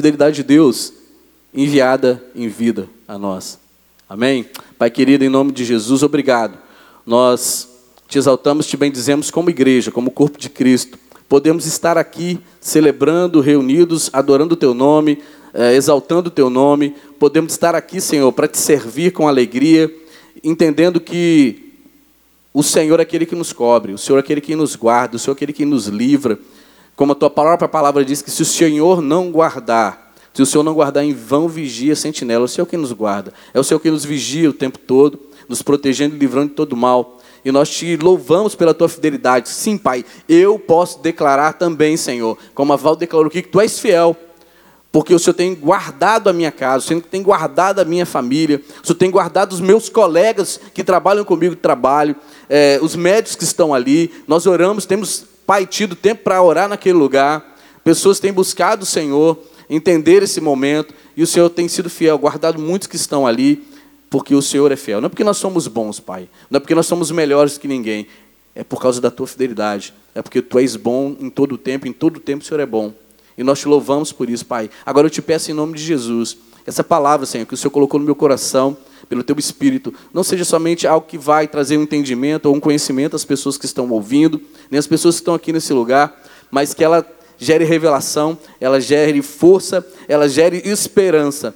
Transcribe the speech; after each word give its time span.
fidelidade 0.00 0.36
de 0.36 0.42
Deus 0.42 0.94
enviada 1.52 2.24
em 2.34 2.48
vida 2.48 2.88
a 3.06 3.18
nós. 3.18 3.58
Amém? 4.08 4.46
Pai 4.78 4.90
querido, 4.90 5.22
em 5.22 5.28
nome 5.28 5.52
de 5.52 5.62
Jesus, 5.62 6.02
obrigado. 6.02 6.56
Nós 7.04 7.68
te 8.08 8.16
exaltamos, 8.16 8.66
te 8.66 8.78
bendizemos 8.78 9.30
como 9.30 9.50
igreja, 9.50 9.90
como 9.90 10.10
corpo 10.10 10.38
de 10.38 10.48
Cristo. 10.48 10.98
Podemos 11.28 11.66
estar 11.66 11.98
aqui 11.98 12.40
celebrando, 12.62 13.40
reunidos, 13.40 14.08
adorando 14.10 14.54
o 14.54 14.56
teu 14.56 14.72
nome, 14.72 15.22
eh, 15.52 15.74
exaltando 15.74 16.28
o 16.28 16.32
teu 16.32 16.48
nome. 16.48 16.94
Podemos 17.18 17.52
estar 17.52 17.74
aqui, 17.74 18.00
Senhor, 18.00 18.32
para 18.32 18.48
te 18.48 18.56
servir 18.56 19.12
com 19.12 19.28
alegria, 19.28 19.94
entendendo 20.42 20.98
que 20.98 21.74
o 22.54 22.62
Senhor 22.62 22.98
é 23.00 23.02
aquele 23.02 23.26
que 23.26 23.36
nos 23.36 23.52
cobre, 23.52 23.92
o 23.92 23.98
Senhor 23.98 24.16
é 24.16 24.20
aquele 24.20 24.40
que 24.40 24.56
nos 24.56 24.74
guarda, 24.76 25.16
o 25.16 25.18
Senhor 25.18 25.34
é 25.34 25.36
aquele 25.36 25.52
que 25.52 25.66
nos 25.66 25.88
livra. 25.88 26.38
Como 27.00 27.12
a 27.12 27.14
tua 27.14 27.30
própria 27.30 27.66
palavra 27.66 28.04
diz 28.04 28.20
que 28.20 28.30
se 28.30 28.42
o 28.42 28.44
Senhor 28.44 29.00
não 29.00 29.32
guardar, 29.32 30.12
se 30.34 30.42
o 30.42 30.44
Senhor 30.44 30.62
não 30.62 30.74
guardar 30.74 31.02
em 31.02 31.14
vão, 31.14 31.48
vigia 31.48 31.94
a 31.94 31.96
sentinela. 31.96 32.42
É 32.42 32.44
o 32.44 32.48
Senhor 32.48 32.66
que 32.66 32.76
nos 32.76 32.92
guarda. 32.92 33.32
É 33.54 33.58
o 33.58 33.64
Senhor 33.64 33.80
que 33.80 33.90
nos 33.90 34.04
vigia 34.04 34.50
o 34.50 34.52
tempo 34.52 34.78
todo, 34.78 35.18
nos 35.48 35.62
protegendo 35.62 36.14
e 36.14 36.18
livrando 36.18 36.50
de 36.50 36.56
todo 36.56 36.76
mal. 36.76 37.18
E 37.42 37.50
nós 37.50 37.70
te 37.70 37.96
louvamos 37.96 38.54
pela 38.54 38.74
tua 38.74 38.86
fidelidade. 38.86 39.48
Sim, 39.48 39.78
Pai, 39.78 40.04
eu 40.28 40.58
posso 40.58 41.00
declarar 41.00 41.54
também, 41.54 41.96
Senhor, 41.96 42.36
como 42.54 42.74
a 42.74 42.76
Val 42.76 42.94
declarou 42.94 43.28
aqui, 43.28 43.40
que 43.40 43.48
tu 43.48 43.62
és 43.62 43.78
fiel. 43.78 44.14
Porque 44.92 45.14
o 45.14 45.18
Senhor 45.18 45.32
tem 45.32 45.54
guardado 45.54 46.28
a 46.28 46.34
minha 46.34 46.52
casa, 46.52 46.84
o 46.84 46.86
Senhor 46.86 47.00
tem 47.00 47.22
guardado 47.22 47.78
a 47.78 47.84
minha 47.86 48.04
família, 48.04 48.60
o 48.82 48.86
Senhor 48.86 48.98
tem 48.98 49.10
guardado 49.10 49.54
os 49.54 49.60
meus 49.60 49.88
colegas 49.88 50.60
que 50.74 50.84
trabalham 50.84 51.24
comigo 51.24 51.54
de 51.54 51.62
trabalho, 51.62 52.14
é, 52.46 52.78
os 52.82 52.94
médicos 52.94 53.36
que 53.36 53.44
estão 53.44 53.72
ali. 53.72 54.12
Nós 54.28 54.46
oramos, 54.46 54.84
temos, 54.84 55.24
Pai, 55.50 55.66
tido 55.66 55.96
tempo 55.96 56.22
para 56.22 56.40
orar 56.40 56.68
naquele 56.68 56.96
lugar. 56.96 57.56
Pessoas 57.82 58.20
têm 58.20 58.32
buscado 58.32 58.84
o 58.84 58.86
Senhor, 58.86 59.36
entender 59.68 60.22
esse 60.22 60.40
momento, 60.40 60.94
e 61.16 61.24
o 61.24 61.26
Senhor 61.26 61.50
tem 61.50 61.66
sido 61.66 61.90
fiel, 61.90 62.16
guardado 62.16 62.56
muitos 62.56 62.86
que 62.86 62.94
estão 62.94 63.26
ali, 63.26 63.66
porque 64.08 64.32
o 64.32 64.40
Senhor 64.40 64.70
é 64.70 64.76
fiel. 64.76 65.00
Não 65.00 65.06
é 65.06 65.08
porque 65.08 65.24
nós 65.24 65.38
somos 65.38 65.66
bons, 65.66 65.98
Pai, 65.98 66.28
não 66.48 66.58
é 66.58 66.60
porque 66.60 66.72
nós 66.72 66.86
somos 66.86 67.10
melhores 67.10 67.58
que 67.58 67.66
ninguém, 67.66 68.06
é 68.54 68.62
por 68.62 68.80
causa 68.80 69.00
da 69.00 69.10
tua 69.10 69.26
fidelidade, 69.26 69.92
é 70.14 70.22
porque 70.22 70.40
tu 70.40 70.56
és 70.56 70.76
bom 70.76 71.16
em 71.18 71.28
todo 71.28 71.56
o 71.56 71.58
tempo, 71.58 71.88
em 71.88 71.92
todo 71.92 72.18
o 72.18 72.20
tempo 72.20 72.44
o 72.44 72.46
Senhor 72.46 72.60
é 72.60 72.66
bom. 72.66 72.94
E 73.36 73.42
nós 73.42 73.58
te 73.58 73.66
louvamos 73.66 74.12
por 74.12 74.30
isso, 74.30 74.46
Pai. 74.46 74.70
Agora 74.86 75.08
eu 75.08 75.10
te 75.10 75.20
peço 75.20 75.50
em 75.50 75.54
nome 75.54 75.76
de 75.76 75.82
Jesus, 75.82 76.38
essa 76.64 76.84
palavra, 76.84 77.26
Senhor, 77.26 77.44
que 77.44 77.54
o 77.54 77.56
Senhor 77.56 77.72
colocou 77.72 77.98
no 77.98 78.06
meu 78.06 78.14
coração, 78.14 78.76
pelo 79.10 79.24
teu 79.24 79.36
espírito, 79.40 79.92
não 80.14 80.22
seja 80.22 80.44
somente 80.44 80.86
algo 80.86 81.04
que 81.04 81.18
vai 81.18 81.48
trazer 81.48 81.76
um 81.76 81.82
entendimento 81.82 82.46
ou 82.46 82.54
um 82.54 82.60
conhecimento 82.60 83.16
às 83.16 83.24
pessoas 83.24 83.58
que 83.58 83.66
estão 83.66 83.90
ouvindo, 83.90 84.40
nem 84.70 84.78
às 84.78 84.86
pessoas 84.86 85.16
que 85.16 85.22
estão 85.22 85.34
aqui 85.34 85.52
nesse 85.52 85.72
lugar, 85.72 86.22
mas 86.48 86.72
que 86.72 86.84
ela 86.84 87.04
gere 87.36 87.64
revelação, 87.64 88.38
ela 88.60 88.80
gere 88.80 89.20
força, 89.20 89.84
ela 90.06 90.28
gere 90.28 90.62
esperança 90.64 91.52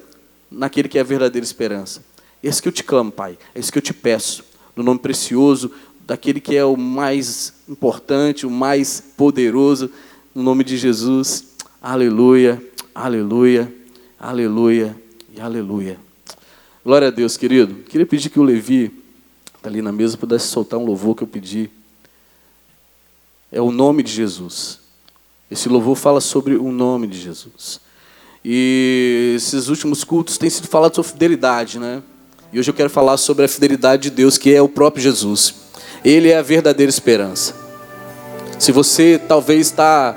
naquele 0.51 0.89
que 0.89 0.99
é 0.99 1.01
a 1.01 1.05
verdadeira 1.05 1.45
esperança. 1.45 2.03
É 2.43 2.49
isso 2.49 2.61
que 2.61 2.67
eu 2.67 2.73
te 2.73 2.83
clamo, 2.83 3.13
Pai. 3.13 3.39
É 3.55 3.61
isso 3.61 3.71
que 3.71 3.79
eu 3.79 3.83
te 3.83 3.95
peço. 3.95 4.45
No 4.75 4.83
nome 4.83 4.99
precioso 4.99 5.71
daquele 6.05 6.41
que 6.41 6.57
é 6.57 6.65
o 6.65 6.77
mais 6.77 7.55
importante, 7.69 8.45
o 8.45 8.51
mais 8.51 9.01
poderoso, 9.17 9.89
no 10.35 10.43
nome 10.43 10.65
de 10.65 10.77
Jesus. 10.77 11.45
Aleluia, 11.81 12.61
aleluia, 12.93 13.73
aleluia 14.19 14.97
e 15.37 15.41
aleluia. 15.41 16.04
Glória 16.85 17.09
a 17.09 17.11
Deus, 17.11 17.39
querido. 17.39 17.77
Queria 17.89 18.05
pedir 18.05 18.29
que 18.29 18.39
o 18.39 18.43
Levi, 18.43 18.93
está 19.57 19.71
ali 19.71 19.81
na 19.81 19.91
mesa, 19.91 20.19
pudesse 20.19 20.49
soltar 20.49 20.79
um 20.79 20.85
louvor 20.85 21.17
que 21.17 21.23
eu 21.23 21.27
pedi. 21.27 21.71
É 23.51 23.59
o 23.59 23.71
nome 23.71 24.03
de 24.03 24.13
Jesus. 24.13 24.81
Esse 25.51 25.67
louvor 25.69 25.97
fala 25.97 26.21
sobre 26.21 26.57
o 26.57 26.71
nome 26.71 27.07
de 27.07 27.19
Jesus. 27.19 27.81
E 28.45 29.33
esses 29.35 29.69
últimos 29.69 30.05
cultos 30.05 30.37
têm 30.37 30.51
sido 30.51 30.69
falados 30.69 30.97
sobre 30.97 31.13
fidelidade, 31.13 31.79
né? 31.79 32.03
E 32.53 32.59
hoje 32.59 32.71
eu 32.71 32.75
quero 32.75 32.91
falar 32.91 33.17
sobre 33.17 33.47
a 33.47 33.49
fidelidade 33.49 34.03
de 34.03 34.11
Deus, 34.11 34.37
que 34.37 34.53
é 34.53 34.61
o 34.61 34.69
próprio 34.69 35.03
Jesus. 35.03 35.55
Ele 36.05 36.29
é 36.29 36.37
a 36.37 36.43
verdadeira 36.43 36.91
esperança. 36.91 37.55
Se 38.59 38.71
você 38.71 39.19
talvez 39.27 39.69
está 39.69 40.15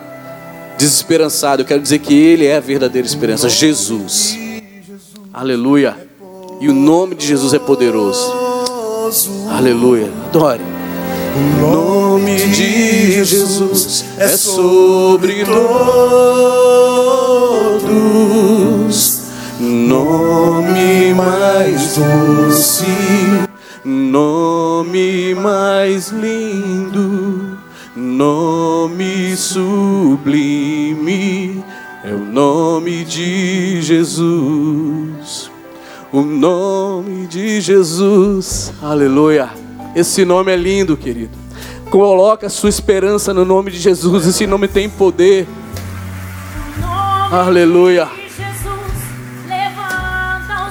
desesperançado, 0.77 1.61
eu 1.61 1.65
quero 1.65 1.81
dizer 1.81 1.99
que 1.99 2.13
Ele 2.13 2.45
é 2.45 2.57
a 2.57 2.59
verdadeira 2.59 3.07
esperança, 3.07 3.47
Jesus. 3.47 4.37
Aleluia. 5.31 6.06
E 6.59 6.67
o 6.67 6.73
nome 6.73 7.13
de 7.15 7.27
Jesus 7.27 7.53
é 7.53 7.59
poderoso. 7.59 8.33
Aleluia. 9.49 10.11
Adore. 10.25 10.63
O 11.35 11.39
nome 11.61 12.35
de 12.47 13.23
Jesus 13.23 14.03
é 14.17 14.29
sobre 14.29 15.45
todos. 15.45 15.67
Nome 19.59 21.13
mais 21.13 21.95
doce, 21.97 22.85
nome 23.83 25.35
mais 25.35 26.09
lindo, 26.09 27.57
nome 27.95 29.35
sublime 29.35 30.87
é 32.07 32.13
o 32.13 32.19
nome 32.19 33.03
de 33.03 33.81
Jesus. 33.81 35.46
O 36.11 36.21
nome 36.21 37.27
de 37.27 37.59
Jesus. 37.59 38.71
Aleluia. 38.81 39.49
Esse 39.93 40.23
nome 40.23 40.53
é 40.53 40.55
lindo, 40.55 40.95
querido. 40.95 41.37
Coloca 41.89 42.47
sua 42.49 42.69
esperança 42.69 43.33
no 43.33 43.43
nome 43.43 43.71
de 43.71 43.79
Jesus. 43.79 44.25
Esse 44.25 44.47
nome 44.47 44.69
tem 44.69 44.89
poder. 44.89 45.45
Aleluia. 47.29 48.07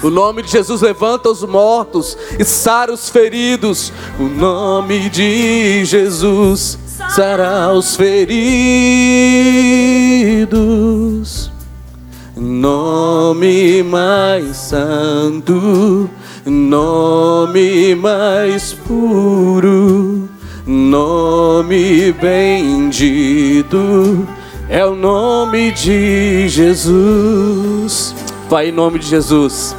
O 0.02 0.08
nome 0.10 0.42
de 0.42 0.50
Jesus 0.50 0.80
levanta 0.80 1.28
os 1.28 1.42
mortos 1.42 2.16
e 2.38 2.44
sara 2.44 2.92
os 2.92 3.10
feridos. 3.10 3.92
O 4.18 4.24
nome 4.24 5.10
de 5.10 5.84
Jesus 5.84 6.78
sara 7.14 7.72
os 7.74 7.94
feridos. 7.94 8.36
Nome 12.36 13.82
mais 13.82 14.56
santo, 14.58 16.10
nome 16.44 17.94
mais 17.94 18.74
puro, 18.74 20.28
nome 20.66 22.12
bendito 22.20 23.78
é 24.68 24.84
o 24.84 24.94
nome 24.94 25.72
de 25.72 26.48
Jesus. 26.48 28.14
Pai, 28.50 28.68
em 28.68 28.72
nome 28.72 28.98
de 28.98 29.06
Jesus. 29.06 29.74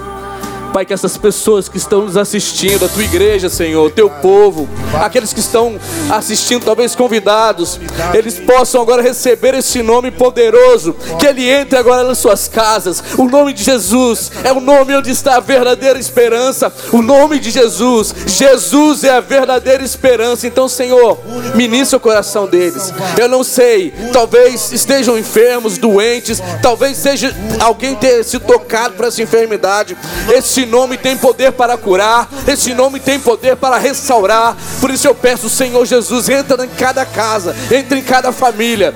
Pai, 0.77 0.85
que 0.85 0.93
essas 0.93 1.17
pessoas 1.17 1.67
que 1.67 1.77
estão 1.77 2.01
nos 2.01 2.15
assistindo, 2.15 2.85
a 2.85 2.87
tua 2.87 3.01
igreja, 3.01 3.49
Senhor, 3.49 3.89
teu 3.89 4.11
povo, 4.11 4.69
aqueles 5.01 5.33
que 5.33 5.39
estão 5.39 5.75
assistindo, 6.07 6.65
talvez 6.65 6.95
convidados, 6.95 7.79
eles 8.13 8.37
possam 8.37 8.79
agora 8.79 9.01
receber 9.01 9.55
esse 9.55 9.81
nome 9.81 10.11
poderoso, 10.11 10.95
que 11.17 11.25
ele 11.25 11.49
entre 11.49 11.79
agora 11.79 12.03
nas 12.03 12.19
suas 12.19 12.47
casas. 12.47 13.03
O 13.17 13.23
nome 13.27 13.53
de 13.53 13.63
Jesus 13.63 14.31
é 14.43 14.53
o 14.53 14.59
nome 14.59 14.95
onde 14.95 15.09
está 15.09 15.37
a 15.37 15.39
verdadeira 15.39 15.97
esperança. 15.97 16.71
O 16.93 17.01
nome 17.01 17.39
de 17.39 17.49
Jesus, 17.49 18.13
Jesus 18.27 19.03
é 19.03 19.09
a 19.09 19.19
verdadeira 19.19 19.83
esperança. 19.83 20.45
Então, 20.45 20.69
Senhor, 20.69 21.17
ministra 21.55 21.97
o 21.97 21.99
coração 21.99 22.45
deles. 22.45 22.93
Eu 23.17 23.27
não 23.27 23.43
sei, 23.43 23.91
talvez 24.13 24.71
estejam 24.71 25.17
enfermos, 25.17 25.79
doentes, 25.79 26.39
talvez 26.61 26.97
seja 26.97 27.35
alguém 27.59 27.95
ter 27.95 28.23
se 28.23 28.37
tocado 28.37 28.93
por 28.93 29.05
essa 29.05 29.23
enfermidade. 29.23 29.97
Esse 30.31 30.66
nome 30.67 30.97
tem 30.97 31.17
poder 31.17 31.51
para 31.51 31.75
curar, 31.77 32.29
esse 32.47 32.73
nome 32.73 32.99
tem 32.99 33.19
poder 33.19 33.55
para 33.55 33.77
restaurar. 33.77 34.55
Por 34.79 34.91
isso 34.91 35.07
eu 35.07 35.15
peço, 35.15 35.49
Senhor 35.49 35.83
Jesus, 35.85 36.29
entra 36.29 36.63
em 36.63 36.69
cada 36.69 37.05
casa, 37.05 37.55
entra 37.71 37.97
em 37.97 38.03
cada 38.03 38.31
família 38.31 38.93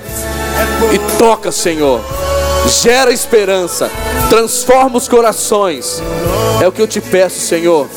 e 0.93 1.17
toca, 1.17 1.51
Senhor. 1.51 2.01
Gera 2.67 3.11
esperança, 3.11 3.89
transforma 4.29 4.97
os 4.97 5.07
corações. 5.07 6.01
É 6.61 6.67
o 6.67 6.71
que 6.71 6.81
eu 6.81 6.87
te 6.87 7.01
peço, 7.01 7.39
Senhor. 7.39 7.87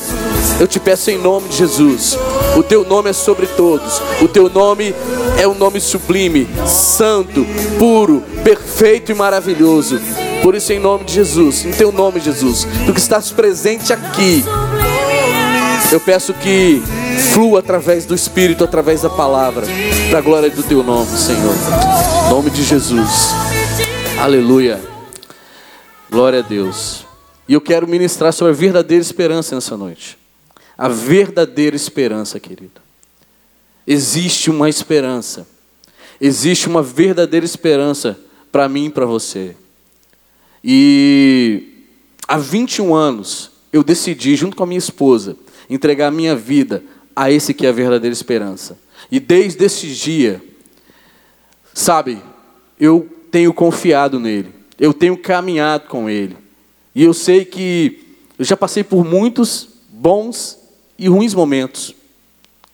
Eu 0.59 0.67
te 0.67 0.79
peço 0.79 1.11
em 1.11 1.17
nome 1.17 1.49
de 1.49 1.57
Jesus. 1.57 2.17
O 2.55 2.63
teu 2.63 2.85
nome 2.85 3.09
é 3.09 3.13
sobre 3.13 3.45
todos. 3.45 4.01
O 4.21 4.27
teu 4.27 4.49
nome 4.49 4.95
é 5.37 5.47
um 5.47 5.53
nome 5.53 5.79
sublime, 5.81 6.47
santo, 6.65 7.45
puro, 7.77 8.23
perfeito 8.43 9.11
e 9.11 9.15
maravilhoso. 9.15 9.99
Por 10.45 10.53
isso, 10.53 10.71
em 10.71 10.79
nome 10.79 11.05
de 11.05 11.13
Jesus, 11.13 11.65
em 11.65 11.71
teu 11.71 11.91
nome, 11.91 12.19
Jesus, 12.19 12.67
tu 12.85 12.93
que 12.93 12.99
estás 12.99 13.31
presente 13.31 13.91
aqui, 13.91 14.43
eu 15.91 15.99
peço 15.99 16.35
que 16.35 16.83
flua 17.33 17.61
através 17.61 18.05
do 18.05 18.13
Espírito, 18.13 18.63
através 18.63 19.01
da 19.01 19.09
palavra, 19.09 19.65
para 20.07 20.19
a 20.19 20.21
glória 20.21 20.51
do 20.51 20.61
teu 20.61 20.83
nome, 20.83 21.09
Senhor. 21.17 21.55
Em 22.27 22.29
nome 22.29 22.51
de 22.51 22.61
Jesus. 22.61 23.31
Aleluia. 24.19 24.79
Glória 26.11 26.41
a 26.41 26.43
Deus. 26.43 27.07
E 27.47 27.53
eu 27.55 27.59
quero 27.59 27.87
ministrar 27.87 28.31
sobre 28.31 28.53
a 28.53 28.55
verdadeira 28.55 29.01
esperança 29.01 29.55
nessa 29.55 29.75
noite. 29.75 30.15
A 30.77 30.87
verdadeira 30.87 31.75
esperança, 31.75 32.39
querido. 32.39 32.79
Existe 33.87 34.51
uma 34.51 34.69
esperança. 34.69 35.47
Existe 36.21 36.67
uma 36.67 36.83
verdadeira 36.83 37.47
esperança 37.47 38.15
para 38.51 38.69
mim 38.69 38.85
e 38.85 38.89
para 38.91 39.07
você. 39.07 39.55
E 40.67 41.85
há 42.27 42.39
21 42.39 42.95
anos 42.95 43.51
eu 43.71 43.83
decidi, 43.83 44.35
junto 44.35 44.57
com 44.57 44.63
a 44.63 44.65
minha 44.65 44.79
esposa, 44.79 45.37
entregar 45.69 46.07
a 46.07 46.11
minha 46.11 46.35
vida 46.35 46.83
a 47.15 47.29
esse 47.29 47.53
que 47.53 47.67
é 47.67 47.69
a 47.69 47.71
verdadeira 47.71 48.11
esperança. 48.11 48.79
E 49.11 49.19
desde 49.19 49.63
esse 49.63 49.85
dia, 49.93 50.41
sabe, 51.71 52.19
eu 52.79 53.07
tenho 53.29 53.53
confiado 53.53 54.19
nele, 54.19 54.49
eu 54.79 54.91
tenho 54.91 55.15
caminhado 55.15 55.87
com 55.87 56.09
ele. 56.09 56.35
E 56.95 57.03
eu 57.03 57.13
sei 57.13 57.45
que 57.45 58.03
eu 58.39 58.43
já 58.43 58.57
passei 58.57 58.83
por 58.83 59.05
muitos 59.05 59.69
bons 59.89 60.57
e 60.97 61.07
ruins 61.07 61.35
momentos. 61.35 61.93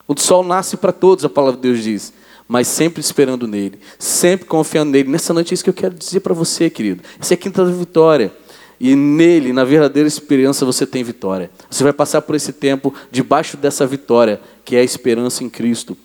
O 0.08 0.18
sol 0.18 0.46
nasce 0.46 0.78
para 0.78 0.94
todos, 0.94 1.26
a 1.26 1.30
palavra 1.30 1.58
de 1.58 1.68
Deus 1.68 1.84
diz 1.84 2.14
mas 2.52 2.68
sempre 2.68 3.00
esperando 3.00 3.48
nele, 3.48 3.80
sempre 3.98 4.46
confiando 4.46 4.92
nele. 4.92 5.10
Nessa 5.10 5.34
noite 5.34 5.52
é 5.52 5.54
isso 5.54 5.64
que 5.64 5.70
eu 5.70 5.74
quero 5.74 5.96
dizer 5.96 6.20
para 6.20 6.34
você, 6.34 6.70
querido. 6.70 7.02
Essa 7.18 7.34
é 7.34 7.36
a 7.36 7.38
quinta 7.38 7.64
vitória. 7.64 8.30
E 8.78 8.94
nele, 8.94 9.54
na 9.54 9.64
verdadeira 9.64 10.06
esperança, 10.06 10.66
você 10.66 10.86
tem 10.86 11.02
vitória. 11.02 11.50
Você 11.70 11.82
vai 11.82 11.94
passar 11.94 12.22
por 12.22 12.36
esse 12.36 12.52
tempo 12.52 12.94
debaixo 13.10 13.56
dessa 13.56 13.88
vitória, 13.88 14.42
que 14.66 14.76
é 14.76 14.82
a 14.82 14.84
esperança 14.84 15.46
em 15.46 15.50
Cristo. 15.50 15.96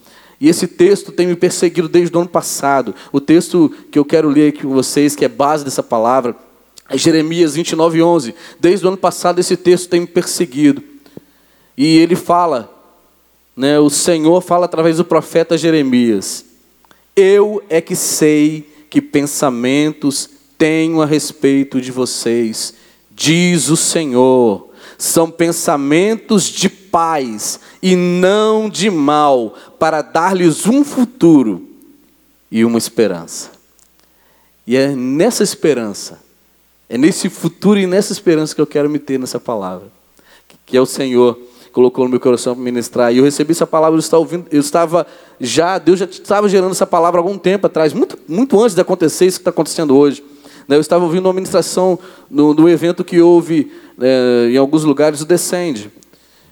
E 0.41 0.49
esse 0.49 0.69
texto 0.69 1.11
tem 1.11 1.27
me 1.27 1.35
perseguido 1.35 1.89
desde 1.89 2.17
o 2.17 2.21
ano 2.21 2.29
passado. 2.29 2.95
O 3.11 3.21
texto 3.21 3.75
que 3.91 3.99
eu 3.99 4.05
quero 4.05 4.29
ler 4.29 4.51
aqui 4.51 4.63
com 4.63 4.73
vocês, 4.73 5.17
que 5.17 5.25
é 5.25 5.29
base 5.29 5.65
dessa 5.65 5.83
palavra, 5.83 6.37
é 6.89 6.97
Jeremias 6.97 7.57
29, 7.57 8.01
11. 8.01 8.35
Desde 8.61 8.87
o 8.87 8.89
ano 8.89 8.97
passado 8.97 9.41
esse 9.41 9.57
texto 9.57 9.89
tem 9.89 10.03
me 10.03 10.07
perseguido. 10.07 10.81
E 11.77 11.99
ele 11.99 12.15
fala 12.15 12.76
né, 13.57 13.79
o 13.79 13.89
Senhor 13.89 14.43
fala 14.43 14.67
através 14.67 14.99
do 14.99 15.05
profeta 15.05 15.57
Jeremias: 15.57 16.45
Eu 17.17 17.63
é 17.71 17.81
que 17.81 17.97
sei 17.97 18.69
que 18.91 19.01
pensamentos 19.01 20.29
tenho 20.59 21.01
a 21.01 21.07
respeito 21.07 21.81
de 21.81 21.91
vocês, 21.91 22.75
diz 23.11 23.69
o 23.69 23.77
Senhor. 23.77 24.67
São 24.99 25.31
pensamentos 25.31 26.45
de 26.45 26.69
paz 26.69 27.61
e 27.83 27.95
não 27.97 28.69
de 28.69 28.89
mal, 28.89 29.55
para 29.79 30.01
dar-lhes 30.01 30.67
um 30.67 30.83
futuro 30.83 31.69
e 32.51 32.65
uma 32.65 32.79
esperança. 32.79 33.51
E 34.67 34.77
é 34.77 34.89
nessa 34.95 35.43
esperança, 35.43 36.21
é 36.89 36.97
nesse 36.97 37.29
futuro 37.29 37.79
e 37.79 37.87
nessa 37.87 38.13
esperança 38.13 38.55
que 38.55 38.61
eu 38.61 38.67
quero 38.67 38.89
me 38.89 38.99
ter 38.99 39.19
nessa 39.19 39.39
palavra, 39.39 39.89
que 40.65 40.77
é 40.77 40.81
o 40.81 40.87
Senhor 40.87 41.39
colocou 41.77 42.07
no 42.07 42.11
meu 42.11 42.19
coração 42.19 42.55
para 42.55 42.65
ministrar. 42.65 43.13
E 43.13 43.19
eu 43.19 43.25
recebi 43.25 43.53
essa 43.53 43.67
palavra, 43.67 43.97
eu 43.97 44.01
estava, 44.01 44.23
ouvindo, 44.23 44.47
eu 44.51 44.61
estava 44.61 45.07
já, 45.39 45.77
Deus 45.77 45.99
já 45.99 46.07
estava 46.07 46.49
gerando 46.49 46.71
essa 46.71 46.87
palavra 46.87 47.21
há 47.21 47.23
algum 47.23 47.37
tempo 47.37 47.67
atrás, 47.67 47.93
muito, 47.93 48.19
muito 48.27 48.59
antes 48.59 48.75
de 48.75 48.81
acontecer 48.81 49.27
isso 49.27 49.37
que 49.37 49.43
está 49.43 49.51
acontecendo 49.51 49.95
hoje. 49.95 50.25
Né, 50.67 50.77
eu 50.77 50.81
estava 50.81 51.05
ouvindo 51.05 51.27
uma 51.27 51.35
ministração 51.35 51.99
no, 52.31 52.55
no 52.55 52.67
evento 52.67 53.05
que 53.05 53.21
houve 53.21 53.71
é, 54.01 54.49
em 54.53 54.57
alguns 54.57 54.85
lugares, 54.85 55.21
o 55.21 55.27
Descende. 55.27 55.91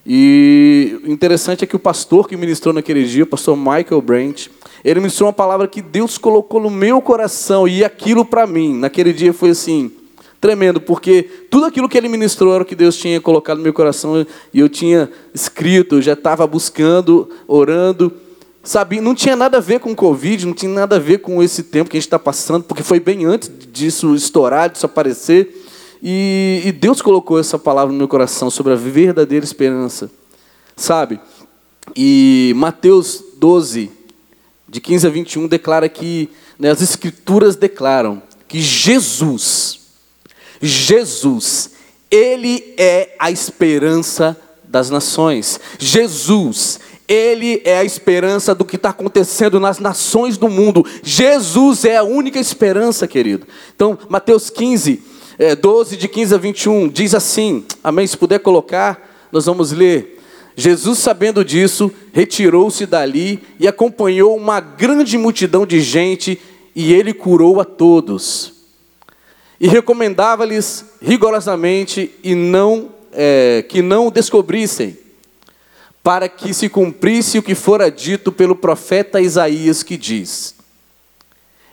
E 0.05 0.99
interessante 1.05 1.63
é 1.63 1.67
que 1.67 1.75
o 1.75 1.79
pastor 1.79 2.27
que 2.27 2.37
ministrou 2.37 2.71
naquele 2.71 3.03
dia, 3.03 3.23
o 3.23 3.27
pastor 3.27 3.57
Michael 3.57 4.01
Brent, 4.03 4.49
ele 4.83 4.99
ministrou 4.99 5.27
uma 5.27 5.33
palavra 5.33 5.67
que 5.67 5.81
Deus 5.81 6.19
colocou 6.19 6.61
no 6.61 6.69
meu 6.69 7.01
coração, 7.01 7.67
e 7.67 7.83
aquilo 7.83 8.23
para 8.23 8.45
mim, 8.45 8.77
naquele 8.77 9.11
dia 9.11 9.33
foi 9.33 9.49
assim, 9.49 9.91
tremendo, 10.45 10.79
porque 10.79 11.23
tudo 11.49 11.65
aquilo 11.65 11.89
que 11.89 11.97
ele 11.97 12.07
ministrou 12.07 12.53
era 12.53 12.61
o 12.61 12.65
que 12.65 12.75
Deus 12.75 12.95
tinha 12.95 13.19
colocado 13.19 13.57
no 13.57 13.63
meu 13.63 13.73
coração 13.73 14.23
e 14.53 14.59
eu 14.59 14.69
tinha 14.69 15.09
escrito, 15.33 15.95
eu 15.95 16.01
já 16.03 16.13
estava 16.13 16.45
buscando, 16.45 17.27
orando, 17.47 18.13
sabe? 18.63 19.01
Não 19.01 19.15
tinha 19.15 19.35
nada 19.35 19.57
a 19.57 19.59
ver 19.59 19.79
com 19.79 19.91
o 19.91 19.95
Covid, 19.95 20.45
não 20.45 20.53
tinha 20.53 20.71
nada 20.71 20.97
a 20.97 20.99
ver 20.99 21.17
com 21.17 21.41
esse 21.41 21.63
tempo 21.63 21.89
que 21.89 21.97
a 21.97 21.99
gente 21.99 22.05
está 22.05 22.19
passando, 22.19 22.63
porque 22.63 22.83
foi 22.83 22.99
bem 22.99 23.25
antes 23.25 23.49
disso 23.71 24.13
estourar, 24.13 24.69
disso 24.69 24.85
aparecer. 24.85 25.65
E, 25.99 26.61
e 26.63 26.71
Deus 26.71 27.01
colocou 27.01 27.39
essa 27.39 27.57
palavra 27.57 27.91
no 27.91 27.97
meu 27.97 28.07
coração 28.07 28.51
sobre 28.51 28.73
a 28.73 28.75
verdadeira 28.75 29.43
esperança, 29.43 30.11
sabe? 30.75 31.19
E 31.95 32.53
Mateus 32.55 33.23
12, 33.39 33.89
de 34.69 34.79
15 34.79 35.07
a 35.07 35.09
21, 35.09 35.47
declara 35.47 35.89
que, 35.89 36.29
né, 36.59 36.69
as 36.69 36.83
Escrituras 36.83 37.55
declaram 37.55 38.21
que 38.47 38.61
Jesus, 38.61 39.84
Jesus, 40.61 41.71
Ele 42.09 42.73
é 42.77 43.15
a 43.19 43.31
esperança 43.31 44.37
das 44.63 44.89
nações. 44.89 45.59
Jesus, 45.77 46.79
Ele 47.07 47.61
é 47.65 47.77
a 47.77 47.83
esperança 47.83 48.55
do 48.55 48.65
que 48.65 48.75
está 48.75 48.89
acontecendo 48.89 49.59
nas 49.59 49.79
nações 49.79 50.37
do 50.37 50.49
mundo. 50.49 50.85
Jesus 51.03 51.85
é 51.85 51.97
a 51.97 52.03
única 52.03 52.39
esperança, 52.39 53.07
querido. 53.07 53.47
Então, 53.75 53.97
Mateus 54.09 54.49
15, 54.49 55.01
é, 55.37 55.55
12, 55.55 55.97
de 55.97 56.07
15 56.07 56.35
a 56.35 56.37
21, 56.37 56.89
diz 56.89 57.13
assim: 57.13 57.65
Amém? 57.83 58.07
Se 58.07 58.17
puder 58.17 58.39
colocar, 58.39 59.27
nós 59.31 59.45
vamos 59.45 59.71
ler. 59.71 60.19
Jesus, 60.57 60.99
sabendo 60.99 61.43
disso, 61.43 61.91
retirou-se 62.13 62.85
dali 62.85 63.43
e 63.59 63.67
acompanhou 63.67 64.37
uma 64.37 64.61
grande 64.61 65.17
multidão 65.17 65.65
de 65.65 65.81
gente, 65.81 66.39
e 66.73 66.93
ele 66.93 67.13
curou 67.13 67.59
a 67.59 67.65
todos 67.65 68.54
e 69.59 69.67
recomendava-lhes 69.67 70.85
rigorosamente 71.01 72.13
e 72.23 72.35
não 72.35 72.89
é, 73.11 73.63
que 73.67 73.81
não 73.81 74.07
o 74.07 74.11
descobrissem, 74.11 74.97
para 76.03 76.27
que 76.27 76.53
se 76.53 76.67
cumprisse 76.67 77.39
o 77.39 77.43
que 77.43 77.55
fora 77.55 77.89
dito 77.89 78.31
pelo 78.31 78.55
profeta 78.55 79.21
Isaías, 79.21 79.81
que 79.81 79.97
diz: 79.97 80.53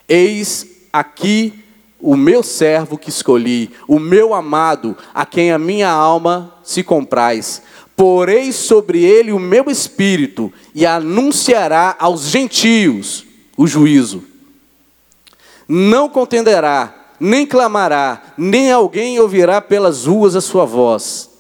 Eis 0.08 0.67
aqui 0.93 1.52
o 2.00 2.17
meu 2.17 2.43
servo 2.43 2.96
que 2.96 3.11
escolhi, 3.11 3.70
o 3.88 3.99
meu 3.99 4.34
amado, 4.34 4.96
a 5.12 5.26
quem 5.26 5.52
a 5.52 5.58
minha 5.58 5.90
alma 5.90 6.55
se 6.62 6.82
compraz. 6.82 7.62
Porei 7.96 8.52
sobre 8.52 9.05
ele 9.05 9.32
o 9.32 9.38
meu 9.38 9.70
espírito 9.70 10.52
e 10.75 10.87
anunciará 10.87 11.94
aos 11.99 12.23
gentios 12.23 13.25
o 13.56 13.67
juízo. 13.67 14.25
Não 15.69 16.08
contenderá 16.08 17.01
nem 17.22 17.46
clamará, 17.46 18.34
nem 18.36 18.72
alguém 18.72 19.20
ouvirá 19.20 19.60
pelas 19.60 20.06
ruas 20.06 20.34
a 20.34 20.40
sua 20.40 20.64
voz. 20.64 21.30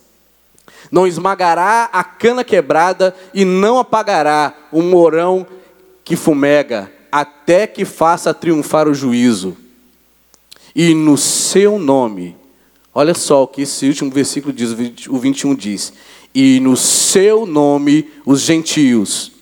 Não 0.92 1.08
esmagará 1.08 1.90
a 1.92 2.04
cana 2.04 2.44
quebrada 2.44 3.12
e 3.34 3.44
não 3.44 3.80
apagará 3.80 4.54
o 4.70 4.80
morão 4.80 5.44
que 6.04 6.14
fumega, 6.14 6.92
até 7.10 7.66
que 7.66 7.84
faça 7.84 8.32
triunfar 8.32 8.86
o 8.86 8.94
juízo. 8.94 9.56
E 10.72 10.94
no 10.94 11.18
seu 11.18 11.80
nome, 11.80 12.36
olha 12.94 13.12
só 13.12 13.42
o 13.42 13.48
que 13.48 13.62
esse 13.62 13.88
último 13.88 14.10
versículo 14.10 14.52
diz, 14.52 14.70
o 15.08 15.18
21 15.18 15.52
diz: 15.56 15.92
E 16.32 16.60
no 16.60 16.76
seu 16.76 17.44
nome 17.44 18.08
os 18.24 18.40
gentios. 18.42 19.32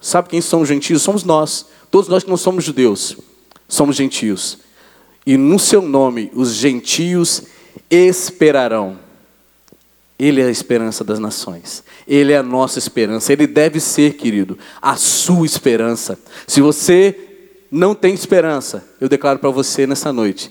Sabe 0.00 0.30
quem 0.30 0.40
são 0.40 0.62
os 0.62 0.68
gentios? 0.68 1.02
Somos 1.02 1.22
nós. 1.22 1.66
Todos 1.92 2.08
nós 2.08 2.24
que 2.24 2.30
não 2.30 2.36
somos 2.36 2.64
judeus, 2.64 3.16
somos 3.68 3.94
gentios 3.94 4.65
e 5.26 5.36
no 5.36 5.58
seu 5.58 5.82
nome 5.82 6.30
os 6.34 6.54
gentios 6.54 7.42
esperarão. 7.90 8.98
Ele 10.18 10.40
é 10.40 10.46
a 10.46 10.50
esperança 10.50 11.04
das 11.04 11.18
nações. 11.18 11.82
Ele 12.08 12.32
é 12.32 12.38
a 12.38 12.42
nossa 12.42 12.78
esperança. 12.78 13.32
Ele 13.32 13.46
deve 13.46 13.80
ser, 13.80 14.14
querido, 14.14 14.58
a 14.80 14.96
sua 14.96 15.44
esperança. 15.44 16.18
Se 16.46 16.60
você 16.62 17.18
não 17.70 17.94
tem 17.94 18.14
esperança, 18.14 18.86
eu 19.00 19.08
declaro 19.08 19.38
para 19.38 19.50
você 19.50 19.86
nessa 19.86 20.12
noite: 20.12 20.50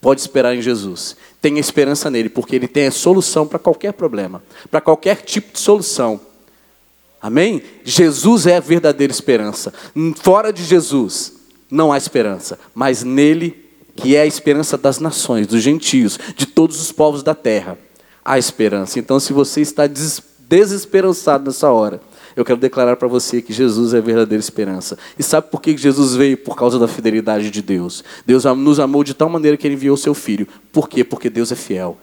pode 0.00 0.20
esperar 0.20 0.56
em 0.56 0.62
Jesus. 0.62 1.16
Tenha 1.40 1.60
esperança 1.60 2.10
nele, 2.10 2.28
porque 2.28 2.56
ele 2.56 2.66
tem 2.66 2.86
a 2.86 2.90
solução 2.90 3.46
para 3.46 3.58
qualquer 3.58 3.92
problema, 3.92 4.42
para 4.68 4.80
qualquer 4.80 5.22
tipo 5.22 5.52
de 5.52 5.60
solução. 5.60 6.20
Amém? 7.22 7.62
Jesus 7.84 8.46
é 8.46 8.56
a 8.56 8.60
verdadeira 8.60 9.12
esperança. 9.12 9.72
Fora 10.16 10.52
de 10.52 10.64
Jesus 10.64 11.34
não 11.70 11.92
há 11.92 11.98
esperança, 11.98 12.58
mas 12.74 13.04
nele 13.04 13.65
que 13.96 14.14
é 14.14 14.20
a 14.20 14.26
esperança 14.26 14.76
das 14.76 15.00
nações, 15.00 15.46
dos 15.46 15.62
gentios, 15.62 16.18
de 16.36 16.46
todos 16.46 16.80
os 16.80 16.92
povos 16.92 17.22
da 17.22 17.34
terra. 17.34 17.78
Há 18.24 18.38
esperança. 18.38 18.98
Então, 18.98 19.18
se 19.18 19.32
você 19.32 19.60
está 19.60 19.86
desesperançado 19.86 21.44
nessa 21.44 21.70
hora, 21.70 22.00
eu 22.36 22.44
quero 22.44 22.58
declarar 22.58 22.96
para 22.96 23.08
você 23.08 23.40
que 23.40 23.52
Jesus 23.52 23.94
é 23.94 23.98
a 23.98 24.02
verdadeira 24.02 24.40
esperança. 24.40 24.98
E 25.18 25.22
sabe 25.22 25.48
por 25.50 25.62
que 25.62 25.74
Jesus 25.76 26.14
veio? 26.14 26.36
Por 26.36 26.54
causa 26.54 26.78
da 26.78 26.86
fidelidade 26.86 27.50
de 27.50 27.62
Deus. 27.62 28.04
Deus 28.26 28.44
nos 28.44 28.78
amou 28.78 29.02
de 29.02 29.14
tal 29.14 29.30
maneira 29.30 29.56
que 29.56 29.66
Ele 29.66 29.74
enviou 29.74 29.96
seu 29.96 30.12
Filho. 30.12 30.46
Por 30.70 30.88
quê? 30.88 31.02
Porque 31.02 31.30
Deus 31.30 31.50
é 31.50 31.56
fiel. 31.56 31.96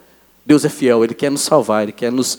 Deus 0.44 0.64
é 0.64 0.68
fiel, 0.68 1.04
Ele 1.04 1.14
quer 1.14 1.30
nos 1.30 1.42
salvar, 1.42 1.84
Ele 1.84 1.92
quer 1.92 2.10
nos 2.10 2.38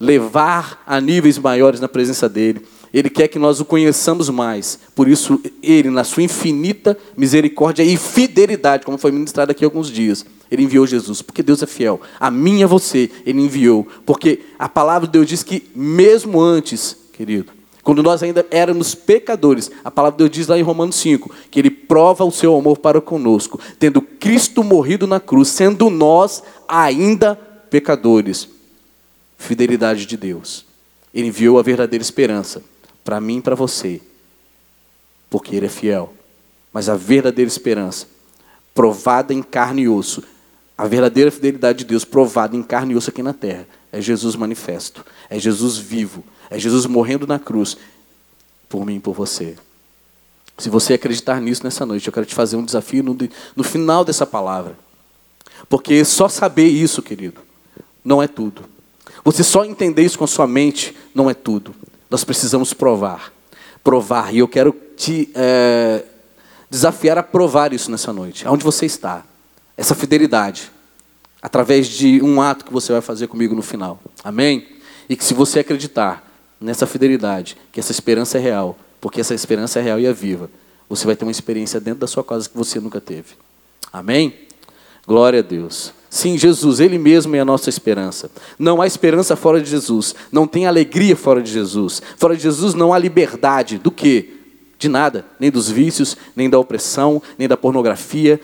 levar 0.00 0.82
a 0.86 1.00
níveis 1.00 1.38
maiores 1.38 1.80
na 1.80 1.88
presença 1.88 2.28
dEle. 2.28 2.66
Ele 2.92 3.10
quer 3.10 3.28
que 3.28 3.38
nós 3.38 3.60
o 3.60 3.64
conheçamos 3.64 4.30
mais. 4.30 4.78
Por 4.94 5.08
isso, 5.08 5.40
Ele, 5.62 5.90
na 5.90 6.04
sua 6.04 6.22
infinita 6.22 6.96
misericórdia 7.16 7.82
e 7.82 7.96
fidelidade, 7.96 8.84
como 8.84 8.98
foi 8.98 9.10
ministrado 9.10 9.50
aqui 9.50 9.64
há 9.64 9.66
alguns 9.66 9.90
dias, 9.90 10.24
Ele 10.50 10.62
enviou 10.62 10.86
Jesus. 10.86 11.20
Porque 11.20 11.42
Deus 11.42 11.62
é 11.62 11.66
fiel. 11.66 12.00
A 12.18 12.30
mim 12.30 12.60
e 12.60 12.64
a 12.64 12.66
você, 12.66 13.10
Ele 13.26 13.42
enviou. 13.42 13.86
Porque 14.06 14.40
a 14.58 14.68
palavra 14.68 15.06
de 15.06 15.12
Deus 15.12 15.26
diz 15.26 15.42
que, 15.42 15.70
mesmo 15.74 16.40
antes, 16.40 16.96
querido, 17.12 17.52
Quando 17.82 18.02
nós 18.02 18.22
ainda 18.22 18.44
éramos 18.50 18.94
pecadores, 18.94 19.70
a 19.82 19.90
palavra 19.90 20.18
de 20.18 20.24
Deus 20.24 20.30
diz 20.30 20.46
lá 20.46 20.58
em 20.58 20.62
Romanos 20.62 20.96
5 20.96 21.30
que 21.50 21.58
Ele 21.58 21.70
prova 21.70 22.22
o 22.22 22.30
seu 22.30 22.54
amor 22.54 22.76
para 22.76 23.00
conosco, 23.00 23.58
tendo 23.78 24.02
Cristo 24.02 24.62
morrido 24.62 25.06
na 25.06 25.18
cruz, 25.18 25.48
sendo 25.48 25.88
nós 25.88 26.42
ainda 26.68 27.34
pecadores. 27.70 28.46
Fidelidade 29.38 30.04
de 30.04 30.18
Deus. 30.18 30.66
Ele 31.14 31.28
enviou 31.28 31.58
a 31.58 31.62
verdadeira 31.62 32.02
esperança 32.02 32.62
para 33.08 33.22
mim 33.22 33.38
e 33.38 33.40
para 33.40 33.54
você, 33.54 34.02
porque 35.30 35.56
Ele 35.56 35.64
é 35.64 35.70
fiel. 35.70 36.12
Mas 36.70 36.90
a 36.90 36.94
verdadeira 36.94 37.48
esperança, 37.48 38.06
provada 38.74 39.32
em 39.32 39.42
carne 39.42 39.84
e 39.84 39.88
osso, 39.88 40.22
a 40.76 40.86
verdadeira 40.86 41.30
fidelidade 41.30 41.78
de 41.78 41.84
Deus 41.86 42.04
provada 42.04 42.54
em 42.54 42.62
carne 42.62 42.92
e 42.92 42.96
osso 42.98 43.08
aqui 43.08 43.22
na 43.22 43.32
terra, 43.32 43.66
é 43.90 43.98
Jesus 43.98 44.36
manifesto, 44.36 45.06
é 45.30 45.38
Jesus 45.38 45.78
vivo, 45.78 46.22
é 46.50 46.58
Jesus 46.58 46.84
morrendo 46.84 47.26
na 47.26 47.38
cruz 47.38 47.78
por 48.68 48.84
mim 48.84 48.96
e 48.96 49.00
por 49.00 49.14
você. 49.14 49.56
Se 50.58 50.68
você 50.68 50.92
acreditar 50.92 51.40
nisso 51.40 51.64
nessa 51.64 51.86
noite, 51.86 52.06
eu 52.06 52.12
quero 52.12 52.26
te 52.26 52.34
fazer 52.34 52.56
um 52.56 52.64
desafio 52.64 53.02
no, 53.02 53.16
no 53.56 53.64
final 53.64 54.04
dessa 54.04 54.26
palavra. 54.26 54.78
Porque 55.66 56.04
só 56.04 56.28
saber 56.28 56.66
isso, 56.66 57.00
querido, 57.00 57.40
não 58.04 58.22
é 58.22 58.28
tudo. 58.28 58.64
Você 59.24 59.42
só 59.42 59.64
entender 59.64 60.02
isso 60.02 60.18
com 60.18 60.24
a 60.24 60.28
sua 60.28 60.46
mente 60.46 60.94
não 61.14 61.30
é 61.30 61.32
tudo. 61.32 61.74
Nós 62.10 62.24
precisamos 62.24 62.72
provar. 62.72 63.32
Provar. 63.82 64.34
E 64.34 64.38
eu 64.38 64.48
quero 64.48 64.74
te 64.96 65.30
é, 65.34 66.04
desafiar 66.70 67.18
a 67.18 67.22
provar 67.22 67.72
isso 67.72 67.90
nessa 67.90 68.12
noite. 68.12 68.46
Aonde 68.46 68.64
você 68.64 68.86
está. 68.86 69.24
Essa 69.76 69.94
fidelidade. 69.94 70.70
Através 71.40 71.86
de 71.86 72.20
um 72.22 72.40
ato 72.42 72.64
que 72.64 72.72
você 72.72 72.92
vai 72.92 73.00
fazer 73.00 73.26
comigo 73.26 73.54
no 73.54 73.62
final. 73.62 74.00
Amém? 74.24 74.66
E 75.08 75.16
que 75.16 75.24
se 75.24 75.34
você 75.34 75.60
acreditar 75.60 76.24
nessa 76.60 76.86
fidelidade, 76.86 77.56
que 77.70 77.78
essa 77.78 77.92
esperança 77.92 78.38
é 78.38 78.40
real, 78.40 78.76
porque 79.00 79.20
essa 79.20 79.34
esperança 79.34 79.78
é 79.78 79.82
real 79.82 80.00
e 80.00 80.06
é 80.06 80.12
viva, 80.12 80.50
você 80.88 81.06
vai 81.06 81.14
ter 81.14 81.24
uma 81.24 81.30
experiência 81.30 81.78
dentro 81.80 82.00
da 82.00 82.06
sua 82.06 82.24
casa 82.24 82.48
que 82.48 82.56
você 82.56 82.80
nunca 82.80 83.00
teve. 83.00 83.34
Amém? 83.92 84.34
Glória 85.06 85.38
a 85.38 85.42
Deus. 85.42 85.92
Sim, 86.18 86.36
Jesus, 86.36 86.80
Ele 86.80 86.98
mesmo 86.98 87.36
é 87.36 87.38
a 87.38 87.44
nossa 87.44 87.70
esperança. 87.70 88.28
Não 88.58 88.82
há 88.82 88.88
esperança 88.88 89.36
fora 89.36 89.60
de 89.60 89.70
Jesus. 89.70 90.16
Não 90.32 90.48
tem 90.48 90.66
alegria 90.66 91.14
fora 91.14 91.40
de 91.40 91.48
Jesus. 91.48 92.02
Fora 92.16 92.36
de 92.36 92.42
Jesus 92.42 92.74
não 92.74 92.92
há 92.92 92.98
liberdade. 92.98 93.78
Do 93.78 93.92
que? 93.92 94.36
De 94.80 94.88
nada. 94.88 95.24
Nem 95.38 95.48
dos 95.48 95.70
vícios, 95.70 96.16
nem 96.34 96.50
da 96.50 96.58
opressão, 96.58 97.22
nem 97.38 97.46
da 97.46 97.56
pornografia. 97.56 98.40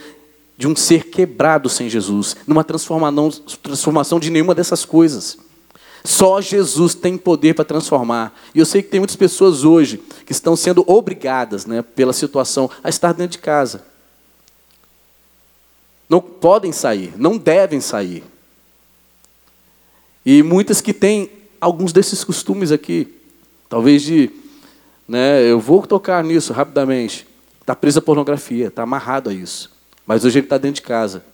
De 0.56 0.68
um 0.68 0.76
ser 0.76 1.06
quebrado 1.06 1.68
sem 1.68 1.90
Jesus. 1.90 2.36
Numa 2.46 2.62
transformação 2.62 4.20
de 4.20 4.30
nenhuma 4.30 4.54
dessas 4.54 4.84
coisas. 4.84 5.36
Só 6.04 6.40
Jesus 6.40 6.94
tem 6.94 7.18
poder 7.18 7.56
para 7.56 7.64
transformar. 7.64 8.38
E 8.54 8.60
eu 8.60 8.66
sei 8.66 8.84
que 8.84 8.88
tem 8.90 9.00
muitas 9.00 9.16
pessoas 9.16 9.64
hoje 9.64 10.00
que 10.24 10.30
estão 10.30 10.54
sendo 10.54 10.84
obrigadas, 10.86 11.66
né, 11.66 11.82
pela 11.82 12.12
situação, 12.12 12.70
a 12.84 12.88
estar 12.88 13.12
dentro 13.12 13.32
de 13.32 13.38
casa. 13.38 13.82
Não 16.08 16.20
podem 16.20 16.72
sair, 16.72 17.12
não 17.16 17.38
devem 17.38 17.80
sair. 17.80 18.22
E 20.24 20.42
muitas 20.42 20.80
que 20.80 20.92
têm 20.92 21.30
alguns 21.60 21.92
desses 21.92 22.24
costumes 22.24 22.72
aqui, 22.72 23.08
talvez 23.68 24.02
de, 24.02 24.30
né, 25.08 25.42
eu 25.42 25.60
vou 25.60 25.86
tocar 25.86 26.22
nisso 26.24 26.52
rapidamente. 26.52 27.26
Está 27.60 27.74
preso 27.74 27.98
à 27.98 28.02
pornografia, 28.02 28.68
está 28.68 28.82
amarrado 28.82 29.30
a 29.30 29.32
isso. 29.32 29.70
Mas 30.06 30.24
hoje 30.24 30.38
ele 30.38 30.46
está 30.46 30.58
dentro 30.58 30.76
de 30.76 30.82
casa. 30.82 31.24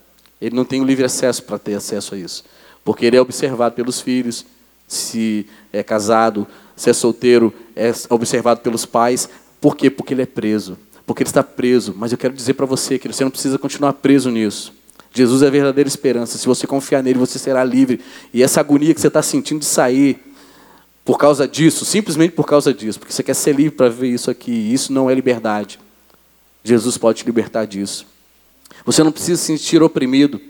Ele 0.41 0.55
não 0.55 0.65
tem 0.65 0.81
o 0.81 0.85
livre 0.85 1.05
acesso 1.05 1.43
para 1.43 1.59
ter 1.59 1.75
acesso 1.75 2.15
a 2.15 2.19
isso. 2.19 2.45
Porque 2.85 3.05
ele 3.05 3.17
é 3.17 3.21
observado 3.21 3.75
pelos 3.75 4.01
filhos, 4.01 4.47
se 4.87 5.47
é 5.73 5.83
casado, 5.83 6.47
se 6.75 6.89
é 6.89 6.93
solteiro, 6.93 7.53
é 7.77 7.93
observado 8.09 8.61
pelos 8.61 8.87
pais. 8.87 9.29
Por 9.61 9.77
quê? 9.77 9.91
Porque 9.91 10.15
ele 10.15 10.23
é 10.23 10.27
preso. 10.27 10.79
Porque 11.11 11.25
ele 11.25 11.29
está 11.29 11.43
preso. 11.43 11.93
Mas 11.99 12.13
eu 12.13 12.19
quero 12.19 12.33
dizer 12.33 12.55
para 12.55 12.65
você 12.65 12.97
que 12.97 13.09
você 13.09 13.25
não 13.25 13.33
precisa 13.33 13.59
continuar 13.59 13.95
preso 13.95 14.31
nisso. 14.31 14.73
Jesus 15.13 15.43
é 15.43 15.49
a 15.49 15.51
verdadeira 15.51 15.89
esperança. 15.89 16.39
Se 16.39 16.47
você 16.47 16.69
confiar 16.69 17.03
nele, 17.03 17.19
você 17.19 17.37
será 17.37 17.65
livre. 17.65 17.99
E 18.33 18.45
essa 18.45 18.61
agonia 18.61 18.95
que 18.95 19.01
você 19.01 19.09
está 19.09 19.21
sentindo 19.21 19.59
de 19.59 19.67
sair 19.67 20.21
por 21.05 21.19
causa 21.19 21.49
disso, 21.49 21.85
simplesmente 21.85 22.31
por 22.33 22.47
causa 22.47 22.73
disso, 22.73 23.01
porque 23.01 23.13
você 23.13 23.23
quer 23.23 23.35
ser 23.35 23.57
livre 23.57 23.73
para 23.73 23.89
ver 23.89 24.09
isso 24.09 24.31
aqui, 24.31 24.53
isso 24.53 24.93
não 24.93 25.11
é 25.11 25.15
liberdade. 25.15 25.81
Jesus 26.63 26.97
pode 26.97 27.19
te 27.19 27.27
libertar 27.27 27.65
disso. 27.65 28.07
Você 28.85 29.03
não 29.03 29.11
precisa 29.11 29.41
se 29.41 29.47
sentir 29.47 29.83
oprimido. 29.83 30.41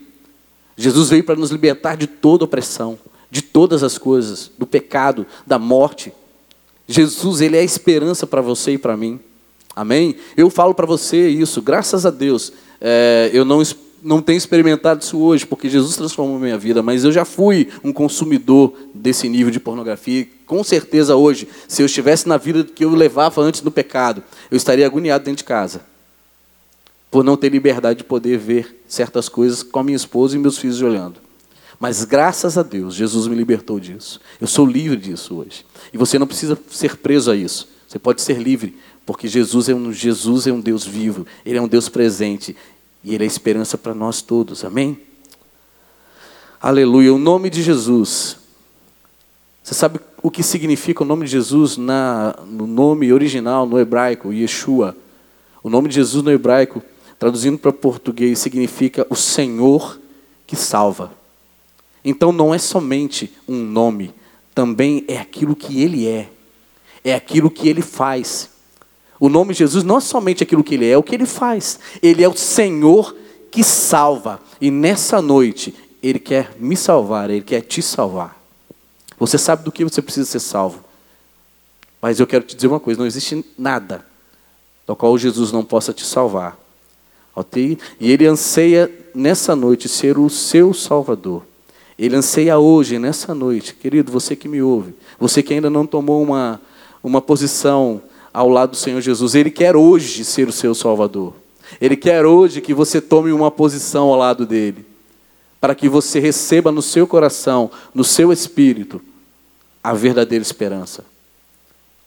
Jesus 0.76 1.08
veio 1.08 1.24
para 1.24 1.36
nos 1.36 1.50
libertar 1.50 1.96
de 1.96 2.06
toda 2.06 2.44
opressão 2.44 2.98
de 3.30 3.42
todas 3.42 3.82
as 3.82 3.96
coisas, 3.96 4.50
do 4.58 4.66
pecado, 4.66 5.26
da 5.46 5.58
morte. 5.58 6.12
Jesus, 6.86 7.40
ele 7.40 7.56
é 7.56 7.60
a 7.60 7.64
esperança 7.64 8.26
para 8.26 8.40
você 8.40 8.72
e 8.72 8.78
para 8.78 8.96
mim. 8.96 9.20
Amém? 9.80 10.14
Eu 10.36 10.50
falo 10.50 10.74
para 10.74 10.84
você 10.84 11.30
isso, 11.30 11.62
graças 11.62 12.04
a 12.04 12.10
Deus. 12.10 12.52
É, 12.78 13.30
eu 13.32 13.46
não, 13.46 13.62
não 14.02 14.20
tenho 14.20 14.36
experimentado 14.36 15.02
isso 15.02 15.18
hoje, 15.18 15.46
porque 15.46 15.70
Jesus 15.70 15.96
transformou 15.96 16.38
minha 16.38 16.58
vida, 16.58 16.82
mas 16.82 17.02
eu 17.02 17.10
já 17.10 17.24
fui 17.24 17.66
um 17.82 17.90
consumidor 17.90 18.74
desse 18.94 19.26
nível 19.26 19.50
de 19.50 19.58
pornografia. 19.58 20.28
Com 20.44 20.62
certeza 20.62 21.16
hoje, 21.16 21.48
se 21.66 21.80
eu 21.80 21.86
estivesse 21.86 22.28
na 22.28 22.36
vida 22.36 22.62
que 22.62 22.84
eu 22.84 22.90
levava 22.90 23.40
antes 23.40 23.62
do 23.62 23.70
pecado, 23.70 24.22
eu 24.50 24.56
estaria 24.58 24.84
agoniado 24.84 25.24
dentro 25.24 25.38
de 25.38 25.44
casa. 25.44 25.80
Por 27.10 27.24
não 27.24 27.34
ter 27.34 27.48
liberdade 27.48 28.00
de 28.00 28.04
poder 28.04 28.36
ver 28.36 28.82
certas 28.86 29.30
coisas 29.30 29.62
com 29.62 29.78
a 29.78 29.82
minha 29.82 29.96
esposa 29.96 30.36
e 30.36 30.38
meus 30.38 30.58
filhos 30.58 30.82
olhando. 30.82 31.16
Mas 31.78 32.04
graças 32.04 32.58
a 32.58 32.62
Deus, 32.62 32.94
Jesus 32.94 33.26
me 33.26 33.34
libertou 33.34 33.80
disso. 33.80 34.20
Eu 34.38 34.46
sou 34.46 34.66
livre 34.66 34.98
disso 34.98 35.36
hoje. 35.36 35.64
E 35.90 35.96
você 35.96 36.18
não 36.18 36.26
precisa 36.26 36.58
ser 36.68 36.98
preso 36.98 37.30
a 37.30 37.34
isso. 37.34 37.66
Você 37.90 37.98
pode 37.98 38.22
ser 38.22 38.38
livre, 38.38 38.76
porque 39.10 39.26
Jesus 39.26 39.68
é 39.68 39.74
um, 39.74 39.92
Jesus 39.92 40.46
é 40.46 40.52
um 40.52 40.60
Deus 40.60 40.86
vivo, 40.86 41.26
Ele 41.44 41.58
é 41.58 41.60
um 41.60 41.66
Deus 41.66 41.88
presente. 41.88 42.56
E 43.02 43.12
Ele 43.12 43.24
é 43.24 43.26
esperança 43.26 43.76
para 43.76 43.92
nós 43.92 44.22
todos. 44.22 44.64
Amém? 44.64 45.00
Aleluia. 46.62 47.12
O 47.12 47.18
nome 47.18 47.50
de 47.50 47.60
Jesus. 47.60 48.36
Você 49.64 49.74
sabe 49.74 49.98
o 50.22 50.30
que 50.30 50.44
significa 50.44 51.02
o 51.02 51.04
nome 51.04 51.24
de 51.24 51.32
Jesus 51.32 51.76
na, 51.76 52.38
no 52.46 52.68
nome 52.68 53.12
original, 53.12 53.66
no 53.66 53.80
hebraico, 53.80 54.32
Yeshua? 54.32 54.96
O 55.60 55.68
nome 55.68 55.88
de 55.88 55.96
Jesus 55.96 56.22
no 56.22 56.30
hebraico, 56.30 56.80
traduzindo 57.18 57.58
para 57.58 57.72
português, 57.72 58.38
significa 58.38 59.04
o 59.10 59.16
Senhor 59.16 59.98
que 60.46 60.54
salva. 60.54 61.10
Então 62.04 62.30
não 62.30 62.54
é 62.54 62.58
somente 62.58 63.32
um 63.48 63.56
nome, 63.56 64.14
também 64.54 65.04
é 65.08 65.18
aquilo 65.18 65.56
que 65.56 65.82
ele 65.82 66.06
é, 66.06 66.30
é 67.02 67.12
aquilo 67.12 67.50
que 67.50 67.68
ele 67.68 67.82
faz. 67.82 68.49
O 69.20 69.28
nome 69.28 69.52
de 69.52 69.58
Jesus 69.58 69.84
não 69.84 69.98
é 69.98 70.00
somente 70.00 70.42
aquilo 70.42 70.64
que 70.64 70.74
ele 70.74 70.86
é, 70.86 70.92
é 70.92 70.98
o 70.98 71.02
que 71.02 71.14
ele 71.14 71.26
faz. 71.26 71.78
Ele 72.02 72.24
é 72.24 72.28
o 72.28 72.34
Senhor 72.34 73.14
que 73.50 73.62
salva. 73.62 74.40
E 74.58 74.70
nessa 74.70 75.20
noite, 75.20 75.74
ele 76.02 76.18
quer 76.18 76.56
me 76.58 76.74
salvar, 76.74 77.28
ele 77.28 77.42
quer 77.42 77.60
te 77.60 77.82
salvar. 77.82 78.40
Você 79.18 79.36
sabe 79.36 79.62
do 79.62 79.70
que 79.70 79.84
você 79.84 80.00
precisa 80.00 80.26
ser 80.26 80.40
salvo. 80.40 80.82
Mas 82.00 82.18
eu 82.18 82.26
quero 82.26 82.44
te 82.44 82.56
dizer 82.56 82.68
uma 82.68 82.80
coisa: 82.80 82.98
não 82.98 83.06
existe 83.06 83.44
nada 83.58 84.06
do 84.86 84.96
qual 84.96 85.18
Jesus 85.18 85.52
não 85.52 85.62
possa 85.62 85.92
te 85.92 86.04
salvar. 86.04 86.58
E 88.00 88.10
ele 88.10 88.26
anseia 88.26 88.90
nessa 89.14 89.54
noite 89.54 89.88
ser 89.88 90.18
o 90.18 90.28
seu 90.30 90.72
salvador. 90.74 91.42
Ele 91.98 92.16
anseia 92.16 92.58
hoje, 92.58 92.98
nessa 92.98 93.34
noite, 93.34 93.74
querido, 93.74 94.10
você 94.10 94.34
que 94.34 94.48
me 94.48 94.62
ouve, 94.62 94.94
você 95.18 95.42
que 95.42 95.52
ainda 95.52 95.68
não 95.68 95.86
tomou 95.86 96.22
uma, 96.22 96.60
uma 97.02 97.20
posição 97.20 98.00
ao 98.32 98.48
lado 98.48 98.70
do 98.70 98.76
Senhor 98.76 99.00
Jesus, 99.00 99.34
Ele 99.34 99.50
quer 99.50 99.76
hoje 99.76 100.24
ser 100.24 100.48
o 100.48 100.52
seu 100.52 100.74
Salvador. 100.74 101.34
Ele 101.80 101.96
quer 101.96 102.24
hoje 102.24 102.60
que 102.60 102.74
você 102.74 103.00
tome 103.00 103.32
uma 103.32 103.50
posição 103.50 104.08
ao 104.08 104.18
lado 104.18 104.46
dele, 104.46 104.84
para 105.60 105.74
que 105.74 105.88
você 105.88 106.18
receba 106.18 106.72
no 106.72 106.82
seu 106.82 107.06
coração, 107.06 107.70
no 107.94 108.02
seu 108.02 108.32
espírito, 108.32 109.00
a 109.82 109.92
verdadeira 109.92 110.42
esperança. 110.42 111.04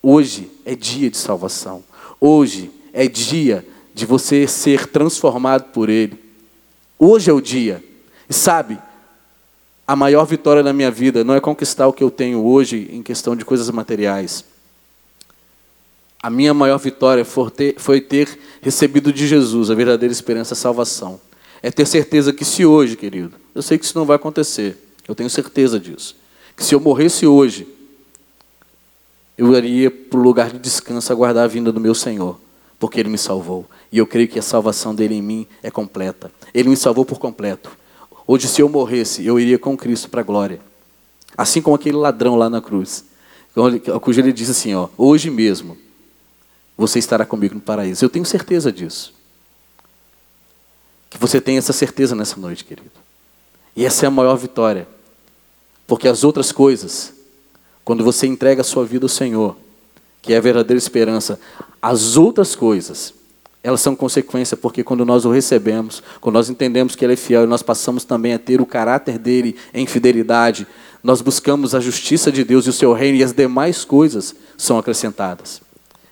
Hoje 0.02 0.52
é 0.66 0.76
dia 0.76 1.10
de 1.10 1.18
salvação. 1.18 1.84
Hoje 2.20 2.72
é 2.92 3.08
dia 3.08 3.66
de 3.94 4.06
você 4.06 4.48
ser 4.48 4.88
transformado 4.88 5.72
por 5.72 5.90
Ele. 5.90 6.20
Hoje 6.98 7.30
é 7.30 7.34
o 7.34 7.42
dia. 7.42 7.84
E 8.30 8.34
sabe, 8.34 8.80
a 9.88 9.96
maior 9.96 10.26
vitória 10.26 10.64
da 10.64 10.74
minha 10.74 10.90
vida 10.90 11.24
não 11.24 11.34
é 11.34 11.40
conquistar 11.40 11.88
o 11.88 11.94
que 11.94 12.04
eu 12.04 12.10
tenho 12.10 12.44
hoje 12.44 12.90
em 12.92 13.04
questão 13.04 13.36
de 13.36 13.46
coisas 13.46 13.70
materiais. 13.70 14.46
A 16.24 16.30
minha 16.30 16.54
maior 16.54 16.78
vitória 16.78 17.26
foi 17.26 18.00
ter, 18.00 18.40
recebido 18.62 19.12
de 19.12 19.28
Jesus 19.28 19.70
a 19.70 19.76
verdadeira 19.76 20.14
esperança, 20.14 20.54
a 20.54 20.56
salvação. 20.56 21.20
É 21.62 21.70
ter 21.70 21.86
certeza 21.86 22.32
que 22.32 22.46
se 22.46 22.66
hoje, 22.66 22.96
querido, 22.96 23.34
eu 23.54 23.62
sei 23.62 23.78
que 23.78 23.84
isso 23.84 23.98
não 23.98 24.06
vai 24.06 24.16
acontecer, 24.16 24.78
eu 25.06 25.14
tenho 25.14 25.30
certeza 25.30 25.78
disso, 25.78 26.16
que 26.56 26.64
se 26.64 26.74
eu 26.74 26.80
morresse 26.80 27.28
hoje, 27.28 27.68
eu 29.38 29.54
iria 29.58 29.92
para 29.92 30.18
o 30.18 30.24
lugar 30.24 30.50
de 30.50 30.60
descanso 30.60 31.12
aguardar 31.12 31.44
a 31.44 31.48
vinda 31.48 31.74
do 31.74 31.80
meu 31.82 31.94
Senhor, 31.94 32.40
porque 32.80 33.02
Ele 33.02 33.10
me 33.10 33.18
salvou. 33.18 33.66
E 33.92 33.98
eu 33.98 34.08
creio 34.08 34.30
que 34.30 34.40
a 34.40 34.44
salvação 34.44 34.96
dele 34.96 35.16
em 35.16 35.22
mim 35.22 35.46
é 35.62 35.70
completa. 35.70 36.32
Ele 36.54 36.70
me 36.70 36.78
salvou 36.78 37.04
por 37.04 37.20
completo. 37.20 37.70
Hoje, 38.26 38.48
se 38.48 38.62
eu 38.62 38.70
morresse, 38.70 39.26
eu 39.26 39.38
iria 39.38 39.60
com 39.60 39.76
Cristo 39.76 40.10
para 40.10 40.22
a 40.22 40.24
glória. 40.24 40.62
Assim 41.38 41.62
como 41.62 41.76
aquele 41.76 41.98
ladrão 41.98 42.38
lá 42.38 42.50
na 42.50 42.62
cruz. 42.62 43.04
cujo 44.02 44.22
ele 44.22 44.32
diz 44.32 44.50
assim: 44.50 44.74
ó, 44.74 44.88
hoje 44.98 45.30
mesmo 45.30 45.83
você 46.78 47.00
estará 47.00 47.26
comigo 47.26 47.56
no 47.56 47.62
paraíso. 47.62 48.04
Eu 48.04 48.10
tenho 48.10 48.26
certeza 48.26 48.72
disso. 48.72 49.14
Que 51.10 51.18
você 51.18 51.40
tem 51.40 51.58
essa 51.58 51.74
certeza 51.74 52.16
nessa 52.16 52.40
noite, 52.40 52.66
querido. 52.66 52.92
E 53.76 53.86
essa 53.86 54.06
é 54.06 54.08
a 54.08 54.12
maior 54.12 54.36
vitória. 54.36 54.88
Porque 55.86 56.08
as 56.08 56.24
outras 56.24 56.52
coisas, 56.52 57.14
quando 57.84 58.04
você 58.04 58.26
entrega 58.26 58.62
a 58.62 58.64
sua 58.64 58.86
vida 58.86 59.06
ao 59.06 59.10
Senhor, 59.10 59.56
que 60.22 60.34
é 60.34 60.38
a 60.38 60.42
verdadeira 60.42 60.78
esperança, 60.78 61.40
as 61.82 62.16
outras 62.18 62.56
coisas, 62.56 63.14
elas 63.64 63.82
são 63.82 63.96
consequência, 63.96 64.58
porque 64.58 64.84
quando 64.84 65.06
nós 65.06 65.24
o 65.24 65.32
recebemos, 65.32 66.04
quando 66.20 66.36
nós 66.36 66.50
entendemos 66.50 66.96
que 66.96 67.06
Ele 67.06 67.14
é 67.14 67.18
fiel 67.18 67.44
e 67.44 67.48
nós 67.48 67.64
passamos 67.64 68.04
também 68.04 68.34
a 68.34 68.40
ter 68.40 68.60
o 68.60 68.66
caráter 68.66 69.18
dele 69.18 69.56
em 69.74 69.88
fidelidade, 69.88 70.68
nós 71.02 71.22
buscamos 71.22 71.74
a 71.74 71.80
justiça 71.80 72.32
de 72.32 72.44
Deus 72.44 72.66
e 72.66 72.70
o 72.70 72.74
seu 72.74 72.92
reino 72.94 73.18
e 73.18 73.24
as 73.24 73.32
demais 73.32 73.86
coisas 73.86 74.36
são 74.58 74.78
acrescentadas. 74.78 75.62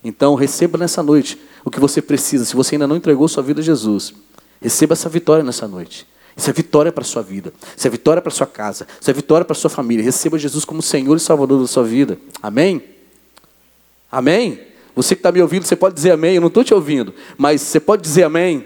Então, 0.03 0.35
receba 0.35 0.77
nessa 0.77 1.03
noite 1.03 1.39
o 1.63 1.69
que 1.69 1.79
você 1.79 2.01
precisa. 2.01 2.45
Se 2.45 2.55
você 2.55 2.75
ainda 2.75 2.87
não 2.87 2.95
entregou 2.95 3.27
sua 3.27 3.43
vida 3.43 3.61
a 3.61 3.63
Jesus, 3.63 4.13
receba 4.61 4.93
essa 4.93 5.09
vitória 5.09 5.43
nessa 5.43 5.67
noite. 5.67 6.07
Isso 6.35 6.49
é 6.49 6.53
vitória 6.53 6.91
para 6.91 7.03
a 7.03 7.05
sua 7.05 7.21
vida. 7.21 7.53
Isso 7.75 7.85
é 7.85 7.89
vitória 7.89 8.21
para 8.21 8.31
a 8.31 8.35
sua 8.35 8.47
casa. 8.47 8.87
Isso 8.99 9.09
é 9.09 9.13
vitória 9.13 9.45
para 9.45 9.53
a 9.53 9.59
sua 9.59 9.69
família. 9.69 10.03
Receba 10.03 10.39
Jesus 10.39 10.65
como 10.65 10.81
Senhor 10.81 11.15
e 11.17 11.19
Salvador 11.19 11.61
da 11.61 11.67
sua 11.67 11.83
vida. 11.83 12.17
Amém? 12.41 12.83
Amém? 14.11 14.59
Você 14.95 15.15
que 15.15 15.19
está 15.19 15.31
me 15.31 15.41
ouvindo, 15.41 15.65
você 15.65 15.75
pode 15.75 15.95
dizer 15.95 16.11
amém. 16.11 16.35
Eu 16.35 16.41
não 16.41 16.47
estou 16.47 16.63
te 16.63 16.73
ouvindo, 16.73 17.13
mas 17.37 17.61
você 17.61 17.79
pode 17.79 18.01
dizer 18.01 18.23
amém. 18.23 18.65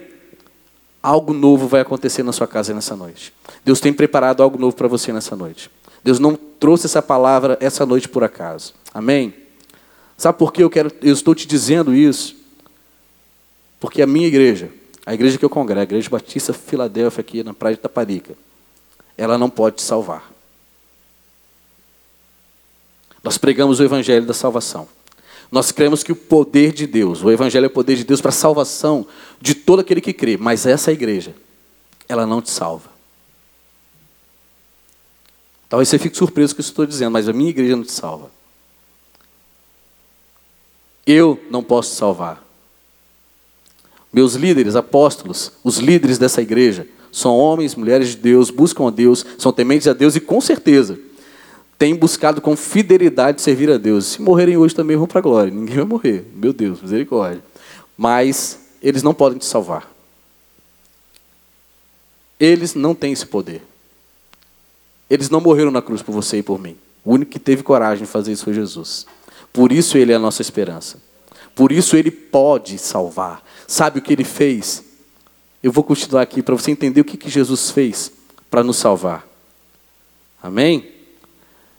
Algo 1.01 1.34
novo 1.34 1.68
vai 1.68 1.82
acontecer 1.82 2.24
na 2.24 2.32
sua 2.32 2.48
casa 2.48 2.74
nessa 2.74 2.96
noite. 2.96 3.32
Deus 3.63 3.80
tem 3.80 3.94
preparado 3.94 4.42
algo 4.42 4.58
novo 4.58 4.75
para 4.75 4.88
você 4.88 5.13
nessa 5.13 5.36
noite. 5.36 5.70
Deus 6.04 6.20
não 6.20 6.36
trouxe 6.36 6.86
essa 6.88 7.01
palavra 7.01 7.58
essa 7.62 7.86
noite 7.86 8.10
por 8.10 8.24
acaso. 8.24 8.74
Amém? 8.94 9.44
Sabe 10.17 10.38
por 10.38 10.53
que 10.53 10.63
eu, 10.63 10.69
quero, 10.69 10.91
eu 11.01 11.13
estou 11.13 11.36
te 11.36 11.48
dizendo 11.48 11.93
isso? 11.93 12.36
Porque 13.79 14.01
a 14.01 14.07
minha 14.07 14.27
igreja, 14.27 14.72
a 15.05 15.13
igreja 15.13 15.38
que 15.38 15.45
eu 15.45 15.50
congrego, 15.50 15.81
a 15.81 15.84
Igreja 15.84 16.10
Batista 16.10 16.53
Filadélfia, 16.53 17.22
aqui 17.22 17.43
na 17.43 17.53
Praia 17.53 17.75
de 17.75 17.81
Taparica, 17.81 18.36
ela 19.17 19.38
não 19.38 19.50
pode 19.50 19.77
te 19.77 19.81
salvar. 19.81 20.31
Nós 23.24 23.38
pregamos 23.38 23.79
o 23.79 23.84
Evangelho 23.84 24.25
da 24.25 24.34
salvação. 24.34 24.88
Nós 25.51 25.72
cremos 25.72 26.03
que 26.03 26.12
o 26.12 26.15
poder 26.15 26.72
de 26.72 26.88
Deus, 26.88 27.24
o 27.24 27.31
Evangelho 27.31 27.65
é 27.65 27.67
o 27.67 27.72
poder 27.72 27.95
de 27.95 28.03
Deus 28.03 28.22
para 28.22 28.29
a 28.29 28.34
salvação 28.34 29.05
de 29.39 29.53
todo 29.53 29.79
aquele 29.79 30.01
que 30.01 30.13
crê, 30.13 30.38
mas 30.38 30.65
essa 30.65 30.91
igreja, 30.91 31.36
ela 32.07 32.25
não 32.25 32.41
te 32.41 32.50
salva. 32.50 32.89
Talvez 35.69 35.89
você 35.89 36.00
fique 36.00 36.17
surpreso 36.17 36.53
com 36.53 36.62
o 36.62 36.63
que 36.63 36.67
eu 36.67 36.69
estou 36.69 36.86
dizendo, 36.86 37.12
mas 37.12 37.27
a 37.27 37.34
minha 37.34 37.50
igreja 37.50 37.75
não 37.75 37.84
te 37.84 37.91
salva. 37.91 38.31
Eu 41.05 41.39
não 41.50 41.63
posso 41.63 41.91
te 41.91 41.95
salvar. 41.95 42.43
Meus 44.12 44.33
líderes, 44.33 44.75
apóstolos, 44.75 45.51
os 45.63 45.77
líderes 45.77 46.17
dessa 46.17 46.41
igreja, 46.41 46.88
são 47.12 47.38
homens, 47.38 47.75
mulheres 47.75 48.09
de 48.09 48.17
Deus, 48.17 48.50
buscam 48.50 48.88
a 48.88 48.91
Deus, 48.91 49.25
são 49.38 49.51
tementes 49.51 49.88
a 49.88 49.93
Deus 49.93 50.15
e 50.15 50.19
com 50.19 50.41
certeza 50.41 51.00
têm 51.77 51.95
buscado 51.95 52.41
com 52.41 52.55
fidelidade 52.55 53.41
servir 53.41 53.69
a 53.69 53.77
Deus. 53.77 54.05
Se 54.05 54.21
morrerem 54.21 54.57
hoje 54.57 54.75
também 54.75 54.97
vão 54.97 55.07
para 55.07 55.19
a 55.19 55.21
glória. 55.21 55.51
Ninguém 55.51 55.75
vai 55.75 55.85
morrer. 55.85 56.25
Meu 56.33 56.53
Deus, 56.53 56.81
misericórdia. 56.81 57.43
Mas 57.97 58.59
eles 58.81 59.03
não 59.03 59.13
podem 59.13 59.38
te 59.38 59.45
salvar. 59.45 59.91
Eles 62.39 62.74
não 62.74 62.93
têm 62.93 63.13
esse 63.13 63.25
poder. 63.25 63.62
Eles 65.09 65.29
não 65.29 65.39
morreram 65.39 65.71
na 65.71 65.81
cruz 65.81 66.01
por 66.01 66.12
você 66.12 66.38
e 66.38 66.43
por 66.43 66.59
mim. 66.59 66.75
O 67.03 67.13
único 67.13 67.31
que 67.31 67.39
teve 67.39 67.63
coragem 67.63 68.05
de 68.05 68.12
fazer 68.12 68.31
isso 68.31 68.43
foi 68.43 68.53
Jesus. 68.53 69.05
Por 69.55 69.71
isso 69.71 69.97
ele 69.97 70.12
é 70.12 70.15
a 70.15 70.19
nossa 70.19 70.41
esperança. 70.41 70.97
Por 71.55 71.71
isso 71.71 71.95
ele 71.95 72.12
pode 72.12 72.77
salvar. 72.77 73.41
Sabe 73.65 74.00
o 74.00 74.01
que 74.01 74.12
ele 74.12 74.25
fez? 74.25 74.83
Eu 75.63 75.71
vou 75.71 75.81
continuar 75.81 76.24
aqui 76.24 76.43
para 76.43 76.53
você 76.53 76.71
entender 76.71 77.00
o 77.00 77.05
que, 77.05 77.15
que 77.15 77.29
Jesus 77.29 77.71
fez 77.71 78.12
para 78.51 78.62
nos 78.62 78.75
salvar. 78.75 79.25
Amém? 80.43 80.91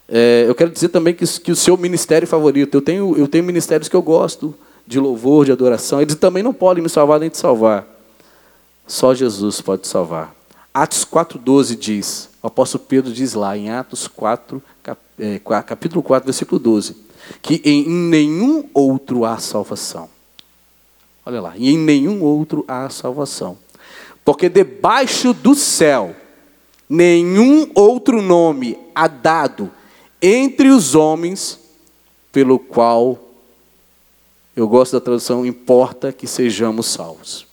É, 0.09 0.45
eu 0.47 0.55
quero 0.55 0.71
dizer 0.71 0.89
também 0.89 1.13
que, 1.13 1.23
que, 1.39 1.51
o 1.51 1.55
seu 1.55 1.77
ministério 1.77 2.27
favorito, 2.27 2.73
eu 2.73 2.81
tenho, 2.81 3.15
eu 3.15 3.27
tenho 3.27 3.43
ministérios 3.43 3.87
que 3.87 3.95
eu 3.95 4.01
gosto, 4.01 4.55
de 4.87 4.99
louvor, 4.99 5.45
de 5.45 5.51
adoração, 5.51 6.01
eles 6.01 6.15
também 6.15 6.41
não 6.41 6.55
podem 6.55 6.81
me 6.81 6.89
salvar 6.89 7.19
nem 7.19 7.29
te 7.29 7.37
salvar. 7.37 7.85
Só 8.87 9.13
Jesus 9.13 9.61
pode 9.61 9.85
salvar. 9.85 10.33
Atos 10.73 11.05
4,12 11.05 11.77
diz: 11.77 12.29
o 12.41 12.47
apóstolo 12.47 12.83
Pedro 12.87 13.13
diz 13.13 13.35
lá 13.35 13.55
em 13.55 13.69
Atos 13.69 14.07
4, 14.07 14.63
é, 15.19 15.39
capítulo 15.39 16.01
4, 16.01 16.25
versículo 16.25 16.57
12, 16.57 17.06
que 17.41 17.61
em 17.63 17.87
nenhum 17.87 18.69
outro 18.73 19.25
há 19.25 19.37
salvação. 19.37 20.09
Olha 21.25 21.41
lá, 21.41 21.53
e 21.57 21.69
em 21.69 21.77
nenhum 21.77 22.23
outro 22.23 22.63
há 22.67 22.89
salvação. 22.89 23.57
Porque 24.23 24.49
debaixo 24.49 25.33
do 25.33 25.55
céu 25.55 26.15
nenhum 26.89 27.69
outro 27.75 28.21
nome 28.21 28.77
há 28.95 29.07
dado 29.07 29.71
entre 30.21 30.69
os 30.69 30.95
homens 30.95 31.59
pelo 32.31 32.57
qual 32.57 33.19
eu 34.55 34.67
gosto 34.67 34.93
da 34.93 35.01
tradução 35.01 35.45
importa 35.45 36.11
que 36.11 36.25
sejamos 36.25 36.87
salvos. 36.87 37.45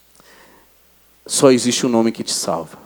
Só 1.27 1.51
existe 1.51 1.85
um 1.85 1.89
nome 1.89 2.13
que 2.13 2.23
te 2.23 2.33
salva. 2.33 2.84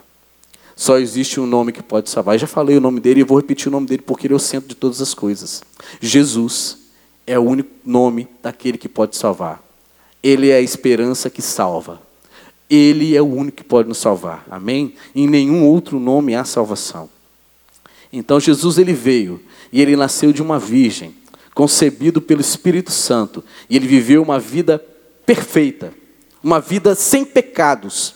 Só 0.79 0.97
existe 0.97 1.41
um 1.41 1.47
nome 1.47 1.73
que 1.73 1.83
pode 1.83 2.09
salvar. 2.09 2.37
Eu 2.37 2.39
já 2.39 2.47
falei 2.47 2.77
o 2.77 2.81
nome 2.81 3.01
dele 3.01 3.19
e 3.19 3.25
vou 3.25 3.37
repetir 3.37 3.67
o 3.67 3.71
nome 3.73 3.89
dele 3.89 4.01
porque 4.01 4.29
ele 4.29 4.35
é 4.35 4.37
o 4.37 4.39
centro 4.39 4.69
de 4.69 4.77
todas 4.77 5.03
as 5.03 5.13
coisas. 5.13 5.61
Jesus 6.01 6.79
é 7.27 7.37
o 7.37 7.43
único 7.43 7.69
nome 7.85 8.29
daquele 8.41 8.79
que 8.79 8.89
pode 8.89 9.17
salvar. 9.17 9.61
Ele 10.23 10.51
é 10.51 10.55
a 10.55 10.61
esperança 10.61 11.29
que 11.29 11.43
salva. 11.43 12.01
Ele 12.71 13.17
é 13.17 13.21
o 13.21 13.27
único 13.27 13.57
que 13.57 13.65
pode 13.65 13.89
nos 13.89 13.99
salvar. 13.99 14.47
Amém? 14.49 14.95
Em 15.17 15.27
nenhum 15.27 15.67
outro 15.67 15.99
nome 15.99 16.37
há 16.37 16.45
salvação. 16.45 17.11
Então 18.13 18.39
Jesus 18.39 18.79
ele 18.79 18.93
veio 18.93 19.43
e 19.73 19.83
ele 19.83 19.97
nasceu 19.97 20.33
de 20.33 20.41
uma 20.41 20.61
virgem, 20.61 21.13
concebido 21.55 22.23
pelo 22.23 22.41
Espírito 22.41 22.93
Santo, 22.93 23.43
e 23.69 23.75
ele 23.75 23.89
viveu 23.89 24.23
uma 24.23 24.39
vida 24.39 24.79
perfeita, 25.27 25.93
uma 26.41 26.61
vida 26.61 26.95
sem 26.95 27.25
pecados. 27.25 28.15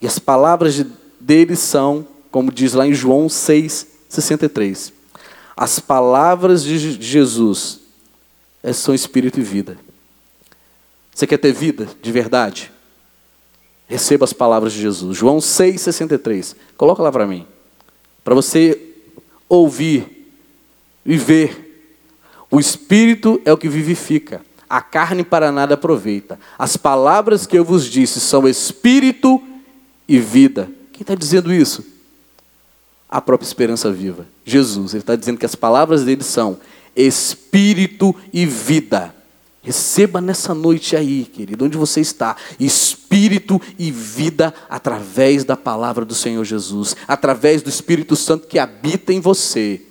E 0.00 0.06
as 0.06 0.18
palavras 0.18 0.74
de, 0.74 0.86
dele 1.20 1.56
são, 1.56 2.06
como 2.30 2.52
diz 2.52 2.72
lá 2.72 2.86
em 2.86 2.94
João 2.94 3.26
6,63. 3.26 4.92
As 5.56 5.78
palavras 5.78 6.62
de 6.62 6.78
Jesus 7.00 7.80
é, 8.62 8.72
são 8.72 8.94
espírito 8.94 9.40
e 9.40 9.42
vida. 9.42 9.78
Você 11.14 11.26
quer 11.26 11.38
ter 11.38 11.52
vida 11.52 11.88
de 12.02 12.12
verdade? 12.12 12.70
Receba 13.88 14.24
as 14.24 14.32
palavras 14.32 14.72
de 14.72 14.80
Jesus. 14.80 15.16
João 15.16 15.38
6,63. 15.38 16.56
Coloca 16.76 17.02
lá 17.02 17.10
para 17.10 17.26
mim. 17.26 17.46
Para 18.22 18.34
você 18.34 18.78
ouvir 19.48 20.16
e 21.04 21.16
ver. 21.16 21.62
O 22.50 22.60
Espírito 22.60 23.40
é 23.44 23.52
o 23.52 23.56
que 23.56 23.68
vivifica. 23.68 24.44
A 24.68 24.80
carne 24.80 25.24
para 25.24 25.52
nada 25.52 25.74
aproveita. 25.74 26.38
As 26.58 26.76
palavras 26.76 27.46
que 27.46 27.56
eu 27.56 27.64
vos 27.64 27.86
disse 27.86 28.20
são 28.20 28.48
Espírito 28.48 29.40
e 29.40 29.55
e 30.08 30.18
vida. 30.18 30.70
Quem 30.92 31.02
está 31.02 31.14
dizendo 31.14 31.52
isso? 31.52 31.84
A 33.08 33.20
própria 33.20 33.46
esperança 33.46 33.90
viva. 33.90 34.26
Jesus. 34.44 34.94
Ele 34.94 35.02
está 35.02 35.16
dizendo 35.16 35.38
que 35.38 35.46
as 35.46 35.54
palavras 35.54 36.04
dele 36.04 36.22
são 36.22 36.58
espírito 36.94 38.14
e 38.32 38.46
vida. 38.46 39.14
Receba 39.62 40.20
nessa 40.20 40.54
noite 40.54 40.96
aí, 40.96 41.24
querido, 41.24 41.64
onde 41.64 41.76
você 41.76 42.00
está, 42.00 42.36
espírito 42.58 43.60
e 43.76 43.90
vida 43.90 44.54
através 44.70 45.42
da 45.42 45.56
palavra 45.56 46.04
do 46.04 46.14
Senhor 46.14 46.44
Jesus, 46.44 46.94
através 47.08 47.62
do 47.62 47.68
Espírito 47.68 48.14
Santo 48.14 48.46
que 48.46 48.60
habita 48.60 49.12
em 49.12 49.18
você, 49.18 49.82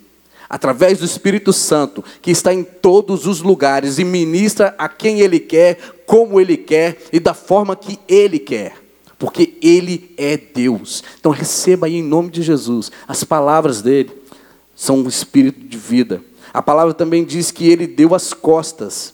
através 0.50 1.00
do 1.00 1.06
Espírito 1.06 1.52
Santo 1.52 2.02
que 2.22 2.32
está 2.32 2.54
em 2.54 2.64
todos 2.64 3.28
os 3.28 3.42
lugares 3.42 4.00
e 4.00 4.06
ministra 4.06 4.74
a 4.78 4.88
quem 4.88 5.20
Ele 5.20 5.42
quer, 5.42 5.78
como 6.06 6.40
Ele 6.40 6.56
quer 6.56 6.98
e 7.12 7.20
da 7.20 7.34
forma 7.34 7.76
que 7.76 8.00
Ele 8.08 8.40
quer 8.40 8.85
porque 9.18 9.58
Ele 9.62 10.14
é 10.18 10.38
Deus. 10.38 11.04
Então 11.20 11.32
receba 11.32 11.88
aí 11.88 11.96
em 11.96 12.04
nome 12.04 12.30
de 12.30 12.42
Jesus. 12.42 12.92
As 13.08 13.24
palavras 13.24 13.82
dele 13.82 14.12
são 14.76 14.98
um 14.98 15.08
espírito 15.08 15.60
de 15.66 15.78
vida. 15.78 16.22
A 16.54 16.62
palavra 16.62 16.94
também 16.94 17.24
diz 17.24 17.52
que 17.52 17.68
ele 17.68 17.86
deu 17.86 18.16
as 18.16 18.34
costas 18.34 19.14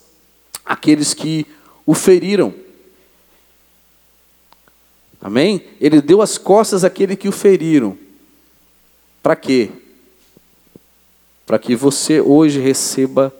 àqueles 0.63 1.13
que 1.13 1.45
o 1.85 1.93
feriram. 1.93 2.53
Amém? 5.19 5.65
Ele 5.79 6.01
deu 6.01 6.21
as 6.21 6.37
costas 6.37 6.83
àqueles 6.83 7.17
que 7.17 7.27
o 7.27 7.31
feriram. 7.31 7.97
Para 9.21 9.35
quê? 9.35 9.71
Para 11.45 11.59
que 11.59 11.75
você 11.75 12.21
hoje 12.21 12.59
receba 12.59 13.33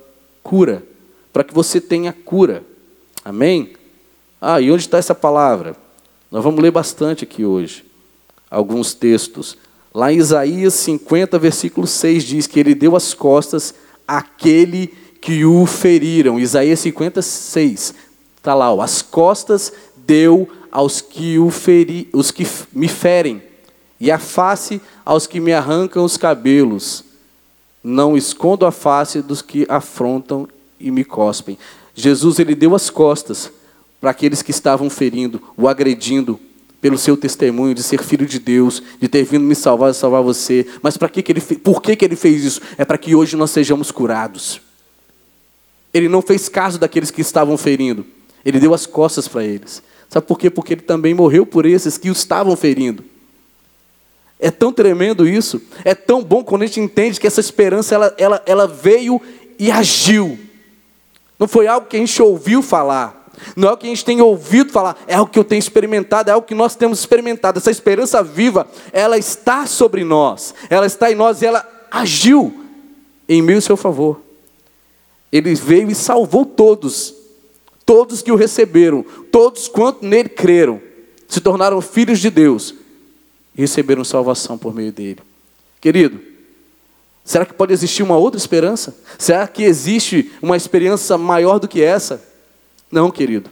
cura. 0.43 0.83
Para 1.31 1.43
que 1.43 1.53
você 1.53 1.79
tenha 1.79 2.11
cura. 2.11 2.63
Amém? 3.23 3.73
Ah, 4.39 4.59
e 4.59 4.71
onde 4.71 4.83
está 4.83 4.97
essa 4.97 5.15
palavra? 5.15 5.75
Nós 6.31 6.43
vamos 6.43 6.61
ler 6.61 6.71
bastante 6.71 7.25
aqui 7.25 7.43
hoje, 7.43 7.83
alguns 8.49 8.93
textos 8.93 9.57
Lá 9.93 10.11
em 10.11 10.17
Isaías 10.17 10.73
50, 10.75 11.37
versículo 11.37 11.85
6 11.85 12.23
diz 12.23 12.47
que 12.47 12.59
ele 12.59 12.73
deu 12.73 12.95
as 12.95 13.13
costas 13.13 13.75
àquele 14.07 14.87
que 15.19 15.43
o 15.43 15.65
feriram. 15.65 16.39
Isaías 16.39 16.79
56, 16.79 17.93
está 18.37 18.53
lá, 18.53 18.73
ó, 18.73 18.81
as 18.81 19.01
costas 19.01 19.71
deu 19.97 20.49
aos 20.71 21.01
que 21.01 21.37
o 21.37 21.49
feri, 21.49 22.07
os 22.13 22.31
que 22.31 22.47
me 22.71 22.87
ferem, 22.87 23.43
e 23.99 24.09
a 24.09 24.17
face 24.17 24.81
aos 25.03 25.27
que 25.27 25.41
me 25.41 25.51
arrancam 25.51 26.05
os 26.05 26.15
cabelos. 26.15 27.03
Não 27.83 28.15
escondo 28.15 28.65
a 28.65 28.71
face 28.71 29.21
dos 29.21 29.41
que 29.41 29.65
afrontam 29.67 30.47
e 30.79 30.89
me 30.89 31.03
cospem. 31.03 31.57
Jesus 31.93 32.39
ele 32.39 32.55
deu 32.55 32.73
as 32.73 32.89
costas 32.89 33.51
para 34.01 34.09
aqueles 34.09 34.41
que 34.41 34.49
estavam 34.49 34.89
ferindo, 34.89 35.41
o 35.55 35.67
agredindo, 35.67 36.39
pelo 36.81 36.97
seu 36.97 37.15
testemunho 37.15 37.75
de 37.75 37.83
ser 37.83 38.01
filho 38.01 38.25
de 38.25 38.39
Deus, 38.39 38.81
de 38.99 39.07
ter 39.07 39.23
vindo 39.23 39.45
me 39.45 39.53
salvar 39.53 39.91
e 39.91 39.93
salvar 39.93 40.23
você. 40.23 40.65
Mas 40.81 40.97
para 40.97 41.07
que, 41.07 41.21
que 41.21 41.31
ele 41.31 41.39
por 41.39 41.79
que, 41.79 41.95
que 41.95 42.03
ele 42.03 42.15
fez 42.15 42.43
isso? 42.43 42.61
É 42.75 42.83
para 42.83 42.97
que 42.97 43.15
hoje 43.15 43.37
nós 43.37 43.51
sejamos 43.51 43.91
curados. 43.91 44.59
Ele 45.93 46.09
não 46.09 46.21
fez 46.23 46.49
caso 46.49 46.79
daqueles 46.79 47.11
que 47.11 47.21
estavam 47.21 47.55
ferindo. 47.55 48.03
Ele 48.43 48.59
deu 48.59 48.73
as 48.73 48.87
costas 48.87 49.27
para 49.27 49.43
eles. 49.43 49.83
Sabe 50.09 50.25
por 50.25 50.39
quê? 50.39 50.49
Porque 50.49 50.73
ele 50.73 50.81
também 50.81 51.13
morreu 51.13 51.45
por 51.45 51.67
esses 51.67 51.97
que 51.97 52.09
o 52.09 52.13
estavam 52.13 52.55
ferindo. 52.55 53.03
É 54.39 54.49
tão 54.49 54.73
tremendo 54.73 55.27
isso. 55.27 55.61
É 55.85 55.93
tão 55.93 56.23
bom 56.23 56.43
quando 56.43 56.63
a 56.63 56.65
gente 56.65 56.79
entende 56.79 57.19
que 57.19 57.27
essa 57.27 57.39
esperança 57.39 57.93
ela, 57.93 58.15
ela, 58.17 58.43
ela 58.47 58.67
veio 58.67 59.21
e 59.59 59.69
agiu. 59.69 60.39
Não 61.37 61.47
foi 61.47 61.67
algo 61.67 61.85
que 61.85 61.95
a 61.95 61.99
gente 61.99 62.19
ouviu 62.21 62.63
falar. 62.63 63.20
Não 63.55 63.69
é 63.69 63.71
o 63.73 63.77
que 63.77 63.85
a 63.85 63.89
gente 63.89 64.05
tem 64.05 64.21
ouvido 64.21 64.71
falar, 64.71 64.97
é 65.07 65.19
o 65.19 65.27
que 65.27 65.37
eu 65.37 65.43
tenho 65.43 65.59
experimentado, 65.59 66.29
é 66.29 66.35
o 66.35 66.41
que 66.41 66.55
nós 66.55 66.75
temos 66.75 66.99
experimentado. 66.99 67.59
Essa 67.59 67.71
esperança 67.71 68.23
viva, 68.23 68.67
ela 68.91 69.17
está 69.17 69.65
sobre 69.65 70.03
nós, 70.03 70.53
ela 70.69 70.85
está 70.85 71.11
em 71.11 71.15
nós 71.15 71.41
e 71.41 71.45
ela 71.45 71.67
agiu 71.89 72.65
em 73.27 73.41
meio 73.41 73.57
ao 73.57 73.61
seu 73.61 73.77
favor. 73.77 74.21
Ele 75.31 75.55
veio 75.55 75.89
e 75.89 75.95
salvou 75.95 76.45
todos, 76.45 77.13
todos 77.85 78.21
que 78.21 78.31
o 78.31 78.35
receberam, 78.35 79.05
todos 79.31 79.67
quanto 79.67 80.05
nele 80.05 80.29
creram, 80.29 80.81
se 81.27 81.39
tornaram 81.39 81.79
filhos 81.79 82.19
de 82.19 82.29
Deus 82.29 82.75
e 83.55 83.61
receberam 83.61 84.03
salvação 84.03 84.57
por 84.57 84.73
meio 84.73 84.91
dele. 84.91 85.19
Querido, 85.79 86.19
será 87.23 87.45
que 87.45 87.53
pode 87.53 87.73
existir 87.73 88.03
uma 88.03 88.17
outra 88.17 88.37
esperança? 88.37 88.95
Será 89.17 89.47
que 89.47 89.63
existe 89.63 90.31
uma 90.41 90.57
esperança 90.57 91.17
maior 91.17 91.57
do 91.57 91.67
que 91.67 91.81
essa? 91.81 92.30
Não, 92.91 93.09
querido, 93.09 93.49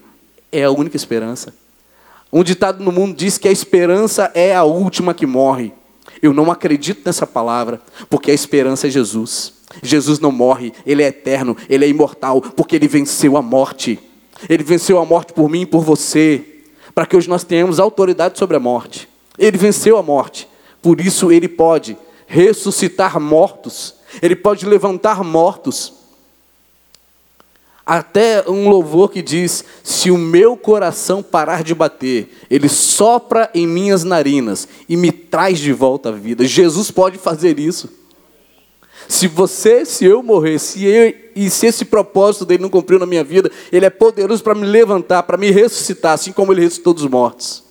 é 0.52 0.64
a 0.64 0.72
única 0.72 0.98
esperança. 0.98 1.54
Um 2.32 2.44
ditado 2.44 2.84
no 2.84 2.92
mundo 2.92 3.16
diz 3.16 3.38
que 3.38 3.48
a 3.48 3.52
esperança 3.52 4.32
é 4.36 4.54
a 4.54 4.64
última 4.64 5.14
que 5.14 5.26
morre. 5.26 5.74
Eu 6.22 6.34
não 6.34 6.52
acredito 6.52 7.02
nessa 7.06 7.26
palavra, 7.26 7.82
porque 8.10 8.32
a 8.32 8.34
esperança 8.34 8.88
é 8.88 8.90
Jesus. 8.90 9.54
Jesus 9.82 10.20
não 10.20 10.32
morre, 10.32 10.74
ele 10.86 11.04
é 11.04 11.08
eterno, 11.08 11.56
ele 11.70 11.86
é 11.86 11.88
imortal, 11.88 12.42
porque 12.42 12.76
ele 12.76 12.88
venceu 12.88 13.38
a 13.38 13.42
morte. 13.42 14.00
Ele 14.50 14.64
venceu 14.64 15.00
a 15.00 15.06
morte 15.06 15.34
por 15.34 15.50
mim 15.50 15.62
e 15.62 15.66
por 15.66 15.84
você, 15.84 16.44
para 16.94 17.06
que 17.06 17.16
hoje 17.16 17.30
nós 17.30 17.44
tenhamos 17.44 17.80
autoridade 17.80 18.38
sobre 18.38 18.58
a 18.58 18.60
morte. 18.60 19.08
Ele 19.38 19.58
venceu 19.58 19.98
a 19.98 20.04
morte, 20.04 20.48
por 20.82 21.00
isso 21.00 21.32
ele 21.32 21.48
pode 21.48 21.98
ressuscitar 22.28 23.20
mortos, 23.20 23.96
ele 24.22 24.36
pode 24.36 24.66
levantar 24.66 25.24
mortos 25.24 25.99
até 27.98 28.48
um 28.48 28.70
louvor 28.70 29.10
que 29.10 29.20
diz: 29.20 29.66
Se 29.84 30.12
o 30.12 30.18
meu 30.18 30.56
coração 30.56 31.24
parar 31.24 31.64
de 31.64 31.74
bater, 31.74 32.30
ele 32.48 32.70
sopra 32.70 33.50
em 33.52 33.66
minhas 33.66 34.04
narinas 34.04 34.68
e 34.88 34.96
me 34.96 35.12
traz 35.12 35.58
de 35.58 35.74
volta 35.74 36.10
à 36.10 36.12
vida. 36.12 36.46
Jesus 36.46 36.92
pode 36.92 37.18
fazer 37.18 37.58
isso. 37.58 37.90
Se 39.08 39.28
você, 39.28 39.86
se 39.86 40.06
eu 40.06 40.22
morrer, 40.22 40.60
se 40.60 40.86
eu, 40.86 41.12
e 41.36 41.50
se 41.50 41.66
esse 41.66 41.84
propósito 41.84 42.46
dele 42.46 42.62
não 42.62 42.70
cumpriu 42.70 43.00
na 43.00 43.08
minha 43.08 43.24
vida, 43.24 43.50
ele 43.72 43.88
é 43.88 43.90
poderoso 43.90 44.44
para 44.44 44.54
me 44.54 44.68
levantar, 44.68 45.24
para 45.24 45.36
me 45.36 45.50
ressuscitar, 45.50 46.14
assim 46.14 46.32
como 46.32 46.54
ele 46.54 46.62
ressuscitou 46.62 46.94
dos 46.94 47.08
mortos. 47.08 47.64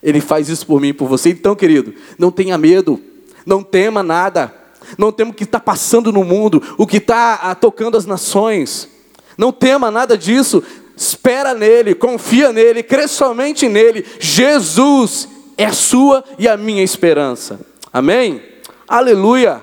Ele 0.00 0.20
faz 0.20 0.48
isso 0.48 0.64
por 0.64 0.80
mim 0.80 0.94
por 0.94 1.08
você. 1.08 1.30
Então, 1.30 1.56
querido, 1.56 1.92
não 2.16 2.30
tenha 2.30 2.56
medo, 2.56 3.00
não 3.44 3.64
tema 3.64 4.00
nada, 4.00 4.54
não 4.96 5.10
tema 5.10 5.32
o 5.32 5.34
que 5.34 5.42
está 5.42 5.58
passando 5.58 6.12
no 6.12 6.22
mundo, 6.22 6.62
o 6.78 6.86
que 6.86 6.98
está 6.98 7.52
tocando 7.56 7.96
as 7.96 8.06
nações. 8.06 8.94
Não 9.36 9.52
tema 9.52 9.90
nada 9.90 10.16
disso. 10.16 10.62
Espera 10.96 11.52
nele, 11.54 11.94
confia 11.94 12.52
nele, 12.52 12.82
crê 12.82 13.06
somente 13.06 13.68
nele. 13.68 14.04
Jesus 14.18 15.28
é 15.56 15.66
a 15.66 15.72
sua 15.72 16.24
e 16.38 16.48
a 16.48 16.56
minha 16.56 16.82
esperança. 16.82 17.60
Amém? 17.92 18.42
Aleluia. 18.88 19.62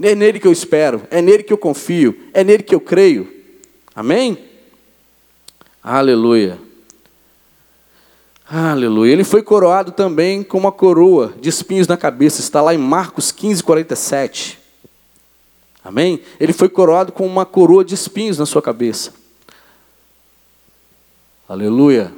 É 0.00 0.14
nele 0.14 0.38
que 0.38 0.46
eu 0.46 0.52
espero, 0.52 1.02
é 1.10 1.20
nele 1.20 1.42
que 1.42 1.52
eu 1.52 1.58
confio, 1.58 2.16
é 2.32 2.44
nele 2.44 2.62
que 2.62 2.74
eu 2.74 2.80
creio. 2.80 3.32
Amém? 3.94 4.38
Aleluia. 5.82 6.58
Aleluia. 8.48 9.12
Ele 9.12 9.24
foi 9.24 9.42
coroado 9.42 9.90
também 9.90 10.42
com 10.42 10.56
uma 10.56 10.72
coroa 10.72 11.34
de 11.40 11.48
espinhos 11.48 11.86
na 11.86 11.96
cabeça. 11.96 12.40
Está 12.40 12.62
lá 12.62 12.72
em 12.72 12.78
Marcos 12.78 13.32
15, 13.32 13.62
47. 13.62 14.57
Amém? 15.88 16.20
Ele 16.38 16.52
foi 16.52 16.68
coroado 16.68 17.12
com 17.12 17.26
uma 17.26 17.46
coroa 17.46 17.82
de 17.82 17.94
espinhos 17.94 18.36
na 18.36 18.44
sua 18.44 18.60
cabeça. 18.60 19.14
Aleluia. 21.48 22.12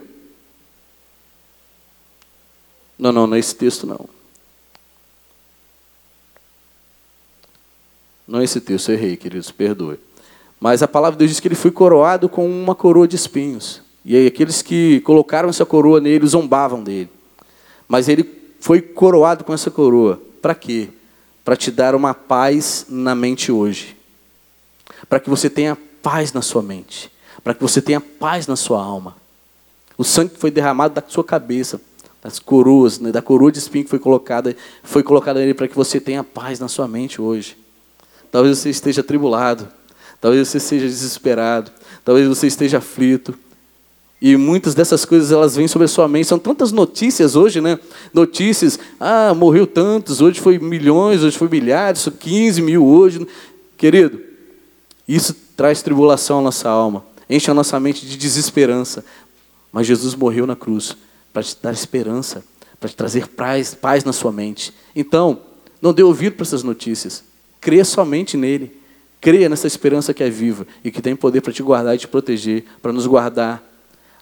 Não, 2.99 3.13
não, 3.13 3.29
não 3.29 3.37
é 3.37 3.39
esse 3.39 3.55
texto 3.55 3.87
não. 3.87 4.09
Não 8.27 8.41
é 8.41 8.45
esse 8.45 8.61
texto, 8.61 8.91
errei, 8.91 9.17
queridos, 9.17 9.53
perdoe. 9.53 10.01
Mas 10.59 10.83
a 10.83 10.89
palavra 10.89 11.13
de 11.13 11.21
Deus 11.21 11.31
diz 11.31 11.39
que 11.39 11.47
ele 11.47 11.55
foi 11.55 11.71
coroado 11.71 12.29
com 12.29 12.51
uma 12.51 12.75
coroa 12.75 13.07
de 13.07 13.15
espinhos. 13.15 13.83
E 14.05 14.17
aí 14.17 14.27
aqueles 14.27 14.63
que 14.63 15.01
colocaram 15.03 15.49
essa 15.49 15.65
coroa 15.65 16.01
nele 16.01 16.27
zombavam 16.27 16.83
dele. 16.83 17.09
Mas 17.87 18.09
ele 18.09 18.29
foi 18.59 18.83
coroado 18.83 19.45
com 19.45 19.55
essa 19.55 19.71
coroa. 19.71 20.21
Para 20.43 20.57
quê? 20.57 20.89
Para 21.45 21.57
te 21.57 21.71
dar 21.71 21.95
uma 21.95 22.15
paz 22.15 22.87
na 22.89 23.15
mente 23.15 23.51
hoje. 23.51 23.97
Para 25.09 25.21
que 25.21 25.31
você 25.31 25.49
tenha 25.49 25.77
paz 26.03 26.33
na 26.33 26.43
sua 26.43 26.63
mente. 26.63 27.11
Para 27.43 27.55
que 27.55 27.63
você 27.63 27.81
tenha 27.81 28.01
paz 28.01 28.47
na 28.47 28.57
sua 28.57 28.83
alma. 28.83 29.17
O 29.97 30.05
sangue 30.05 30.35
que 30.35 30.41
foi 30.41 30.51
derramado 30.51 30.95
da 30.95 31.03
sua 31.07 31.25
cabeça, 31.25 31.81
das 32.23 32.39
coroas, 32.39 32.99
né, 32.99 33.11
da 33.11 33.23
coroa 33.23 33.51
de 33.51 33.59
espinho 33.59 33.85
que 33.85 33.91
foi 33.91 33.99
colocada, 33.99 34.57
foi 34.83 35.03
colocada 35.03 35.41
nele 35.41 35.55
para 35.55 35.69
que 35.69 35.75
você 35.75 36.01
tenha 36.01 36.23
paz 36.23 36.61
na 36.61 36.69
sua 36.69 36.87
mente 36.87 37.21
hoje. 37.21 37.57
Talvez 38.31 38.59
você 38.59 38.71
esteja 38.71 39.01
atribulado, 39.01 39.69
talvez 40.21 40.49
você 40.49 40.59
esteja 40.59 40.87
desesperado, 40.87 41.71
talvez 42.05 42.29
você 42.29 42.47
esteja 42.47 42.79
aflito, 42.79 43.37
e 44.21 44.37
muitas 44.37 44.75
dessas 44.75 45.05
coisas 45.05 45.33
elas 45.33 45.57
vêm 45.57 45.67
sobre 45.67 45.87
a 45.87 45.89
sua 45.89 46.07
mente. 46.07 46.27
São 46.27 46.39
tantas 46.39 46.73
notícias 46.73 47.37
hoje, 47.37 47.61
né? 47.61 47.79
Notícias, 48.13 48.79
ah, 48.99 49.33
morreu 49.33 49.67
tantos, 49.67 50.21
hoje 50.21 50.41
foi 50.41 50.59
milhões, 50.59 51.23
hoje 51.23 51.39
foi 51.39 51.49
milhares, 51.49 52.07
15 52.19 52.61
mil 52.61 52.85
hoje. 52.85 53.27
Querido, 53.79 54.21
isso 55.09 55.35
traz 55.57 55.81
tribulação 55.81 56.41
à 56.41 56.43
nossa 56.43 56.69
alma, 56.69 57.05
enche 57.29 57.51
a 57.51 57.55
nossa 57.55 57.81
mente 57.81 58.05
de 58.05 58.17
desesperança. 58.17 59.05
Mas 59.73 59.87
Jesus 59.87 60.15
morreu 60.15 60.47
na 60.47 60.57
cruz 60.57 60.97
para 61.33 61.43
te 61.43 61.57
dar 61.63 61.73
esperança, 61.73 62.45
para 62.79 62.89
te 62.89 62.97
trazer 62.97 63.29
paz, 63.29 63.73
paz 63.75 64.05
na 64.05 64.13
sua 64.13 64.33
mente. 64.33 64.75
Então, 64.95 65.41
não 65.81 65.95
dê 65.95 66.03
ouvido 66.03 66.35
para 66.35 66.45
essas 66.45 66.63
notícias. 66.63 67.23
Creia 67.61 67.85
somente 67.85 68.37
nele. 68.37 68.79
Creia 69.21 69.49
nessa 69.49 69.67
esperança 69.67 70.13
que 70.13 70.23
é 70.23 70.31
viva 70.31 70.67
e 70.83 70.91
que 70.91 71.01
tem 71.01 71.15
poder 71.15 71.41
para 71.41 71.53
te 71.53 71.63
guardar 71.63 71.95
e 71.95 71.99
te 71.99 72.09
proteger, 72.09 72.65
para 72.83 72.93
nos 72.93 73.07
guardar 73.07 73.70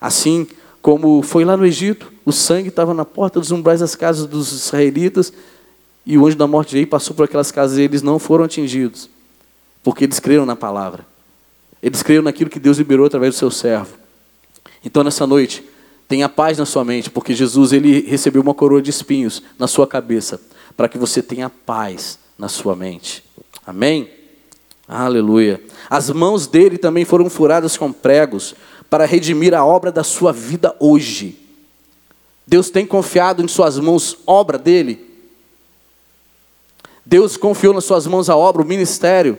Assim 0.00 0.46
como 0.80 1.22
foi 1.22 1.44
lá 1.44 1.56
no 1.56 1.66
Egito, 1.66 2.12
o 2.24 2.32
sangue 2.32 2.68
estava 2.68 2.94
na 2.94 3.04
porta 3.04 3.40
dos 3.40 3.50
umbrais 3.50 3.80
das 3.80 3.94
casas 3.94 4.26
dos 4.26 4.52
israelitas, 4.52 5.32
e 6.06 6.16
o 6.16 6.26
anjo 6.26 6.36
da 6.36 6.46
morte 6.46 6.72
veio 6.72 6.84
e 6.84 6.86
passou 6.86 7.14
por 7.14 7.24
aquelas 7.24 7.50
casas 7.52 7.76
e 7.78 7.82
eles 7.82 8.00
não 8.00 8.18
foram 8.18 8.44
atingidos, 8.44 9.10
porque 9.82 10.04
eles 10.04 10.18
creram 10.18 10.46
na 10.46 10.56
palavra. 10.56 11.06
Eles 11.82 12.02
creram 12.02 12.22
naquilo 12.22 12.48
que 12.48 12.58
Deus 12.58 12.78
liberou 12.78 13.06
através 13.06 13.34
do 13.34 13.38
seu 13.38 13.50
servo. 13.50 13.94
Então 14.84 15.04
nessa 15.04 15.26
noite, 15.26 15.62
tenha 16.08 16.28
paz 16.28 16.56
na 16.56 16.64
sua 16.64 16.84
mente, 16.84 17.10
porque 17.10 17.34
Jesus 17.34 17.72
ele 17.72 18.00
recebeu 18.00 18.40
uma 18.40 18.54
coroa 18.54 18.80
de 18.80 18.88
espinhos 18.88 19.42
na 19.58 19.66
sua 19.66 19.86
cabeça, 19.86 20.40
para 20.76 20.88
que 20.88 20.96
você 20.96 21.22
tenha 21.22 21.50
paz 21.50 22.18
na 22.38 22.48
sua 22.48 22.74
mente. 22.74 23.22
Amém? 23.66 24.08
Aleluia. 24.88 25.62
As 25.90 26.08
mãos 26.08 26.46
dele 26.46 26.78
também 26.78 27.04
foram 27.04 27.28
furadas 27.28 27.76
com 27.76 27.92
pregos, 27.92 28.54
para 28.88 29.04
redimir 29.04 29.54
a 29.54 29.64
obra 29.64 29.92
da 29.92 30.02
sua 30.02 30.32
vida 30.32 30.74
hoje. 30.78 31.38
Deus 32.46 32.70
tem 32.70 32.86
confiado 32.86 33.42
em 33.42 33.48
suas 33.48 33.78
mãos 33.78 34.16
obra 34.26 34.58
dele. 34.58 35.06
Deus 37.04 37.36
confiou 37.36 37.74
nas 37.74 37.84
suas 37.84 38.06
mãos 38.06 38.30
a 38.30 38.36
obra, 38.36 38.62
o 38.62 38.66
ministério. 38.66 39.38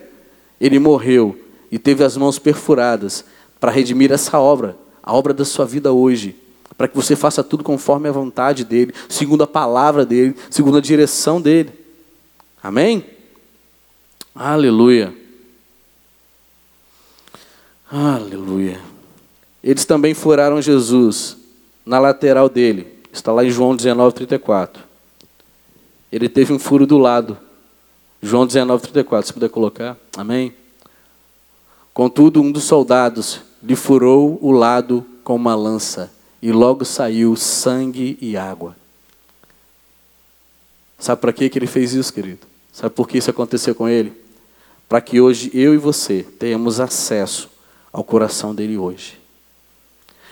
Ele 0.61 0.77
morreu 0.77 1.39
e 1.71 1.79
teve 1.79 2.03
as 2.03 2.15
mãos 2.17 2.37
perfuradas 2.37 3.25
para 3.59 3.71
redimir 3.71 4.11
essa 4.11 4.39
obra, 4.39 4.77
a 5.03 5.13
obra 5.13 5.33
da 5.33 5.45
sua 5.45 5.65
vida 5.65 5.91
hoje. 5.91 6.35
para 6.77 6.87
que 6.87 6.95
você 6.95 7.13
faça 7.13 7.43
tudo 7.43 7.61
conforme 7.61 8.07
a 8.07 8.11
vontade 8.11 8.63
dEle, 8.63 8.93
segundo 9.09 9.43
a 9.43 9.47
palavra 9.47 10.05
dEle, 10.05 10.33
segundo 10.49 10.77
a 10.77 10.81
direção 10.81 11.41
dEle. 11.41 11.73
Amém? 12.63 13.05
Aleluia. 14.33 15.13
Aleluia. 17.91 18.79
Eles 19.63 19.85
também 19.85 20.13
furaram 20.13 20.61
Jesus 20.61 21.37
na 21.85 21.99
lateral 21.99 22.47
dele. 22.47 22.87
Está 23.11 23.31
lá 23.31 23.43
em 23.43 23.49
João 23.49 23.75
19, 23.75 24.15
34. 24.15 24.83
Ele 26.11 26.29
teve 26.29 26.53
um 26.53 26.59
furo 26.59 26.85
do 26.85 26.97
lado. 26.97 27.37
João 28.21 28.45
19, 28.45 28.81
34. 28.83 29.27
Se 29.27 29.33
puder 29.33 29.49
colocar. 29.49 29.97
Amém? 30.15 30.53
Contudo, 31.93 32.41
um 32.41 32.51
dos 32.51 32.63
soldados 32.63 33.41
lhe 33.61 33.75
furou 33.75 34.39
o 34.41 34.51
lado 34.51 35.05
com 35.23 35.35
uma 35.35 35.55
lança 35.55 36.11
e 36.41 36.51
logo 36.51 36.85
saiu 36.85 37.35
sangue 37.35 38.17
e 38.21 38.37
água. 38.37 38.75
Sabe 40.97 41.21
para 41.21 41.33
que 41.33 41.51
ele 41.53 41.67
fez 41.67 41.93
isso, 41.93 42.13
querido? 42.13 42.47
Sabe 42.71 42.93
por 42.93 43.07
que 43.07 43.17
isso 43.17 43.29
aconteceu 43.29 43.75
com 43.75 43.87
ele? 43.87 44.13
Para 44.87 45.01
que 45.01 45.19
hoje 45.19 45.51
eu 45.53 45.73
e 45.73 45.77
você 45.77 46.23
tenhamos 46.23 46.79
acesso 46.79 47.49
ao 47.91 48.03
coração 48.03 48.55
dele 48.55 48.77
hoje. 48.77 49.18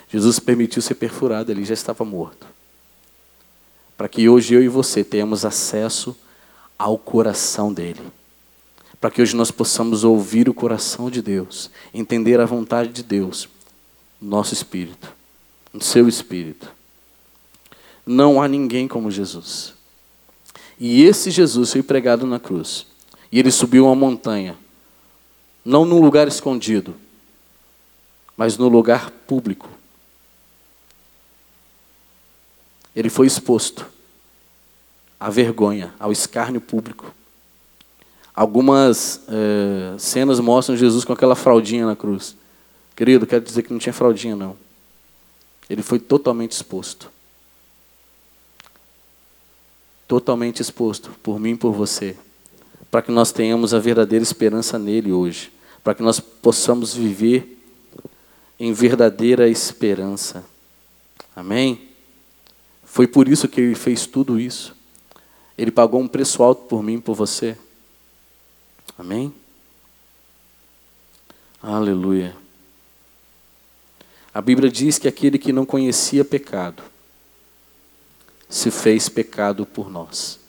Jesus 0.10 0.40
permitiu 0.40 0.82
ser 0.82 0.96
perfurado, 0.96 1.52
ele 1.52 1.66
já 1.66 1.74
estava 1.74 2.06
morto. 2.06 2.48
Para 3.98 4.08
que 4.08 4.30
hoje 4.30 4.54
eu 4.54 4.64
e 4.64 4.68
você 4.68 5.04
tenhamos 5.04 5.44
acesso 5.44 6.16
ao 6.78 6.98
coração 6.98 7.74
dele. 7.74 8.02
Para 9.02 9.12
que 9.12 9.22
hoje 9.22 9.36
nós 9.36 9.52
possamos 9.52 10.04
ouvir 10.04 10.48
o 10.48 10.54
coração 10.54 11.10
de 11.10 11.22
Deus, 11.22 11.70
entender 11.94 12.40
a 12.40 12.46
vontade 12.46 12.92
de 12.92 13.04
Deus, 13.04 13.50
no 14.20 14.30
nosso 14.30 14.54
espírito, 14.54 15.14
no 15.74 15.82
seu 15.82 16.08
espírito. 16.08 16.72
Não 18.06 18.42
há 18.42 18.48
ninguém 18.48 18.88
como 18.88 19.12
Jesus. 19.12 19.74
E 20.80 21.04
esse 21.04 21.32
Jesus 21.32 21.72
foi 21.72 21.84
pregado 21.84 22.26
na 22.26 22.40
cruz. 22.40 22.86
E 23.32 23.40
ele 23.40 23.52
subiu 23.52 23.86
uma 23.86 23.96
montanha, 23.96 24.56
não 25.66 25.84
num 25.84 26.00
lugar 26.00 26.28
escondido, 26.28 26.96
mas 28.38 28.58
no 28.58 28.70
lugar 28.70 29.12
público. 29.12 29.77
Ele 32.98 33.12
foi 33.12 33.28
exposto 33.28 33.86
à 35.20 35.30
vergonha, 35.30 35.94
ao 36.00 36.12
escárnio 36.12 36.60
público. 36.60 37.14
Algumas 38.34 39.22
é, 39.28 39.96
cenas 40.00 40.40
mostram 40.40 40.76
Jesus 40.76 41.06
com 41.06 41.14
aquela 41.14 41.36
fraldinha 41.36 41.86
na 41.86 41.96
cruz. 41.96 42.36
Querido, 42.96 43.28
quero 43.28 43.46
dizer 43.46 43.62
que 43.62 43.72
não 43.72 43.78
tinha 43.78 43.94
fraldinha, 43.94 44.36
não. 44.36 44.58
Ele 45.70 45.84
foi 45.84 46.00
totalmente 46.00 46.54
exposto. 46.54 47.12
Totalmente 50.08 50.64
exposto 50.64 51.12
por 51.22 51.40
mim 51.40 51.52
e 51.52 51.56
por 51.58 51.74
você. 51.74 52.18
Para 52.90 53.04
que 53.04 53.12
nós 53.12 53.32
tenhamos 53.32 53.76
a 53.76 53.80
verdadeira 53.80 54.24
esperança 54.24 54.80
nele 54.80 55.12
hoje. 55.12 55.52
Para 55.84 55.94
que 55.94 56.02
nós 56.02 56.20
possamos 56.20 56.96
viver 56.96 57.62
em 58.60 58.74
verdadeira 58.74 59.48
esperança. 59.48 60.44
Amém? 61.36 61.87
Foi 62.88 63.06
por 63.06 63.28
isso 63.28 63.48
que 63.48 63.62
ele 63.62 63.76
fez 63.76 64.08
tudo 64.08 64.40
isso. 64.40 64.76
Ele 65.58 65.70
pagou 65.70 66.02
um 66.02 66.08
preço 66.08 66.42
alto 66.42 66.64
por 66.64 66.82
mim, 66.82 67.00
por 67.00 67.14
você. 67.14 67.56
Amém? 68.98 69.32
Aleluia. 71.62 72.36
A 74.34 74.42
Bíblia 74.42 74.72
diz 74.72 74.98
que 74.98 75.08
aquele 75.08 75.38
que 75.38 75.52
não 75.52 75.66
conhecia 75.66 76.24
pecado 76.24 76.82
se 78.50 78.72
fez 78.72 79.10
pecado 79.10 79.66
por 79.66 79.92
nós. 79.92 80.40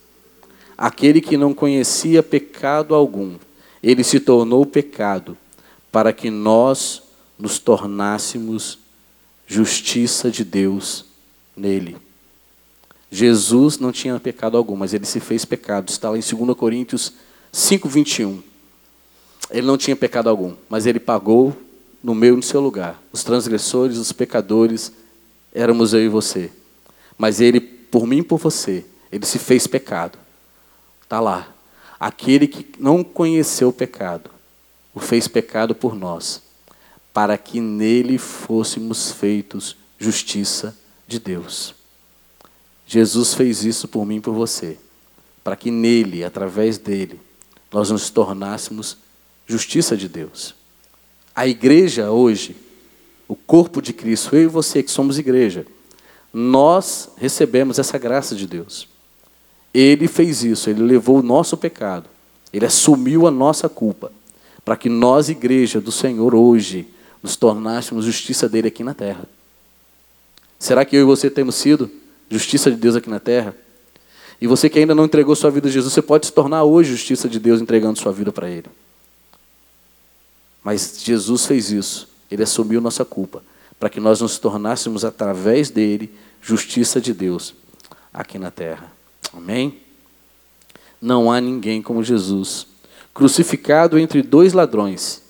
Aquele 0.76 1.20
que 1.20 1.36
não 1.36 1.52
conhecia 1.52 2.22
pecado 2.22 2.94
algum, 2.94 3.36
ele 3.82 4.04
se 4.04 4.20
tornou 4.20 4.64
pecado 4.64 5.36
para 5.90 6.12
que 6.12 6.30
nós 6.30 7.02
nos 7.36 7.58
tornássemos 7.58 8.78
justiça 9.46 10.30
de 10.30 10.44
Deus 10.44 11.04
nele. 11.56 12.07
Jesus 13.10 13.78
não 13.78 13.90
tinha 13.90 14.18
pecado 14.20 14.56
algum, 14.56 14.76
mas 14.76 14.92
ele 14.92 15.06
se 15.06 15.20
fez 15.20 15.44
pecado. 15.44 15.88
Está 15.88 16.10
lá 16.10 16.18
em 16.18 16.20
2 16.20 16.56
Coríntios 16.56 17.12
5, 17.52 17.88
21. 17.88 18.42
Ele 19.50 19.66
não 19.66 19.78
tinha 19.78 19.96
pecado 19.96 20.28
algum, 20.28 20.54
mas 20.68 20.86
ele 20.86 21.00
pagou 21.00 21.56
no 22.02 22.14
meu 22.14 22.34
e 22.34 22.36
no 22.36 22.42
seu 22.42 22.60
lugar. 22.60 23.02
Os 23.12 23.24
transgressores, 23.24 23.96
os 23.96 24.12
pecadores, 24.12 24.92
éramos 25.54 25.94
eu 25.94 26.00
e 26.00 26.08
você. 26.08 26.50
Mas 27.16 27.40
ele, 27.40 27.60
por 27.60 28.06
mim 28.06 28.18
e 28.18 28.22
por 28.22 28.38
você, 28.38 28.84
ele 29.10 29.24
se 29.24 29.38
fez 29.38 29.66
pecado. 29.66 30.18
Está 31.02 31.20
lá. 31.20 31.48
Aquele 31.98 32.46
que 32.46 32.66
não 32.78 33.02
conheceu 33.02 33.70
o 33.70 33.72
pecado, 33.72 34.30
o 34.94 35.00
fez 35.00 35.26
pecado 35.26 35.74
por 35.74 35.94
nós 35.94 36.42
para 37.18 37.36
que 37.36 37.60
nele 37.60 38.16
fôssemos 38.16 39.10
feitos 39.10 39.76
justiça 39.98 40.78
de 41.04 41.18
Deus. 41.18 41.74
Jesus 42.90 43.34
fez 43.34 43.66
isso 43.66 43.86
por 43.86 44.06
mim 44.06 44.16
e 44.16 44.20
por 44.20 44.32
você, 44.32 44.78
para 45.44 45.54
que 45.54 45.70
nele, 45.70 46.24
através 46.24 46.78
dele, 46.78 47.20
nós 47.70 47.90
nos 47.90 48.08
tornássemos 48.08 48.96
justiça 49.46 49.94
de 49.94 50.08
Deus. 50.08 50.54
A 51.36 51.46
igreja 51.46 52.10
hoje, 52.10 52.56
o 53.28 53.36
corpo 53.36 53.82
de 53.82 53.92
Cristo, 53.92 54.34
eu 54.34 54.44
e 54.44 54.46
você 54.46 54.82
que 54.82 54.90
somos 54.90 55.18
igreja, 55.18 55.66
nós 56.32 57.10
recebemos 57.18 57.78
essa 57.78 57.98
graça 57.98 58.34
de 58.34 58.46
Deus. 58.46 58.88
Ele 59.74 60.08
fez 60.08 60.42
isso, 60.42 60.70
ele 60.70 60.82
levou 60.82 61.18
o 61.18 61.22
nosso 61.22 61.58
pecado, 61.58 62.08
ele 62.50 62.64
assumiu 62.64 63.26
a 63.26 63.30
nossa 63.30 63.68
culpa, 63.68 64.10
para 64.64 64.78
que 64.78 64.88
nós, 64.88 65.28
igreja 65.28 65.78
do 65.78 65.92
Senhor, 65.92 66.34
hoje, 66.34 66.88
nos 67.22 67.36
tornássemos 67.36 68.06
justiça 68.06 68.48
dele 68.48 68.68
aqui 68.68 68.82
na 68.82 68.94
terra. 68.94 69.26
Será 70.58 70.86
que 70.86 70.96
eu 70.96 71.02
e 71.02 71.04
você 71.04 71.28
temos 71.28 71.54
sido 71.54 71.90
justiça 72.30 72.70
de 72.70 72.76
Deus 72.76 72.96
aqui 72.96 73.08
na 73.08 73.20
terra? 73.20 73.54
E 74.40 74.46
você 74.46 74.68
que 74.68 74.78
ainda 74.78 74.94
não 74.94 75.04
entregou 75.04 75.34
sua 75.34 75.50
vida 75.50 75.68
a 75.68 75.70
Jesus, 75.70 75.92
você 75.92 76.02
pode 76.02 76.26
se 76.26 76.32
tornar 76.32 76.64
hoje 76.64 76.90
justiça 76.90 77.28
de 77.28 77.40
Deus 77.40 77.60
entregando 77.60 77.98
sua 77.98 78.12
vida 78.12 78.30
para 78.30 78.48
Ele. 78.48 78.66
Mas 80.62 81.00
Jesus 81.02 81.46
fez 81.46 81.70
isso, 81.70 82.08
Ele 82.30 82.42
assumiu 82.42 82.80
nossa 82.80 83.04
culpa, 83.04 83.42
para 83.78 83.88
que 83.88 84.00
nós 84.00 84.20
nos 84.20 84.38
tornássemos 84.38 85.04
através 85.04 85.70
dele 85.70 86.14
justiça 86.40 87.00
de 87.00 87.12
Deus 87.12 87.54
aqui 88.12 88.38
na 88.38 88.50
terra. 88.50 88.92
Amém? 89.32 89.80
Não 91.00 91.30
há 91.30 91.40
ninguém 91.40 91.82
como 91.82 92.02
Jesus, 92.02 92.66
crucificado 93.12 93.98
entre 93.98 94.22
dois 94.22 94.52
ladrões 94.52 95.22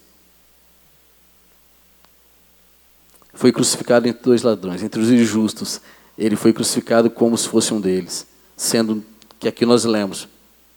foi 3.38 3.52
crucificado 3.52 4.08
entre 4.08 4.20
dois 4.20 4.42
ladrões, 4.42 4.82
entre 4.82 5.00
os 5.00 5.12
injustos. 5.12 5.80
Ele 6.18 6.34
foi 6.34 6.52
crucificado 6.52 7.08
como 7.08 7.38
se 7.38 7.48
fosse 7.48 7.72
um 7.72 7.80
deles, 7.80 8.26
sendo 8.56 9.04
que 9.38 9.46
aqui 9.46 9.64
nós 9.64 9.84
lemos, 9.84 10.26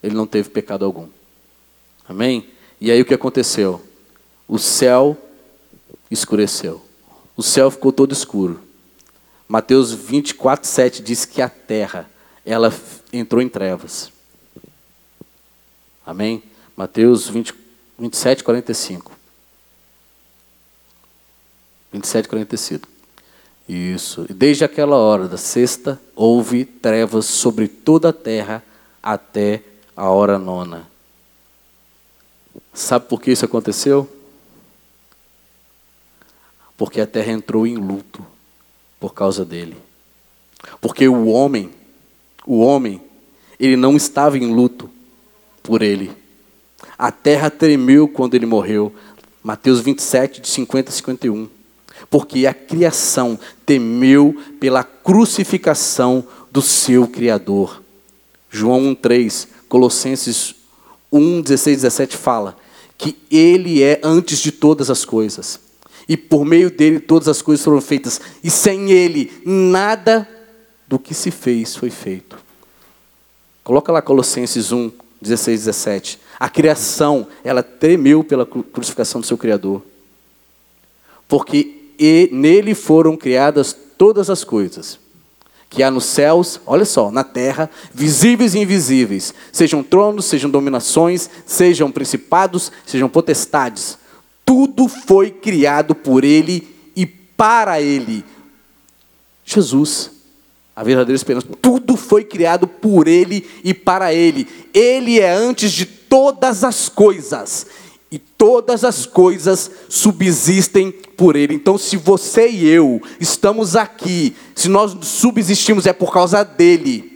ele 0.04 0.16
não 0.16 0.28
teve 0.28 0.50
pecado 0.50 0.86
algum. 0.86 1.08
Amém? 2.08 2.48
E 2.80 2.92
aí 2.92 3.02
o 3.02 3.06
que 3.06 3.14
aconteceu? 3.14 3.82
O 4.48 4.60
céu 4.60 5.18
escureceu. 6.12 6.86
O 7.36 7.42
céu 7.42 7.72
ficou 7.72 7.92
todo 7.92 8.12
escuro. 8.12 8.62
Mateus 9.48 9.92
24, 9.92 10.68
7 10.68 11.02
diz 11.02 11.26
que 11.26 11.42
a 11.42 11.50
terra, 11.50 12.10
ela 12.46 12.72
entrou 13.12 13.42
em 13.42 13.50
trevas. 13.50 14.12
Amém? 16.06 16.44
Mateus 16.76 17.28
20, 17.28 17.54
27, 17.98 18.44
45. 18.44 19.12
27, 21.92 22.28
45. 22.30 22.91
Isso. 23.68 24.26
E 24.30 24.34
desde 24.34 24.64
aquela 24.64 24.98
hora 24.98 25.28
da 25.28 25.38
sexta, 25.38 26.00
houve 26.16 26.66
trevas 26.66 27.26
sobre 27.26 27.68
toda 27.68 28.10
a 28.10 28.14
terra 28.14 28.64
até 29.02 29.64
a 29.96 30.10
hora 30.10 30.38
nona. 30.38 30.90
Sabe 32.74 33.06
por 33.08 33.22
que 33.22 33.32
isso 33.32 33.46
aconteceu? 33.46 34.10
Porque 36.78 37.00
a 37.00 37.08
terra 37.08 37.32
entrou 37.32 37.66
em 37.68 37.76
luto 37.76 38.26
por 39.00 39.14
causa 39.14 39.46
dele. 39.46 39.78
Porque 40.80 41.08
o 41.08 41.28
homem, 41.28 41.72
o 42.46 42.60
homem, 42.60 43.02
ele 43.60 43.76
não 43.76 43.96
estava 43.96 44.38
em 44.38 44.54
luto 44.54 44.90
por 45.62 45.82
ele. 45.82 46.12
A 46.98 47.12
terra 47.12 47.50
tremeu 47.50 48.08
quando 48.08 48.36
ele 48.36 48.46
morreu. 48.46 48.94
Mateus 49.44 49.80
27, 49.80 50.42
de 50.42 50.48
50 50.48 50.90
a 50.90 50.94
51 50.94 51.61
porque 52.12 52.46
a 52.46 52.54
criação 52.54 53.40
temeu 53.66 54.36
pela 54.60 54.84
crucificação 54.84 56.28
do 56.52 56.62
seu 56.62 57.08
Criador. 57.08 57.82
João 58.50 58.94
1,3, 58.94 59.48
Colossenses 59.70 60.54
1, 61.10 61.42
16, 61.42 61.78
17 61.78 62.18
fala 62.18 62.58
que 62.98 63.18
Ele 63.32 63.82
é 63.82 64.02
antes 64.04 64.40
de 64.40 64.52
todas 64.52 64.92
as 64.92 65.06
coisas, 65.06 65.60
E 66.08 66.18
por 66.18 66.44
meio 66.44 66.70
dele 66.70 67.00
todas 67.00 67.30
as 67.30 67.42
coisas 67.42 67.64
foram 67.64 67.80
feitas. 67.80 68.20
E 68.44 68.50
sem 68.50 68.92
ele, 68.92 69.32
nada 69.46 70.28
do 70.86 71.00
que 71.00 71.14
se 71.14 71.32
fez 71.32 71.76
foi 71.76 71.90
feito. 71.90 72.38
Coloca 73.64 73.92
lá 73.92 74.02
Colossenses 74.02 74.74
1, 74.74 74.92
16, 75.22 75.60
17. 75.62 76.20
A 76.38 76.50
criação, 76.50 77.28
ela 77.44 77.64
tremeu 77.64 78.24
pela 78.24 78.46
crucificação 78.46 79.22
do 79.22 79.28
seu 79.28 79.38
Criador. 79.38 79.82
Porque 81.30 81.81
nele 82.32 82.74
foram 82.74 83.16
criadas 83.16 83.76
todas 83.98 84.30
as 84.30 84.44
coisas 84.44 85.00
que 85.72 85.82
há 85.82 85.90
nos 85.90 86.04
céus, 86.04 86.60
olha 86.66 86.84
só, 86.84 87.10
na 87.10 87.24
terra, 87.24 87.70
visíveis 87.94 88.54
e 88.54 88.60
invisíveis, 88.60 89.34
sejam 89.54 89.82
tronos, 89.82 90.26
sejam 90.26 90.50
dominações, 90.50 91.30
sejam 91.46 91.90
principados, 91.90 92.70
sejam 92.86 93.08
potestades. 93.08 93.98
Tudo 94.46 94.90
foi 94.90 95.32
criado 95.32 95.96
por 95.96 96.26
ele 96.26 96.68
e 96.94 97.06
para 97.06 97.82
ele. 97.82 98.26
Jesus, 99.46 100.12
a 100.76 100.84
verdadeira 100.84 101.16
esperança, 101.16 101.48
tudo 101.62 101.96
foi 101.96 102.26
criado 102.26 102.68
por 102.68 103.08
ele 103.08 103.48
e 103.64 103.74
para 103.74 104.14
ele. 104.14 104.46
Ele 104.74 105.22
é 105.22 105.32
antes 105.32 105.72
de 105.72 105.86
todas 105.86 106.66
as 106.66 106.90
coisas 106.90 107.66
e 108.12 108.20
todas 108.20 108.84
as 108.84 109.06
coisas 109.06 109.72
subsistem 109.88 110.92
por 110.92 111.36
Ele. 111.36 111.54
Então, 111.54 111.78
se 111.78 111.96
você 111.96 112.50
e 112.50 112.68
eu 112.68 113.02
estamos 113.20 113.76
aqui, 113.76 114.36
se 114.54 114.68
nós 114.68 114.98
subsistimos, 115.02 115.86
é 115.86 115.94
por 115.94 116.12
causa 116.12 116.44
dEle. 116.44 117.10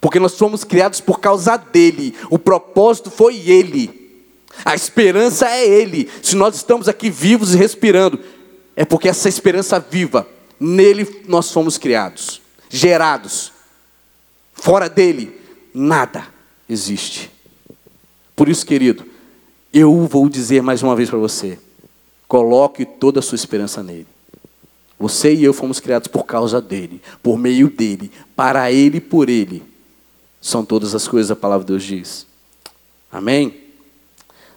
Porque 0.00 0.18
nós 0.18 0.36
fomos 0.36 0.64
criados 0.64 1.00
por 1.00 1.20
causa 1.20 1.56
dEle. 1.56 2.14
O 2.30 2.38
propósito 2.38 3.10
foi 3.10 3.36
Ele. 3.48 4.02
A 4.64 4.74
esperança 4.74 5.48
é 5.48 5.64
Ele. 5.64 6.10
Se 6.20 6.34
nós 6.34 6.56
estamos 6.56 6.88
aqui 6.88 7.08
vivos 7.08 7.54
e 7.54 7.56
respirando, 7.56 8.18
é 8.74 8.84
porque 8.84 9.08
essa 9.08 9.28
esperança 9.28 9.78
viva, 9.78 10.26
nele 10.58 11.22
nós 11.28 11.52
fomos 11.52 11.78
criados, 11.78 12.40
gerados. 12.68 13.52
Fora 14.54 14.88
dele, 14.88 15.38
nada 15.74 16.26
existe. 16.68 17.30
Por 18.34 18.48
isso, 18.48 18.64
querido, 18.64 19.11
eu 19.72 20.06
vou 20.06 20.28
dizer 20.28 20.62
mais 20.62 20.82
uma 20.82 20.94
vez 20.94 21.08
para 21.08 21.18
você: 21.18 21.58
coloque 22.28 22.84
toda 22.84 23.20
a 23.20 23.22
sua 23.22 23.36
esperança 23.36 23.82
nele. 23.82 24.06
Você 24.98 25.34
e 25.34 25.42
eu 25.42 25.52
fomos 25.52 25.80
criados 25.80 26.06
por 26.06 26.24
causa 26.24 26.60
dele, 26.60 27.00
por 27.22 27.36
meio 27.36 27.68
dele, 27.68 28.12
para 28.36 28.70
ele 28.70 28.98
e 28.98 29.00
por 29.00 29.28
ele. 29.28 29.62
São 30.40 30.64
todas 30.64 30.94
as 30.94 31.08
coisas 31.08 31.30
a 31.30 31.36
palavra 31.36 31.64
de 31.64 31.72
Deus 31.72 31.82
diz. 31.82 32.26
Amém? 33.10 33.54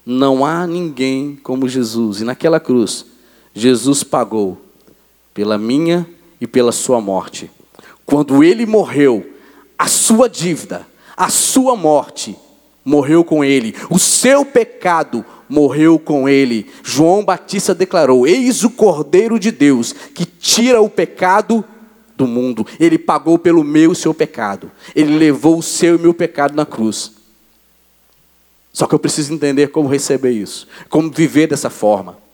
Não 0.06 0.45
há 0.45 0.67
ninguém 0.67 1.36
como 1.36 1.67
Jesus. 1.67 2.21
E 2.21 2.23
naquela 2.23 2.60
cruz, 2.60 3.06
Jesus 3.54 4.04
pagou 4.04 4.62
pela 5.34 5.58
minha 5.58 6.08
e 6.39 6.45
pela 6.45 6.71
sua 6.71 7.01
morte. 7.01 7.49
Quando 8.06 8.43
ele 8.43 8.65
morreu, 8.65 9.25
a 9.78 9.88
sua 9.88 10.30
dívida, 10.30 10.86
a 11.17 11.30
sua 11.30 11.75
morte, 11.75 12.38
morreu 12.86 13.24
com 13.24 13.43
ele, 13.43 13.76
o 13.89 13.98
seu 13.98 14.45
pecado 14.45 15.26
morreu 15.50 15.98
com 15.98 16.30
ele. 16.30 16.69
João 16.84 17.26
Batista 17.26 17.74
declarou: 17.74 18.28
Eis 18.28 18.63
o 18.63 18.69
Cordeiro 18.69 19.39
de 19.39 19.52
Deus 19.52 19.91
que 19.91 20.26
tira 20.26 20.80
o 20.80 20.89
pecado 20.89 21.65
do 22.15 22.28
mundo. 22.28 22.65
Ele 22.80 23.00
pagou 23.00 23.39
pelo 23.39 23.63
meu 23.63 23.91
e 23.91 23.95
seu 23.95 24.13
pecado. 24.13 24.71
Ele 24.95 25.17
levou 25.17 25.58
o 25.58 25.63
seu 25.63 25.95
e 25.95 26.00
meu 26.00 26.13
pecado 26.13 26.56
na 26.56 26.65
cruz. 26.65 27.13
Só 28.71 28.86
que 28.86 28.93
eu 28.93 29.00
preciso 29.00 29.34
entender 29.34 29.67
como 29.69 29.89
receber 29.89 30.32
isso, 30.32 30.67
como 30.89 31.10
viver 31.10 31.48
dessa 31.48 31.69
forma. 31.69 32.24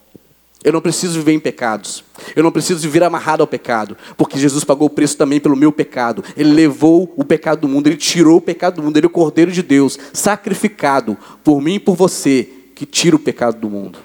Eu 0.63 0.71
não 0.71 0.81
preciso 0.81 1.17
viver 1.19 1.33
em 1.33 1.39
pecados. 1.39 2.03
Eu 2.35 2.43
não 2.43 2.51
preciso 2.51 2.79
viver 2.81 3.03
amarrado 3.03 3.41
ao 3.41 3.47
pecado, 3.47 3.97
porque 4.15 4.37
Jesus 4.37 4.63
pagou 4.63 4.87
o 4.87 4.91
preço 4.91 5.17
também 5.17 5.39
pelo 5.39 5.55
meu 5.55 5.71
pecado. 5.71 6.23
Ele 6.37 6.51
levou 6.51 7.11
o 7.17 7.23
pecado 7.23 7.61
do 7.61 7.67
mundo, 7.67 7.87
ele 7.87 7.97
tirou 7.97 8.37
o 8.37 8.41
pecado 8.41 8.75
do 8.75 8.83
mundo, 8.83 8.97
ele 8.97 9.07
é 9.07 9.09
o 9.09 9.11
Cordeiro 9.11 9.51
de 9.51 9.63
Deus, 9.63 9.97
sacrificado 10.13 11.17
por 11.43 11.61
mim 11.61 11.75
e 11.75 11.79
por 11.79 11.95
você, 11.95 12.47
que 12.75 12.85
tira 12.85 13.15
o 13.15 13.19
pecado 13.19 13.59
do 13.59 13.69
mundo. 13.69 13.99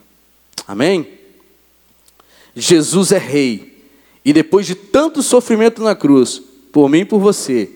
Amém? 0.66 1.06
Jesus 2.54 3.12
é 3.12 3.18
rei. 3.18 3.84
E 4.24 4.32
depois 4.32 4.66
de 4.66 4.74
tanto 4.74 5.22
sofrimento 5.22 5.82
na 5.82 5.94
cruz, 5.94 6.42
por 6.72 6.88
mim 6.88 7.00
e 7.00 7.04
por 7.04 7.20
você, 7.20 7.70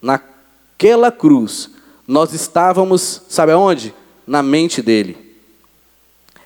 naquela 0.00 1.10
cruz, 1.10 1.70
nós 2.06 2.32
estávamos, 2.32 3.22
sabe 3.28 3.52
aonde? 3.52 3.92
Na 4.26 4.42
mente 4.42 4.80
dele. 4.80 5.16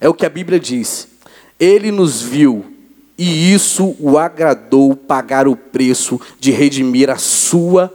É 0.00 0.08
o 0.08 0.14
que 0.14 0.24
a 0.24 0.30
Bíblia 0.30 0.58
diz. 0.58 1.15
Ele 1.58 1.90
nos 1.90 2.20
viu 2.22 2.76
e 3.18 3.52
isso 3.52 3.96
o 3.98 4.18
agradou 4.18 4.94
pagar 4.94 5.48
o 5.48 5.56
preço 5.56 6.20
de 6.38 6.50
redimir 6.50 7.08
a 7.08 7.16
sua 7.16 7.92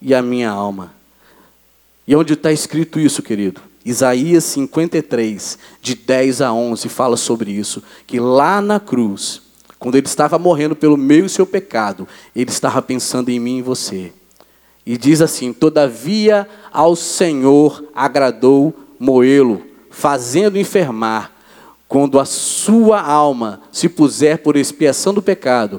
e 0.00 0.14
a 0.14 0.22
minha 0.22 0.50
alma. 0.50 0.94
E 2.06 2.14
onde 2.14 2.34
está 2.34 2.52
escrito 2.52 3.00
isso, 3.00 3.22
querido? 3.22 3.60
Isaías 3.84 4.44
53, 4.44 5.58
de 5.80 5.94
10 5.96 6.40
a 6.40 6.52
11, 6.52 6.88
fala 6.88 7.16
sobre 7.16 7.50
isso. 7.50 7.82
Que 8.06 8.20
lá 8.20 8.60
na 8.60 8.78
cruz, 8.78 9.42
quando 9.78 9.96
ele 9.96 10.06
estava 10.06 10.38
morrendo 10.38 10.76
pelo 10.76 10.96
meu 10.96 11.26
e 11.26 11.28
seu 11.28 11.46
pecado, 11.46 12.06
ele 12.34 12.50
estava 12.50 12.80
pensando 12.80 13.30
em 13.30 13.40
mim 13.40 13.58
e 13.58 13.62
você. 13.62 14.12
E 14.86 14.96
diz 14.96 15.20
assim: 15.20 15.52
Todavia 15.52 16.48
ao 16.72 16.94
Senhor 16.94 17.84
agradou 17.94 18.72
moê-lo, 18.98 19.62
fazendo 19.90 20.58
enfermar 20.58 21.32
quando 21.92 22.18
a 22.18 22.24
sua 22.24 23.02
alma 23.02 23.60
se 23.70 23.86
puser 23.86 24.38
por 24.38 24.56
expiação 24.56 25.12
do 25.12 25.20
pecado, 25.20 25.78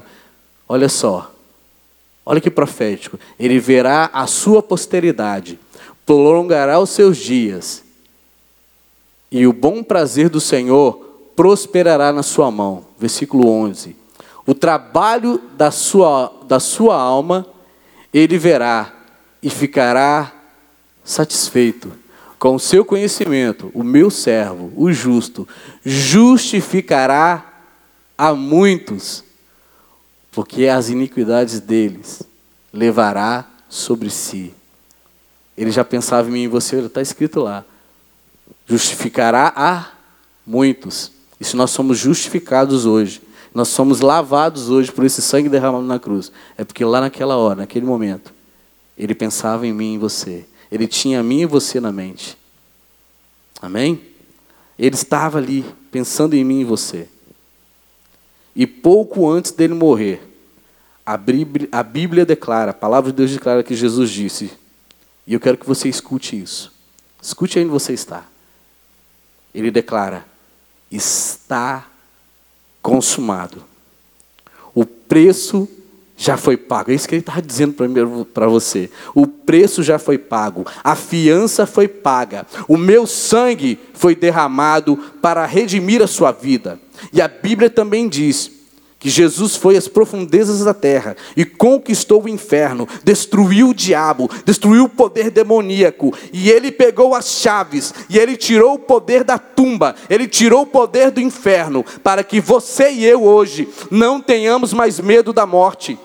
olha 0.68 0.88
só, 0.88 1.34
olha 2.24 2.40
que 2.40 2.48
profético, 2.48 3.18
ele 3.36 3.58
verá 3.58 4.10
a 4.12 4.24
sua 4.28 4.62
posteridade, 4.62 5.58
prolongará 6.06 6.78
os 6.78 6.90
seus 6.90 7.16
dias, 7.16 7.82
e 9.28 9.44
o 9.44 9.52
bom 9.52 9.82
prazer 9.82 10.28
do 10.28 10.40
Senhor 10.40 10.92
prosperará 11.34 12.12
na 12.12 12.22
sua 12.22 12.48
mão. 12.48 12.84
Versículo 12.96 13.50
11. 13.50 13.96
O 14.46 14.54
trabalho 14.54 15.42
da 15.56 15.72
sua, 15.72 16.32
da 16.46 16.60
sua 16.60 16.94
alma 16.94 17.44
ele 18.12 18.38
verá 18.38 18.94
e 19.42 19.50
ficará 19.50 20.32
satisfeito 21.02 22.03
com 22.44 22.56
o 22.56 22.60
seu 22.60 22.84
conhecimento, 22.84 23.70
o 23.72 23.82
meu 23.82 24.10
servo, 24.10 24.70
o 24.76 24.92
justo, 24.92 25.48
justificará 25.82 27.54
a 28.18 28.34
muitos, 28.34 29.24
porque 30.30 30.66
as 30.66 30.90
iniquidades 30.90 31.58
deles 31.58 32.22
levará 32.70 33.48
sobre 33.66 34.10
si. 34.10 34.52
Ele 35.56 35.70
já 35.70 35.82
pensava 35.86 36.28
em 36.28 36.32
mim 36.32 36.42
e 36.42 36.46
você, 36.46 36.80
está 36.80 37.00
escrito 37.00 37.40
lá. 37.40 37.64
Justificará 38.66 39.50
a 39.56 39.92
muitos. 40.46 41.12
E 41.40 41.46
se 41.46 41.56
nós 41.56 41.70
somos 41.70 41.96
justificados 41.96 42.84
hoje, 42.84 43.22
nós 43.54 43.68
somos 43.68 44.00
lavados 44.00 44.68
hoje 44.68 44.92
por 44.92 45.06
esse 45.06 45.22
sangue 45.22 45.48
derramado 45.48 45.86
na 45.86 45.98
cruz, 45.98 46.30
é 46.58 46.64
porque 46.64 46.84
lá 46.84 47.00
naquela 47.00 47.38
hora, 47.38 47.60
naquele 47.60 47.86
momento, 47.86 48.34
ele 48.98 49.14
pensava 49.14 49.66
em 49.66 49.72
mim 49.72 49.94
e 49.94 49.98
você. 49.98 50.44
Ele 50.70 50.86
tinha 50.86 51.20
a 51.20 51.22
mim 51.22 51.42
e 51.42 51.46
você 51.46 51.80
na 51.80 51.92
mente. 51.92 52.36
Amém? 53.60 54.00
Ele 54.78 54.94
estava 54.94 55.38
ali, 55.38 55.64
pensando 55.90 56.34
em 56.34 56.44
mim 56.44 56.60
e 56.60 56.64
você. 56.64 57.08
E 58.54 58.66
pouco 58.66 59.30
antes 59.30 59.50
dele 59.52 59.74
morrer, 59.74 60.22
a 61.04 61.16
Bíblia, 61.16 61.68
a 61.70 61.82
Bíblia 61.82 62.24
declara, 62.24 62.70
a 62.70 62.74
palavra 62.74 63.10
de 63.10 63.16
Deus 63.16 63.30
declara 63.30 63.62
que 63.62 63.74
Jesus 63.74 64.10
disse, 64.10 64.50
e 65.26 65.34
eu 65.34 65.40
quero 65.40 65.58
que 65.58 65.66
você 65.66 65.88
escute 65.88 66.40
isso. 66.40 66.72
Escute 67.20 67.58
onde 67.58 67.68
você 67.68 67.92
está. 67.94 68.26
Ele 69.54 69.70
declara: 69.70 70.26
está 70.90 71.88
consumado. 72.82 73.64
O 74.74 74.84
preço 74.84 75.68
já 76.16 76.36
foi 76.36 76.56
pago. 76.56 76.90
É 76.90 76.94
isso 76.94 77.08
que 77.08 77.14
ele 77.14 77.20
estava 77.20 77.42
dizendo 77.42 77.74
para 78.32 78.46
você. 78.46 78.90
O 79.14 79.26
preço 79.26 79.82
já 79.82 79.98
foi 79.98 80.18
pago, 80.18 80.64
a 80.82 80.94
fiança 80.94 81.66
foi 81.66 81.88
paga, 81.88 82.46
o 82.68 82.76
meu 82.76 83.06
sangue 83.06 83.78
foi 83.92 84.14
derramado 84.14 84.96
para 85.20 85.44
redimir 85.46 86.02
a 86.02 86.06
sua 86.06 86.32
vida. 86.32 86.78
E 87.12 87.20
a 87.20 87.28
Bíblia 87.28 87.68
também 87.68 88.08
diz 88.08 88.50
que 89.04 89.10
Jesus 89.10 89.54
foi 89.54 89.76
às 89.76 89.86
profundezas 89.86 90.64
da 90.64 90.72
terra 90.72 91.14
e 91.36 91.44
conquistou 91.44 92.24
o 92.24 92.28
inferno, 92.28 92.88
destruiu 93.04 93.68
o 93.68 93.74
diabo, 93.74 94.30
destruiu 94.46 94.84
o 94.84 94.88
poder 94.88 95.30
demoníaco, 95.30 96.10
e 96.32 96.50
ele 96.50 96.72
pegou 96.72 97.14
as 97.14 97.26
chaves 97.26 97.92
e 98.08 98.18
ele 98.18 98.34
tirou 98.34 98.76
o 98.76 98.78
poder 98.78 99.22
da 99.22 99.36
tumba, 99.36 99.94
ele 100.08 100.26
tirou 100.26 100.62
o 100.62 100.66
poder 100.66 101.10
do 101.10 101.20
inferno, 101.20 101.84
para 102.02 102.24
que 102.24 102.40
você 102.40 102.92
e 102.92 103.04
eu 103.04 103.24
hoje 103.24 103.68
não 103.90 104.22
tenhamos 104.22 104.72
mais 104.72 104.98
medo 104.98 105.34
da 105.34 105.44
morte. 105.44 105.98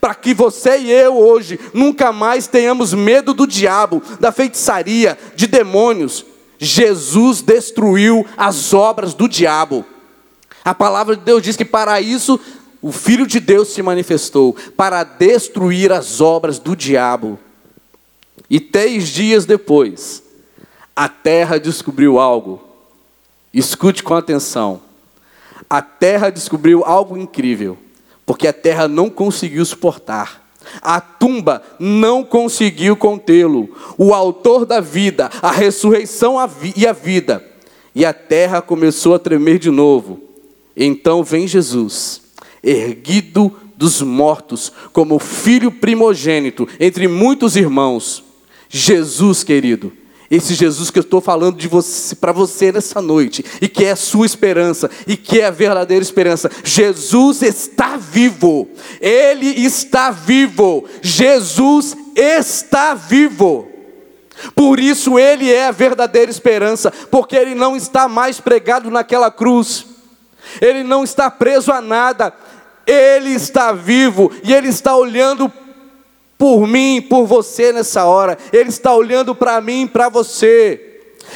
Para 0.00 0.12
que 0.12 0.34
você 0.34 0.78
e 0.78 0.90
eu 0.90 1.16
hoje 1.16 1.60
nunca 1.72 2.10
mais 2.10 2.48
tenhamos 2.48 2.92
medo 2.92 3.32
do 3.32 3.46
diabo, 3.46 4.02
da 4.18 4.32
feitiçaria, 4.32 5.16
de 5.36 5.46
demônios. 5.46 6.26
Jesus 6.58 7.40
destruiu 7.40 8.26
as 8.36 8.74
obras 8.74 9.14
do 9.14 9.28
diabo. 9.28 9.84
A 10.64 10.74
palavra 10.74 11.16
de 11.16 11.22
Deus 11.22 11.42
diz 11.42 11.56
que 11.56 11.64
para 11.64 12.00
isso 12.00 12.38
o 12.80 12.90
Filho 12.90 13.26
de 13.26 13.38
Deus 13.38 13.68
se 13.68 13.82
manifestou 13.82 14.56
para 14.76 15.04
destruir 15.04 15.92
as 15.92 16.20
obras 16.20 16.58
do 16.58 16.74
diabo. 16.74 17.38
E 18.50 18.58
três 18.60 19.08
dias 19.08 19.46
depois, 19.46 20.22
a 20.94 21.08
terra 21.08 21.58
descobriu 21.58 22.18
algo. 22.18 22.62
Escute 23.54 24.02
com 24.02 24.14
atenção. 24.14 24.82
A 25.70 25.80
terra 25.80 26.30
descobriu 26.30 26.84
algo 26.84 27.16
incrível, 27.16 27.78
porque 28.26 28.46
a 28.46 28.52
terra 28.52 28.88
não 28.88 29.08
conseguiu 29.08 29.64
suportar. 29.64 30.42
A 30.80 31.00
tumba 31.00 31.62
não 31.78 32.24
conseguiu 32.24 32.96
contê-lo. 32.96 33.74
O 33.96 34.14
autor 34.14 34.64
da 34.66 34.80
vida, 34.80 35.30
a 35.40 35.50
ressurreição 35.50 36.36
e 36.76 36.86
a 36.86 36.92
vida. 36.92 37.44
E 37.94 38.04
a 38.04 38.12
terra 38.12 38.62
começou 38.62 39.14
a 39.14 39.18
tremer 39.18 39.58
de 39.58 39.70
novo. 39.70 40.31
Então 40.76 41.22
vem 41.22 41.46
Jesus 41.46 42.22
erguido 42.62 43.52
dos 43.76 44.00
mortos, 44.00 44.72
como 44.92 45.18
filho 45.18 45.72
primogênito 45.72 46.68
entre 46.78 47.08
muitos 47.08 47.56
irmãos. 47.56 48.22
Jesus, 48.68 49.42
querido, 49.42 49.92
esse 50.30 50.54
Jesus 50.54 50.88
que 50.90 50.98
eu 50.98 51.02
estou 51.02 51.20
falando 51.20 51.56
de 51.58 51.66
você 51.66 52.14
para 52.14 52.32
você 52.32 52.70
nessa 52.70 53.02
noite 53.02 53.44
e 53.60 53.68
que 53.68 53.84
é 53.84 53.90
a 53.90 53.96
sua 53.96 54.24
esperança 54.24 54.88
e 55.06 55.16
que 55.16 55.40
é 55.40 55.46
a 55.46 55.50
verdadeira 55.50 56.02
esperança. 56.02 56.50
Jesus 56.64 57.42
está 57.42 57.96
vivo. 57.96 58.68
Ele 59.00 59.48
está 59.48 60.10
vivo. 60.10 60.84
Jesus 61.02 61.96
está 62.14 62.94
vivo. 62.94 63.68
Por 64.54 64.80
isso 64.80 65.18
ele 65.18 65.52
é 65.52 65.66
a 65.66 65.70
verdadeira 65.70 66.30
esperança, 66.30 66.90
porque 67.10 67.36
ele 67.36 67.54
não 67.54 67.76
está 67.76 68.08
mais 68.08 68.40
pregado 68.40 68.90
naquela 68.90 69.30
cruz. 69.30 69.91
Ele 70.60 70.82
não 70.82 71.04
está 71.04 71.30
preso 71.30 71.72
a 71.72 71.80
nada. 71.80 72.32
Ele 72.86 73.30
está 73.30 73.72
vivo 73.72 74.30
e 74.42 74.52
Ele 74.52 74.68
está 74.68 74.96
olhando 74.96 75.50
por 76.36 76.66
mim, 76.66 77.00
por 77.00 77.26
você 77.26 77.72
nessa 77.72 78.04
hora. 78.04 78.36
Ele 78.52 78.68
está 78.68 78.94
olhando 78.94 79.34
para 79.34 79.60
mim, 79.60 79.86
para 79.86 80.08
você. 80.08 80.88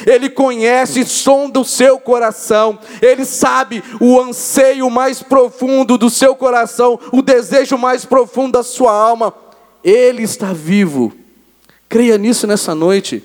Ele 0.05 0.29
conhece 0.29 1.05
som 1.05 1.49
do 1.49 1.63
seu 1.63 1.97
coração, 1.97 2.77
Ele 3.01 3.25
sabe 3.25 3.83
o 3.99 4.19
anseio 4.19 4.89
mais 4.89 5.23
profundo 5.23 5.97
do 5.97 6.09
seu 6.09 6.35
coração, 6.35 6.99
o 7.11 7.21
desejo 7.21 7.77
mais 7.77 8.05
profundo 8.05 8.53
da 8.53 8.63
sua 8.63 8.91
alma. 8.91 9.33
Ele 9.83 10.23
está 10.23 10.53
vivo. 10.53 11.13
Creia 11.89 12.17
nisso 12.17 12.45
nessa 12.45 12.75
noite. 12.75 13.23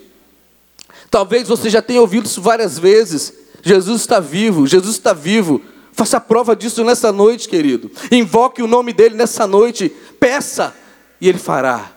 Talvez 1.10 1.48
você 1.48 1.68
já 1.68 1.82
tenha 1.82 2.00
ouvido 2.00 2.26
isso 2.26 2.40
várias 2.40 2.78
vezes. 2.78 3.34
Jesus 3.62 4.00
está 4.00 4.20
vivo, 4.20 4.66
Jesus 4.66 4.94
está 4.94 5.12
vivo. 5.12 5.60
Faça 5.92 6.18
prova 6.18 6.56
disso 6.56 6.82
nessa 6.84 7.12
noite, 7.12 7.48
querido. 7.48 7.90
Invoque 8.10 8.62
o 8.62 8.66
nome 8.66 8.92
dele 8.92 9.14
nessa 9.14 9.46
noite. 9.46 9.92
Peça 10.18 10.74
e 11.20 11.28
ele 11.28 11.38
fará. 11.38 11.92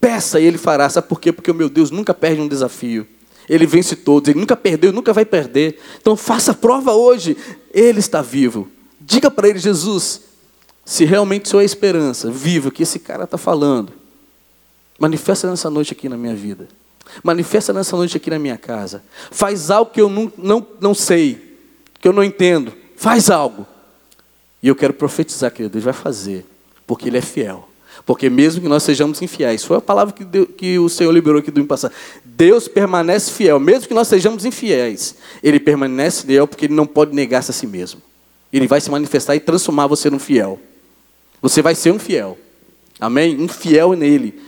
Peça 0.00 0.40
e 0.40 0.44
ele 0.44 0.56
fará. 0.56 0.88
Sabe 0.88 1.06
por 1.06 1.20
quê? 1.20 1.30
Porque 1.30 1.50
o 1.50 1.54
meu 1.54 1.68
Deus 1.68 1.90
nunca 1.90 2.14
perde 2.14 2.40
um 2.40 2.48
desafio. 2.48 3.06
Ele 3.48 3.66
vence 3.66 3.96
todos, 3.96 4.28
ele 4.28 4.38
nunca 4.38 4.56
perdeu, 4.56 4.92
nunca 4.92 5.12
vai 5.12 5.24
perder. 5.24 5.78
Então 6.00 6.16
faça 6.16 6.54
prova 6.54 6.92
hoje. 6.92 7.36
Ele 7.72 7.98
está 7.98 8.22
vivo. 8.22 8.68
Diga 8.98 9.30
para 9.30 9.48
ele, 9.48 9.58
Jesus, 9.58 10.22
se 10.84 11.04
realmente 11.04 11.48
sou 11.48 11.60
a 11.60 11.64
esperança 11.64 12.30
viva 12.30 12.70
que 12.70 12.82
esse 12.82 12.98
cara 12.98 13.24
está 13.24 13.36
falando, 13.36 13.92
manifesta 14.98 15.50
nessa 15.50 15.68
noite 15.68 15.92
aqui 15.92 16.08
na 16.08 16.16
minha 16.16 16.34
vida. 16.34 16.68
Manifesta 17.22 17.72
nessa 17.72 17.96
noite 17.96 18.16
aqui 18.16 18.30
na 18.30 18.38
minha 18.38 18.56
casa. 18.56 19.02
Faz 19.30 19.70
algo 19.70 19.90
que 19.90 20.00
eu 20.00 20.08
não, 20.08 20.32
não, 20.38 20.66
não 20.80 20.94
sei 20.94 21.49
que 22.00 22.08
eu 22.08 22.12
não 22.12 22.24
entendo, 22.24 22.72
faz 22.96 23.30
algo. 23.30 23.66
E 24.62 24.68
eu 24.68 24.74
quero 24.74 24.92
profetizar, 24.92 25.50
querido, 25.52 25.76
Ele 25.76 25.84
vai 25.84 25.92
fazer, 25.92 26.46
porque 26.86 27.08
Ele 27.08 27.18
é 27.18 27.22
fiel. 27.22 27.68
Porque 28.06 28.30
mesmo 28.30 28.62
que 28.62 28.68
nós 28.68 28.82
sejamos 28.82 29.20
infiéis, 29.20 29.64
foi 29.64 29.76
a 29.76 29.80
palavra 29.80 30.12
que, 30.12 30.24
Deus, 30.24 30.48
que 30.56 30.78
o 30.78 30.88
Senhor 30.88 31.12
liberou 31.12 31.40
aqui 31.40 31.50
do 31.50 31.64
passado. 31.64 31.92
Deus 32.24 32.66
permanece 32.66 33.30
fiel, 33.30 33.60
mesmo 33.60 33.86
que 33.86 33.94
nós 33.94 34.08
sejamos 34.08 34.44
infiéis. 34.44 35.16
Ele 35.42 35.60
permanece 35.60 36.26
fiel 36.26 36.46
porque 36.46 36.66
Ele 36.66 36.74
não 36.74 36.86
pode 36.86 37.14
negar-se 37.14 37.50
a 37.50 37.54
si 37.54 37.66
mesmo. 37.66 38.00
Ele 38.52 38.66
vai 38.66 38.80
se 38.80 38.90
manifestar 38.90 39.36
e 39.36 39.40
transformar 39.40 39.86
você 39.86 40.08
num 40.10 40.18
fiel. 40.18 40.58
Você 41.42 41.62
vai 41.62 41.74
ser 41.74 41.92
um 41.92 41.98
fiel. 41.98 42.38
Amém? 42.98 43.40
Um 43.40 43.48
fiel 43.48 43.92
nele. 43.92 44.40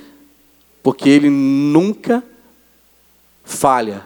Porque 0.82 1.08
Ele 1.08 1.30
nunca 1.30 2.22
falha. 3.44 4.02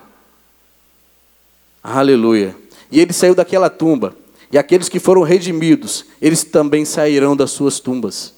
Aleluia. 1.83 2.55
E 2.91 3.01
ele 3.01 3.13
saiu 3.13 3.35
daquela 3.35 3.69
tumba. 3.69 4.15
E 4.51 4.59
aqueles 4.59 4.89
que 4.89 5.01
foram 5.01 5.23
redimidos, 5.23 6.05
eles 6.21 6.45
também 6.45 6.85
sairão 6.85 7.37
das 7.37 7.51
suas 7.51 7.81
tumbas. 7.81 8.35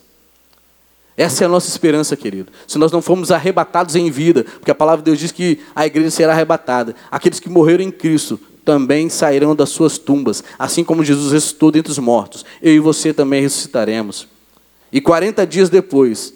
Essa 1.17 1.45
é 1.45 1.47
a 1.47 1.49
nossa 1.49 1.69
esperança, 1.69 2.17
querido. 2.17 2.53
Se 2.67 2.79
nós 2.79 2.93
não 2.93 3.03
formos 3.03 3.31
arrebatados 3.31 3.97
em 3.97 4.11
vida, 4.11 4.45
porque 4.45 4.71
a 4.71 4.75
palavra 4.75 5.03
de 5.03 5.07
Deus 5.07 5.19
diz 5.19 5.33
que 5.33 5.59
a 5.75 5.85
igreja 5.85 6.11
será 6.11 6.33
arrebatada, 6.33 6.95
aqueles 7.11 7.41
que 7.41 7.49
morreram 7.49 7.83
em 7.83 7.91
Cristo 7.91 8.39
também 8.65 9.09
sairão 9.09 9.57
das 9.57 9.71
suas 9.71 9.99
tumbas, 9.99 10.45
assim 10.59 10.85
como 10.85 11.05
Jesus 11.05 11.33
ressuscitou 11.33 11.73
dentre 11.73 11.91
os 11.91 11.99
mortos. 11.99 12.45
Eu 12.63 12.73
e 12.73 12.79
você 12.79 13.13
também 13.13 13.43
ressuscitaremos. 13.43 14.29
E 14.93 15.01
40 15.01 15.47
dias 15.47 15.69
depois, 15.69 16.33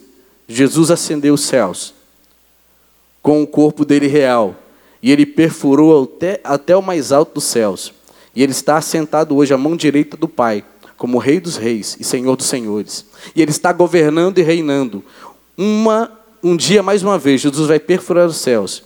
Jesus 0.47 0.91
ascendeu 0.91 1.33
os 1.33 1.41
céus 1.41 1.93
com 3.21 3.41
o 3.41 3.47
corpo 3.47 3.85
dele 3.85 4.07
real, 4.07 4.55
e 5.01 5.11
ele 5.11 5.25
perfurou 5.25 6.03
até, 6.03 6.41
até 6.43 6.75
o 6.75 6.81
mais 6.81 7.11
alto 7.11 7.35
dos 7.35 7.45
céus 7.45 7.93
e 8.35 8.41
ele 8.41 8.51
está 8.51 8.77
assentado 8.77 9.35
hoje 9.35 9.53
à 9.53 9.57
mão 9.57 9.75
direita 9.75 10.17
do 10.17 10.27
Pai, 10.27 10.63
como 10.97 11.17
Rei 11.17 11.39
dos 11.39 11.57
Reis 11.57 11.97
e 11.99 12.03
Senhor 12.03 12.35
dos 12.35 12.47
Senhores. 12.47 13.05
E 13.35 13.41
ele 13.41 13.51
está 13.51 13.71
governando 13.71 14.39
e 14.39 14.41
reinando. 14.41 15.03
Uma, 15.57 16.11
um 16.41 16.55
dia, 16.55 16.81
mais 16.81 17.03
uma 17.03 17.19
vez, 17.19 17.41
Jesus 17.41 17.67
vai 17.67 17.79
perfurar 17.79 18.27
os 18.27 18.37
céus 18.37 18.83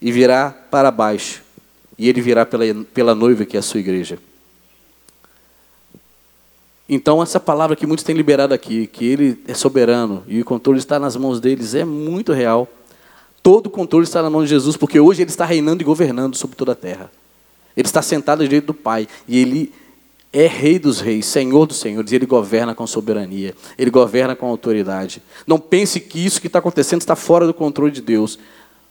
e 0.00 0.10
virá 0.10 0.50
para 0.50 0.90
baixo. 0.90 1.42
E 1.96 2.08
ele 2.08 2.20
virá 2.20 2.46
pela, 2.46 2.64
pela 2.94 3.14
noiva, 3.14 3.44
que 3.44 3.56
é 3.56 3.60
a 3.60 3.62
sua 3.62 3.80
igreja. 3.80 4.18
Então, 6.88 7.22
essa 7.22 7.38
palavra 7.38 7.76
que 7.76 7.86
muitos 7.86 8.04
têm 8.04 8.16
liberado 8.16 8.54
aqui, 8.54 8.86
que 8.86 9.04
ele 9.04 9.38
é 9.46 9.52
soberano 9.52 10.24
e 10.26 10.40
o 10.40 10.44
controle 10.44 10.78
está 10.78 10.98
nas 10.98 11.16
mãos 11.16 11.38
deles, 11.38 11.74
é 11.74 11.84
muito 11.84 12.32
real. 12.32 12.66
Todo 13.42 13.66
o 13.66 13.70
controle 13.70 14.04
está 14.04 14.22
na 14.22 14.30
mão 14.30 14.42
de 14.42 14.48
Jesus, 14.48 14.76
porque 14.76 14.98
hoje 14.98 15.22
ele 15.22 15.30
está 15.30 15.44
reinando 15.44 15.82
e 15.82 15.84
governando 15.84 16.34
sobre 16.34 16.56
toda 16.56 16.72
a 16.72 16.74
terra. 16.74 17.10
Ele 17.78 17.86
está 17.86 18.02
sentado 18.02 18.42
direito 18.42 18.66
do 18.66 18.74
Pai 18.74 19.06
e 19.28 19.38
ele 19.38 19.72
é 20.32 20.48
Rei 20.48 20.80
dos 20.80 21.00
Reis, 21.00 21.26
Senhor 21.26 21.64
dos 21.64 21.78
Senhores, 21.78 22.10
e 22.10 22.16
ele 22.16 22.26
governa 22.26 22.74
com 22.74 22.84
soberania, 22.88 23.54
ele 23.78 23.88
governa 23.88 24.34
com 24.34 24.48
autoridade. 24.48 25.22
Não 25.46 25.60
pense 25.60 26.00
que 26.00 26.18
isso 26.18 26.40
que 26.40 26.48
está 26.48 26.58
acontecendo 26.58 27.02
está 27.02 27.14
fora 27.14 27.46
do 27.46 27.54
controle 27.54 27.92
de 27.92 28.02
Deus. 28.02 28.36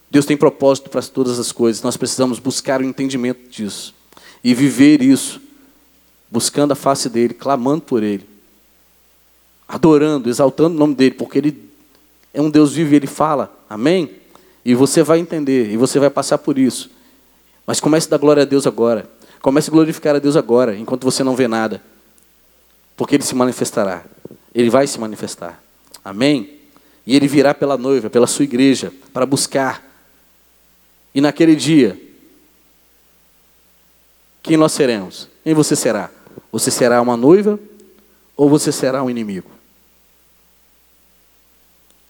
Deus 0.10 0.26
tem 0.26 0.38
propósito 0.38 0.90
para 0.90 1.02
todas 1.02 1.38
as 1.38 1.52
coisas, 1.52 1.84
nós 1.84 1.98
precisamos 1.98 2.40
buscar 2.40 2.80
o 2.80 2.86
entendimento 2.86 3.50
disso 3.50 3.94
e 4.42 4.54
viver 4.54 5.02
isso, 5.02 5.42
buscando 6.32 6.72
a 6.72 6.76
face 6.76 7.10
dEle, 7.10 7.34
clamando 7.34 7.82
por 7.82 8.02
Ele, 8.02 8.26
adorando, 9.68 10.30
exaltando 10.30 10.78
o 10.78 10.80
nome 10.80 10.96
dEle, 10.96 11.16
porque 11.16 11.40
Ele 11.40 11.70
é 12.34 12.42
um 12.42 12.50
Deus 12.50 12.72
vivo 12.72 12.94
e 12.94 12.96
Ele 12.96 13.08
fala, 13.08 13.54
amém? 13.70 14.12
E 14.64 14.74
você 14.74 15.04
vai 15.04 15.20
entender, 15.20 15.70
e 15.74 15.76
você 15.76 16.00
vai 16.00 16.10
passar 16.10 16.38
por 16.38 16.58
isso. 16.58 16.96
Mas 17.68 17.82
comece 17.82 18.08
a 18.08 18.12
dar 18.12 18.18
glória 18.18 18.44
a 18.44 18.46
Deus 18.46 18.66
agora. 18.66 19.10
Comece 19.42 19.70
a 19.70 19.74
glorificar 19.74 20.16
a 20.16 20.20
Deus 20.20 20.38
agora, 20.38 20.78
enquanto 20.78 21.04
você 21.04 21.22
não 21.22 21.36
vê 21.36 21.50
nada. 21.50 21.84
Porque 22.96 23.16
Ele 23.16 23.24
se 23.24 23.36
manifestará. 23.36 24.06
Ele 24.56 24.70
vai 24.70 24.88
se 24.88 24.98
manifestar. 24.98 25.62
Amém? 26.04 26.60
E 27.06 27.14
Ele 27.14 27.28
virá 27.28 27.54
pela 27.54 27.78
noiva, 27.78 28.10
pela 28.10 28.26
sua 28.26 28.46
igreja, 28.46 28.92
para 29.12 29.26
buscar. 29.26 29.84
E 31.14 31.20
naquele 31.20 31.58
dia, 31.58 32.02
quem 34.42 34.56
nós 34.56 34.72
seremos? 34.72 35.28
Quem 35.44 35.54
você 35.54 35.76
será? 35.76 36.10
Você 36.52 36.72
será 36.72 37.02
uma 37.02 37.18
noiva 37.18 37.60
ou 38.36 38.50
você 38.50 38.72
será 38.72 39.04
um 39.04 39.10
inimigo? 39.10 39.52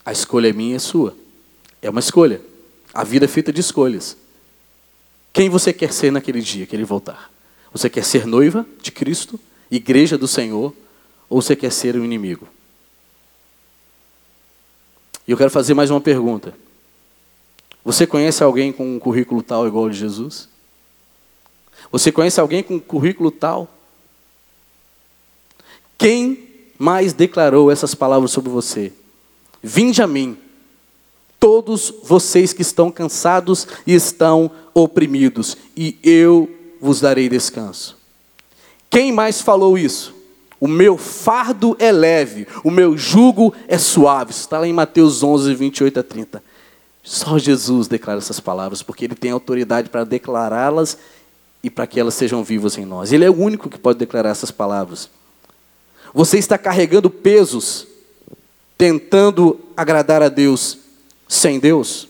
A 0.06 0.12
escolha 0.12 0.50
é 0.50 0.54
minha 0.54 0.74
e 0.74 0.76
é 0.76 0.80
sua. 0.80 1.16
É 1.82 1.90
uma 1.90 2.00
escolha. 2.00 2.42
A 2.94 3.04
vida 3.04 3.26
é 3.26 3.28
feita 3.28 3.52
de 3.52 3.60
escolhas. 3.60 4.16
Quem 5.38 5.50
você 5.50 5.72
quer 5.72 5.94
ser 5.94 6.12
naquele 6.12 6.42
dia 6.42 6.66
que 6.66 6.76
ele 6.76 6.84
voltar? 6.84 7.32
Você 7.72 7.92
quer 7.92 8.04
ser 8.04 8.26
noiva 8.26 8.66
de 8.82 8.92
Cristo, 8.92 9.40
igreja 9.70 10.18
do 10.18 10.28
Senhor, 10.28 10.74
ou 11.30 11.40
você 11.40 11.56
quer 11.56 11.72
ser 11.72 11.96
o 11.96 12.02
um 12.02 12.04
inimigo? 12.04 12.48
E 15.28 15.32
eu 15.32 15.38
quero 15.38 15.52
fazer 15.52 15.76
mais 15.76 15.92
uma 15.92 16.02
pergunta. 16.02 16.56
Você 17.86 18.08
conhece 18.08 18.44
alguém 18.44 18.74
com 18.74 18.96
um 18.96 18.98
currículo 18.98 19.44
tal 19.44 19.68
igual 19.68 19.84
ao 19.84 19.92
de 19.92 20.00
Jesus? 20.00 20.50
Você 21.92 22.12
conhece 22.12 22.40
alguém 22.40 22.64
com 22.64 22.74
um 22.74 22.80
currículo 22.80 23.30
tal? 23.30 23.72
Quem 26.00 26.50
mais 26.80 27.14
declarou 27.14 27.70
essas 27.70 27.94
palavras 27.94 28.32
sobre 28.32 28.50
você? 28.50 28.92
Vinde 29.62 30.02
a 30.02 30.08
mim, 30.08 30.36
todos 31.40 31.94
vocês 32.04 32.54
que 32.54 32.62
estão 32.62 32.92
cansados 32.92 33.68
e 33.86 33.94
estão 33.94 34.52
oprimidos, 34.74 35.58
e 35.76 35.98
eu 36.04 36.50
vos 36.80 37.02
darei 37.02 37.30
descanso. 37.30 37.98
Quem 38.90 39.12
mais 39.12 39.42
falou 39.42 39.78
isso? 39.78 40.16
O 40.60 40.68
meu 40.68 40.98
fardo 40.98 41.76
é 41.80 41.92
leve, 41.92 42.48
o 42.64 42.72
meu 42.72 42.98
jugo 42.98 43.54
é 43.68 43.78
suave. 43.78 44.32
Isso 44.32 44.42
está 44.42 44.60
lá 44.60 44.68
em 44.68 44.74
Mateus 44.74 45.22
11, 45.22 45.54
28 45.54 46.00
a 46.00 46.04
30. 46.04 46.44
Só 47.04 47.38
Jesus 47.38 47.88
declara 47.88 48.18
essas 48.18 48.40
palavras, 48.40 48.82
porque 48.82 49.06
Ele 49.06 49.16
tem 49.16 49.32
autoridade 49.32 49.90
para 49.90 50.04
declará-las 50.04 50.98
e 51.64 51.70
para 51.70 51.86
que 51.86 52.00
elas 52.00 52.16
sejam 52.16 52.44
vivas 52.44 52.78
em 52.78 52.86
nós. 52.86 53.12
Ele 53.12 53.24
é 53.24 53.30
o 53.30 53.38
único 53.38 53.70
que 53.70 53.78
pode 53.78 54.00
declarar 54.00 54.30
essas 54.30 54.52
palavras. 54.52 55.10
Você 56.14 56.38
está 56.38 56.58
carregando 56.58 57.10
pesos, 57.10 57.88
tentando 58.78 59.60
agradar 59.76 60.24
a 60.24 60.30
Deus 60.30 60.80
sem 61.28 61.60
Deus? 61.60 62.08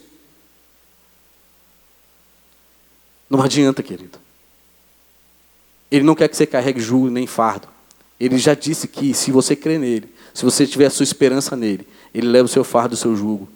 Não 3.29 3.41
adianta, 3.41 3.83
querido. 3.83 4.19
Ele 5.91 6.03
não 6.03 6.15
quer 6.15 6.27
que 6.27 6.35
você 6.35 6.45
carregue 6.45 6.79
jugo 6.79 7.09
nem 7.09 7.27
fardo. 7.27 7.67
Ele 8.19 8.37
já 8.37 8.53
disse 8.53 8.87
que 8.87 9.13
se 9.13 9.31
você 9.31 9.55
crê 9.55 9.77
nele, 9.77 10.09
se 10.33 10.43
você 10.43 10.65
tiver 10.65 10.87
a 10.87 10.89
sua 10.89 11.03
esperança 11.03 11.55
nele, 11.55 11.87
ele 12.13 12.27
leva 12.27 12.45
o 12.45 12.49
seu 12.49 12.63
fardo 12.63 12.93
o 12.93 12.97
seu 12.97 13.15
jugo. 13.15 13.47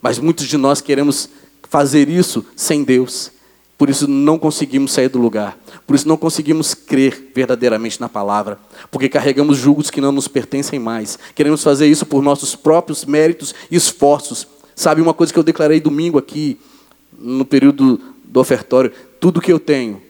Mas 0.00 0.18
muitos 0.18 0.46
de 0.46 0.56
nós 0.56 0.80
queremos 0.80 1.28
fazer 1.68 2.08
isso 2.08 2.44
sem 2.54 2.84
Deus. 2.84 3.32
Por 3.76 3.90
isso 3.90 4.06
não 4.06 4.38
conseguimos 4.38 4.92
sair 4.92 5.08
do 5.08 5.18
lugar. 5.18 5.58
Por 5.86 5.96
isso 5.96 6.06
não 6.06 6.16
conseguimos 6.16 6.74
crer 6.74 7.32
verdadeiramente 7.34 8.00
na 8.00 8.08
palavra. 8.08 8.58
Porque 8.90 9.08
carregamos 9.08 9.58
julgos 9.58 9.90
que 9.90 10.00
não 10.00 10.12
nos 10.12 10.28
pertencem 10.28 10.78
mais. 10.78 11.18
Queremos 11.34 11.62
fazer 11.62 11.86
isso 11.86 12.06
por 12.06 12.22
nossos 12.22 12.54
próprios 12.54 13.04
méritos 13.04 13.54
e 13.70 13.76
esforços. 13.76 14.46
Sabe 14.74 15.00
uma 15.00 15.14
coisa 15.14 15.32
que 15.32 15.38
eu 15.38 15.42
declarei 15.42 15.80
domingo 15.80 16.18
aqui, 16.18 16.58
no 17.18 17.44
período 17.44 18.00
do 18.24 18.40
ofertório? 18.40 18.92
Tudo 19.20 19.40
que 19.40 19.52
eu 19.52 19.58
tenho, 19.58 20.02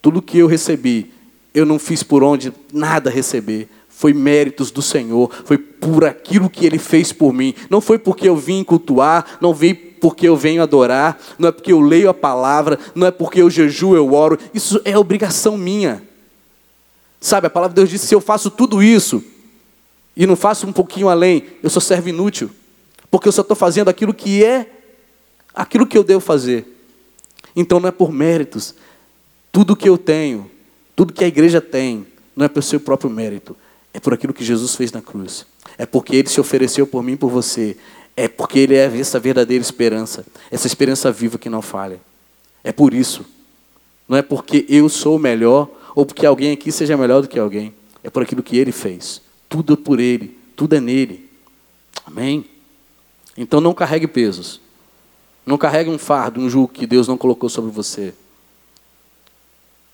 tudo 0.00 0.22
que 0.22 0.38
eu 0.38 0.46
recebi, 0.46 1.12
eu 1.54 1.64
não 1.66 1.78
fiz 1.78 2.02
por 2.02 2.22
onde 2.22 2.52
nada 2.72 3.10
receber. 3.10 3.68
Foi 3.88 4.12
méritos 4.12 4.70
do 4.70 4.82
Senhor, 4.82 5.30
foi 5.44 5.58
por 5.58 6.04
aquilo 6.04 6.50
que 6.50 6.66
Ele 6.66 6.78
fez 6.78 7.12
por 7.12 7.32
mim. 7.32 7.54
Não 7.70 7.80
foi 7.80 7.98
porque 7.98 8.28
eu 8.28 8.36
vim 8.36 8.64
cultuar, 8.64 9.38
não 9.40 9.54
vim 9.54 9.74
porque 9.74 10.26
eu 10.26 10.36
venho 10.36 10.62
adorar, 10.62 11.20
não 11.38 11.48
é 11.48 11.52
porque 11.52 11.72
eu 11.72 11.80
leio 11.80 12.08
a 12.08 12.14
palavra, 12.14 12.78
não 12.94 13.06
é 13.06 13.10
porque 13.10 13.40
eu 13.40 13.48
jejuo, 13.48 13.94
eu 13.94 14.12
oro. 14.12 14.38
Isso 14.52 14.80
é 14.84 14.98
obrigação 14.98 15.56
minha. 15.56 16.02
Sabe, 17.20 17.46
a 17.46 17.50
palavra 17.50 17.72
de 17.72 17.76
Deus 17.76 17.88
diz: 17.88 18.00
se 18.00 18.14
eu 18.14 18.20
faço 18.20 18.50
tudo 18.50 18.82
isso 18.82 19.22
e 20.16 20.26
não 20.26 20.34
faço 20.34 20.66
um 20.66 20.72
pouquinho 20.72 21.08
além, 21.08 21.44
eu 21.62 21.70
sou 21.70 21.80
servo 21.80 22.08
inútil, 22.08 22.50
porque 23.12 23.28
eu 23.28 23.32
só 23.32 23.42
estou 23.42 23.54
fazendo 23.54 23.90
aquilo 23.90 24.14
que 24.14 24.42
é 24.42 24.66
aquilo 25.54 25.86
que 25.86 25.98
eu 25.98 26.02
devo 26.02 26.18
fazer. 26.18 26.66
Então 27.54 27.78
não 27.78 27.90
é 27.90 27.92
por 27.92 28.10
méritos. 28.10 28.74
Tudo 29.52 29.76
que 29.76 29.86
eu 29.86 29.98
tenho, 29.98 30.50
tudo 30.96 31.12
que 31.12 31.22
a 31.22 31.28
igreja 31.28 31.60
tem, 31.60 32.06
não 32.34 32.46
é 32.46 32.48
pelo 32.48 32.62
seu 32.62 32.80
próprio 32.80 33.10
mérito, 33.10 33.54
é 33.92 34.00
por 34.00 34.14
aquilo 34.14 34.32
que 34.32 34.42
Jesus 34.42 34.74
fez 34.74 34.90
na 34.92 35.02
cruz. 35.02 35.44
É 35.76 35.84
porque 35.84 36.16
ele 36.16 36.30
se 36.30 36.40
ofereceu 36.40 36.86
por 36.86 37.02
mim 37.02 37.12
e 37.12 37.16
por 37.18 37.28
você. 37.28 37.76
É 38.16 38.28
porque 38.28 38.58
ele 38.58 38.76
é 38.76 38.86
essa 38.98 39.20
verdadeira 39.20 39.60
esperança, 39.60 40.24
essa 40.50 40.66
esperança 40.66 41.12
viva 41.12 41.36
que 41.36 41.50
não 41.50 41.60
falha. 41.60 42.00
É 42.64 42.72
por 42.72 42.94
isso. 42.94 43.26
Não 44.08 44.16
é 44.16 44.22
porque 44.22 44.64
eu 44.70 44.88
sou 44.88 45.18
melhor 45.18 45.68
ou 45.94 46.06
porque 46.06 46.24
alguém 46.24 46.52
aqui 46.52 46.72
seja 46.72 46.96
melhor 46.96 47.20
do 47.20 47.28
que 47.28 47.38
alguém. 47.38 47.74
É 48.02 48.08
por 48.08 48.22
aquilo 48.22 48.42
que 48.42 48.56
ele 48.56 48.72
fez. 48.72 49.20
Tudo 49.50 49.74
é 49.74 49.76
por 49.76 50.00
ele, 50.00 50.34
tudo 50.56 50.74
é 50.74 50.80
nele. 50.80 51.28
Amém? 52.06 52.46
Então 53.36 53.60
não 53.60 53.74
carregue 53.74 54.06
pesos. 54.06 54.60
Não 55.44 55.58
carregue 55.58 55.90
um 55.90 55.98
fardo, 55.98 56.40
um 56.40 56.48
jugo 56.48 56.68
que 56.68 56.86
Deus 56.86 57.08
não 57.08 57.18
colocou 57.18 57.48
sobre 57.48 57.70
você. 57.70 58.14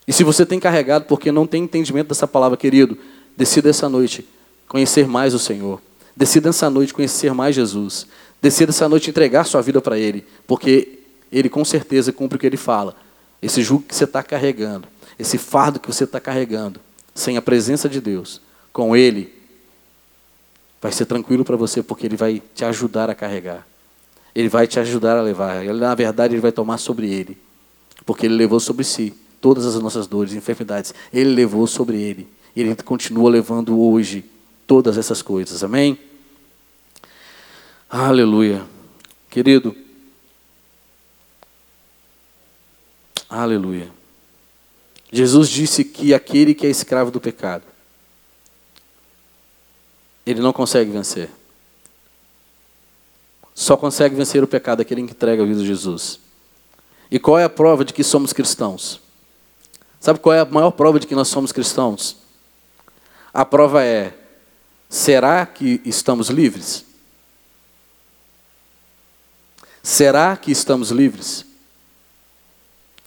E 0.07 0.13
se 0.13 0.25
você 0.25 0.45
tem 0.45 0.59
carregado 0.59 1.05
porque 1.05 1.31
não 1.31 1.47
tem 1.47 1.65
entendimento 1.65 2.09
dessa 2.09 2.27
palavra, 2.27 2.57
querido, 2.57 2.99
decida 3.37 3.71
essa 3.71 3.89
noite 3.89 4.27
conhecer 4.67 5.07
mais 5.07 5.35
o 5.35 5.39
Senhor. 5.39 5.81
Decida 6.17 6.49
essa 6.49 6.69
noite 6.69 6.93
conhecer 6.93 7.33
mais 7.33 7.55
Jesus. 7.55 8.07
Decida 8.41 8.71
essa 8.71 8.89
noite 8.89 9.11
entregar 9.11 9.45
sua 9.45 9.63
vida 9.63 9.81
para 9.81 9.99
Ele, 9.99 10.27
porque 10.47 11.01
Ele 11.31 11.49
com 11.49 11.65
certeza 11.65 12.13
cumpre 12.13 12.37
o 12.37 12.39
que 12.39 12.47
Ele 12.47 12.57
fala. 12.57 12.97
Esse 13.41 13.63
jugo 13.63 13.85
que 13.87 13.95
você 13.95 14.05
está 14.05 14.23
carregando, 14.23 14.89
esse 15.19 15.39
fardo 15.39 15.79
que 15.79 15.87
você 15.87 16.05
está 16.05 16.19
carregando, 16.19 16.81
sem 17.15 17.37
a 17.37 17.43
presença 17.43 17.89
de 17.89 18.01
Deus, 18.01 18.41
com 18.73 18.97
Ele, 18.97 19.33
vai 20.81 20.93
ser 20.93 21.07
tranquilo 21.07 21.45
para 21.45 21.57
você, 21.57 21.83
porque 21.83 22.07
Ele 22.07 22.17
vai 22.17 22.43
te 22.55 22.65
ajudar 22.65 23.11
a 23.11 23.15
carregar. 23.15 23.67
Ele 24.35 24.49
vai 24.49 24.67
te 24.67 24.79
ajudar 24.79 25.17
a 25.17 25.23
levar. 25.23 25.65
Ele, 25.65 25.79
na 25.79 25.95
verdade, 25.95 26.35
Ele 26.35 26.41
vai 26.41 26.53
tomar 26.53 26.79
sobre 26.79 27.13
Ele, 27.13 27.37
porque 28.07 28.27
Ele 28.27 28.35
levou 28.35 28.61
sobre 28.61 28.85
si 28.85 29.15
todas 29.41 29.67
as 29.67 29.81
nossas 29.81 30.07
dores 30.07 30.35
enfermidades. 30.35 30.95
Ele 31.13 31.31
levou 31.31 31.67
sobre 31.67 32.01
Ele. 32.01 32.29
E 32.55 32.61
Ele 32.61 32.75
continua 32.77 33.31
levando 33.31 33.79
hoje 33.79 34.25
todas 34.67 34.99
essas 34.99 35.23
coisas. 35.23 35.65
Amém? 35.65 35.99
Aleluia. 37.91 38.65
Querido, 39.31 39.77
aleluia. 43.29 43.89
Jesus 45.13 45.49
disse 45.49 45.85
que 45.85 46.13
aquele 46.13 46.55
que 46.55 46.67
é 46.67 46.71
escravo 46.71 47.11
do 47.11 47.21
pecado, 47.21 47.65
ele 50.31 50.41
não 50.41 50.53
consegue 50.53 50.91
vencer. 50.91 51.31
Só 53.55 53.77
consegue 53.77 54.15
vencer 54.15 54.43
o 54.45 54.47
pecado 54.47 54.83
aquele 54.83 55.03
que 55.05 55.13
entrega 55.13 55.43
a 55.43 55.47
vida 55.47 55.63
a 55.63 55.65
Jesus. 55.65 56.21
E 57.11 57.19
qual 57.19 57.39
é 57.39 57.45
a 57.45 57.49
prova 57.49 57.85
de 57.85 57.95
que 57.95 58.05
somos 58.05 58.33
cristãos? 58.33 59.01
Sabe 59.99 60.19
qual 60.19 60.35
é 60.35 60.41
a 60.41 60.45
maior 60.45 60.71
prova 60.71 61.01
de 61.01 61.07
que 61.07 61.15
nós 61.15 61.29
somos 61.29 61.51
cristãos? 61.51 62.19
A 63.33 63.45
prova 63.45 63.83
é: 63.83 64.15
será 64.89 65.47
que 65.47 65.81
estamos 65.85 66.29
livres? 66.29 66.85
Será 69.83 70.37
que 70.37 70.53
estamos 70.53 70.91
livres? 70.91 71.47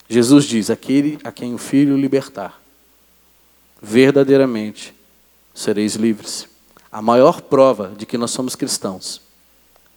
Jesus 0.09 0.45
diz: 0.45 0.71
aquele 0.71 1.19
a 1.23 1.31
quem 1.31 1.53
o 1.53 1.59
Filho 1.59 1.95
libertar, 1.95 2.59
verdadeiramente 3.79 4.93
sereis 5.53 5.95
livres. 5.95 6.50
A 6.91 7.01
maior 7.01 7.41
prova 7.41 7.93
de 7.95 8.05
que 8.05 8.17
nós 8.17 8.31
somos 8.31 8.55
cristãos 8.55 9.21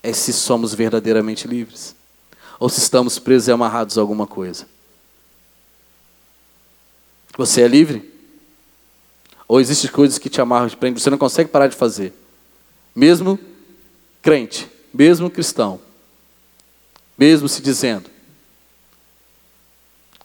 é 0.02 0.12
se 0.12 0.32
somos 0.32 0.74
verdadeiramente 0.74 1.48
livres 1.48 1.96
ou 2.60 2.68
se 2.68 2.78
estamos 2.78 3.18
presos 3.18 3.48
e 3.48 3.52
amarrados 3.52 3.98
a 3.98 4.00
alguma 4.00 4.26
coisa. 4.26 4.66
Você 7.36 7.62
é 7.62 7.68
livre? 7.68 8.12
Ou 9.48 9.60
existem 9.60 9.90
coisas 9.90 10.18
que 10.18 10.30
te 10.30 10.40
amarram, 10.40 10.68
te 10.68 10.76
prendem, 10.76 11.02
você 11.02 11.10
não 11.10 11.18
consegue 11.18 11.50
parar 11.50 11.66
de 11.66 11.74
fazer? 11.74 12.12
Mesmo 12.94 13.38
crente, 14.22 14.70
mesmo 14.92 15.28
cristão 15.28 15.80
mesmo 17.16 17.48
se 17.48 17.62
dizendo. 17.62 18.10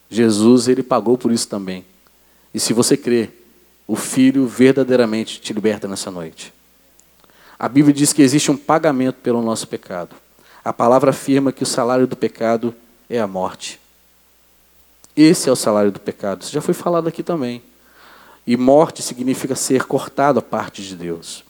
Jesus, 0.09 0.67
ele 0.67 0.82
pagou 0.82 1.17
por 1.17 1.32
isso 1.32 1.47
também. 1.47 1.86
E 2.53 2.59
se 2.59 2.74
você 2.74 2.97
crê, 2.97 3.30
o 3.88 3.95
Filho 3.95 4.47
verdadeiramente 4.47 5.39
te 5.39 5.53
liberta 5.53 5.88
nessa 5.88 6.09
noite. 6.09 6.51
A 7.60 7.68
Bíblia 7.68 7.93
diz 7.93 8.14
que 8.14 8.22
existe 8.22 8.49
um 8.49 8.55
pagamento 8.55 9.18
pelo 9.18 9.41
nosso 9.41 9.68
pecado. 9.68 10.16
A 10.64 10.72
palavra 10.72 11.10
afirma 11.10 11.51
que 11.51 11.62
o 11.62 11.66
salário 11.66 12.07
do 12.07 12.16
pecado 12.16 12.74
é 13.10 13.20
a 13.20 13.28
morte. 13.28 13.82
Esse 15.14 15.49
é 15.49 15.51
o 15.51 15.57
salário 15.57 15.91
do 15.91 15.99
pecado. 15.99 16.41
Isso 16.41 16.53
já 16.53 16.62
foi 16.62 16.74
falado 16.74 17.10
aqui 17.10 17.22
também. 17.22 17.62
E 18.47 18.55
morte 18.55 19.03
significa 19.03 19.55
ser 19.55 19.84
cortado 19.84 20.39
a 20.39 20.41
parte 20.41 20.82
de 20.82 20.95
Deus. 20.95 21.43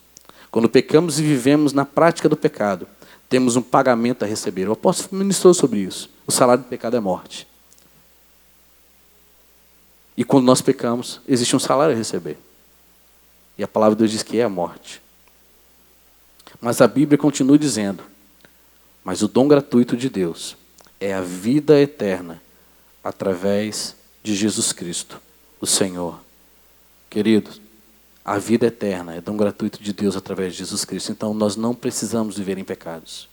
Quando 0.50 0.68
pecamos 0.68 1.20
e 1.20 1.24
vivemos 1.24 1.74
na 1.74 1.86
prática 1.86 2.28
do 2.28 2.36
pecado, 2.36 2.88
temos 3.30 3.56
um 3.56 3.62
pagamento 3.62 4.26
a 4.26 4.28
receber. 4.28 4.68
O 4.68 4.72
apóstolo 4.72 5.20
ministrou 5.20 5.54
sobre 5.54 5.82
isso. 5.82 6.10
O 6.26 6.32
salário 6.32 6.64
do 6.64 6.68
pecado 6.68 6.98
é 6.98 7.00
morte. 7.00 7.48
E 10.18 10.24
quando 10.24 10.46
nós 10.46 10.60
pecamos, 10.60 11.22
existe 11.28 11.56
um 11.56 11.60
salário 11.60 11.94
a 11.94 11.98
receber. 11.98 12.38
E 13.56 13.64
a 13.64 13.68
palavra 13.68 13.96
de 13.96 14.00
Deus 14.00 14.12
diz 14.12 14.24
que 14.24 14.40
é 14.40 14.44
a 14.44 14.50
morte. 14.50 15.00
Mas 16.62 16.82
a 16.82 16.88
Bíblia 16.88 17.18
continua 17.18 17.58
dizendo: 17.58 18.04
Mas 19.04 19.22
o 19.22 19.28
dom 19.28 19.48
gratuito 19.48 19.96
de 19.96 20.10
Deus 20.10 20.56
é 21.00 21.14
a 21.14 21.22
vida 21.22 21.80
eterna 21.80 22.42
através 23.04 23.96
de 24.22 24.36
Jesus 24.36 24.74
Cristo, 24.74 25.22
o 25.60 25.66
Senhor. 25.66 26.20
Queridos, 27.10 27.62
a 28.24 28.38
vida 28.38 28.68
eterna 28.68 29.16
é 29.16 29.22
dom 29.22 29.36
gratuito 29.36 29.82
de 29.82 29.94
Deus 29.94 30.16
através 30.16 30.54
de 30.54 30.60
Jesus 30.60 30.86
Cristo. 30.86 31.12
Então 31.12 31.34
nós 31.34 31.56
não 31.56 31.74
precisamos 31.74 32.38
viver 32.38 32.58
em 32.58 32.64
pecados. 32.64 33.28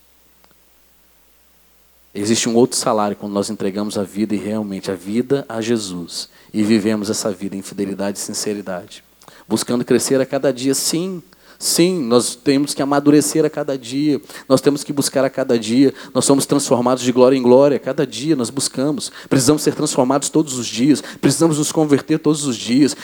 Existe 2.15 2.49
um 2.49 2.55
outro 2.55 2.79
salário 2.79 3.15
quando 3.15 3.35
nós 3.35 3.51
entregamos 3.51 3.99
a 3.99 4.03
vida 4.03 4.35
e 4.35 4.39
realmente 4.39 4.91
a 4.91 4.95
vida 4.95 5.45
a 5.51 5.61
Jesus 5.61 6.31
e 6.51 6.63
vivemos 6.63 7.11
essa 7.11 7.31
vida 7.31 7.55
em 7.55 7.61
fidelidade 7.61 8.17
e 8.17 8.23
sinceridade, 8.23 9.05
buscando 9.47 9.85
crescer 9.85 10.19
a 10.19 10.25
cada 10.25 10.51
dia, 10.51 10.75
sim. 10.75 11.23
Sim, 11.59 12.03
nós 12.03 12.35
temos 12.35 12.75
que 12.75 12.83
amadurecer 12.83 13.45
a 13.45 13.51
cada 13.51 13.79
dia, 13.79 14.21
nós 14.49 14.61
temos 14.61 14.85
que 14.85 14.93
buscar 14.93 15.25
a 15.25 15.31
cada 15.31 15.59
dia, 15.59 15.95
nós 16.13 16.25
somos 16.25 16.45
transformados 16.47 17.03
de 17.03 17.13
glória 17.13 17.37
em 17.37 17.43
glória, 17.43 17.79
cada 17.79 18.07
dia 18.07 18.37
nós 18.37 18.51
buscamos, 18.51 19.11
precisamos 19.29 19.63
ser 19.63 19.75
transformados 19.75 20.29
todos 20.29 20.59
os 20.59 20.67
dias, 20.67 21.03
precisamos 21.21 21.59
nos 21.59 21.73
converter 21.73 22.19
todos 22.19 22.45
os 22.45 22.57
dias, 22.57 22.95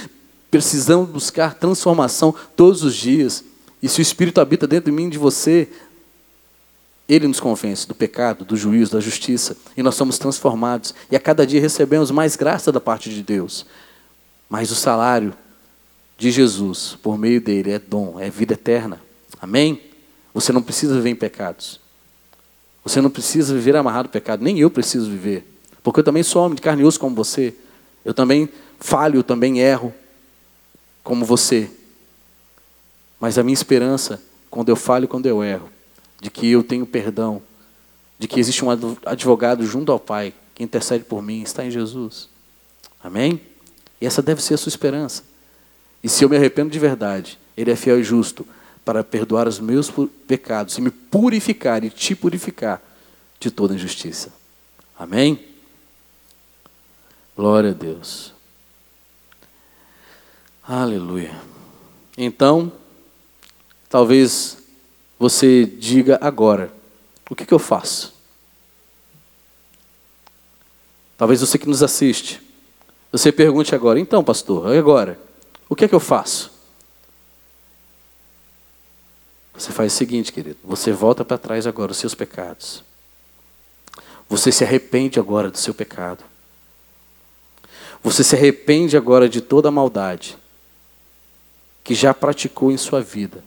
Precisamos 0.52 1.08
buscar 1.08 1.54
transformação 1.54 2.34
todos 2.54 2.84
os 2.84 2.94
dias. 2.94 3.42
E 3.82 3.88
se 3.88 4.00
o 4.00 4.02
Espírito 4.02 4.38
habita 4.38 4.66
dentro 4.66 4.90
de 4.90 4.94
mim 4.94 5.08
de 5.08 5.16
você, 5.16 5.66
ele 7.08 7.26
nos 7.26 7.40
convence 7.40 7.88
do 7.88 7.94
pecado, 7.94 8.44
do 8.44 8.54
juízo, 8.54 8.92
da 8.92 9.00
justiça, 9.00 9.56
e 9.74 9.82
nós 9.82 9.94
somos 9.94 10.18
transformados. 10.18 10.94
E 11.10 11.16
a 11.16 11.20
cada 11.20 11.46
dia 11.46 11.58
recebemos 11.58 12.10
mais 12.10 12.36
graça 12.36 12.70
da 12.70 12.82
parte 12.82 13.08
de 13.08 13.22
Deus. 13.22 13.64
Mas 14.46 14.70
o 14.70 14.74
salário 14.74 15.32
de 16.22 16.30
Jesus, 16.30 16.96
por 17.02 17.18
meio 17.18 17.40
dele, 17.40 17.72
é 17.72 17.80
dom, 17.80 18.20
é 18.20 18.30
vida 18.30 18.54
eterna. 18.54 19.02
Amém? 19.40 19.82
Você 20.32 20.52
não 20.52 20.62
precisa 20.62 20.94
viver 20.94 21.10
em 21.10 21.16
pecados. 21.16 21.80
Você 22.84 23.00
não 23.00 23.10
precisa 23.10 23.52
viver 23.52 23.74
amarrado 23.74 24.06
ao 24.06 24.12
pecado, 24.12 24.40
nem 24.40 24.56
eu 24.56 24.70
preciso 24.70 25.10
viver. 25.10 25.44
Porque 25.82 25.98
eu 25.98 26.04
também 26.04 26.22
sou 26.22 26.44
homem 26.44 26.54
de 26.54 26.62
carne 26.62 26.82
e 26.82 26.84
osso 26.84 27.00
como 27.00 27.16
você. 27.16 27.52
Eu 28.04 28.14
também 28.14 28.48
falho, 28.78 29.18
eu 29.18 29.24
também 29.24 29.58
erro 29.58 29.92
como 31.02 31.24
você. 31.24 31.68
Mas 33.18 33.36
a 33.36 33.42
minha 33.42 33.54
esperança, 33.54 34.22
quando 34.48 34.68
eu 34.68 34.76
falho 34.76 35.08
quando 35.08 35.26
eu 35.26 35.42
erro, 35.42 35.68
de 36.20 36.30
que 36.30 36.48
eu 36.48 36.62
tenho 36.62 36.86
perdão, 36.86 37.42
de 38.16 38.28
que 38.28 38.38
existe 38.38 38.64
um 38.64 38.68
advogado 39.04 39.66
junto 39.66 39.90
ao 39.90 39.98
Pai 39.98 40.32
que 40.54 40.62
intercede 40.62 41.02
por 41.02 41.20
mim, 41.20 41.42
está 41.42 41.66
em 41.66 41.70
Jesus. 41.72 42.28
Amém? 43.02 43.40
E 44.00 44.06
essa 44.06 44.22
deve 44.22 44.40
ser 44.40 44.54
a 44.54 44.56
sua 44.56 44.70
esperança. 44.70 45.31
E 46.02 46.08
se 46.08 46.24
eu 46.24 46.28
me 46.28 46.36
arrependo 46.36 46.70
de 46.70 46.78
verdade, 46.78 47.38
Ele 47.56 47.70
é 47.70 47.76
fiel 47.76 48.00
e 48.00 48.04
justo 48.04 48.46
para 48.84 49.04
perdoar 49.04 49.46
os 49.46 49.60
meus 49.60 49.90
pecados 50.26 50.76
e 50.76 50.80
me 50.80 50.90
purificar 50.90 51.84
e 51.84 51.90
te 51.90 52.14
purificar 52.14 52.82
de 53.38 53.50
toda 53.50 53.74
injustiça. 53.74 54.32
Amém? 54.98 55.44
Glória 57.36 57.70
a 57.70 57.74
Deus. 57.74 58.32
Aleluia. 60.62 61.34
Então, 62.16 62.70
talvez 63.88 64.58
você 65.18 65.64
diga 65.64 66.18
agora: 66.20 66.72
o 67.30 67.34
que, 67.34 67.46
que 67.46 67.54
eu 67.54 67.58
faço? 67.58 68.12
Talvez 71.16 71.40
você 71.40 71.58
que 71.58 71.68
nos 71.68 71.82
assiste, 71.82 72.40
você 73.10 73.30
pergunte 73.32 73.74
agora: 73.74 73.98
então, 73.98 74.22
pastor, 74.22 74.76
agora? 74.76 75.18
O 75.72 75.74
que 75.74 75.86
é 75.86 75.88
que 75.88 75.94
eu 75.94 76.00
faço? 76.00 76.52
Você 79.54 79.72
faz 79.72 79.90
o 79.90 79.96
seguinte, 79.96 80.30
querido: 80.30 80.58
você 80.62 80.92
volta 80.92 81.24
para 81.24 81.38
trás 81.38 81.66
agora 81.66 81.92
os 81.92 81.96
seus 81.96 82.14
pecados. 82.14 82.84
Você 84.28 84.52
se 84.52 84.64
arrepende 84.64 85.18
agora 85.18 85.50
do 85.50 85.56
seu 85.56 85.72
pecado. 85.72 86.22
Você 88.02 88.22
se 88.22 88.36
arrepende 88.36 88.98
agora 88.98 89.30
de 89.30 89.40
toda 89.40 89.68
a 89.68 89.72
maldade 89.72 90.36
que 91.82 91.94
já 91.94 92.12
praticou 92.12 92.70
em 92.70 92.76
sua 92.76 93.00
vida. 93.00 93.42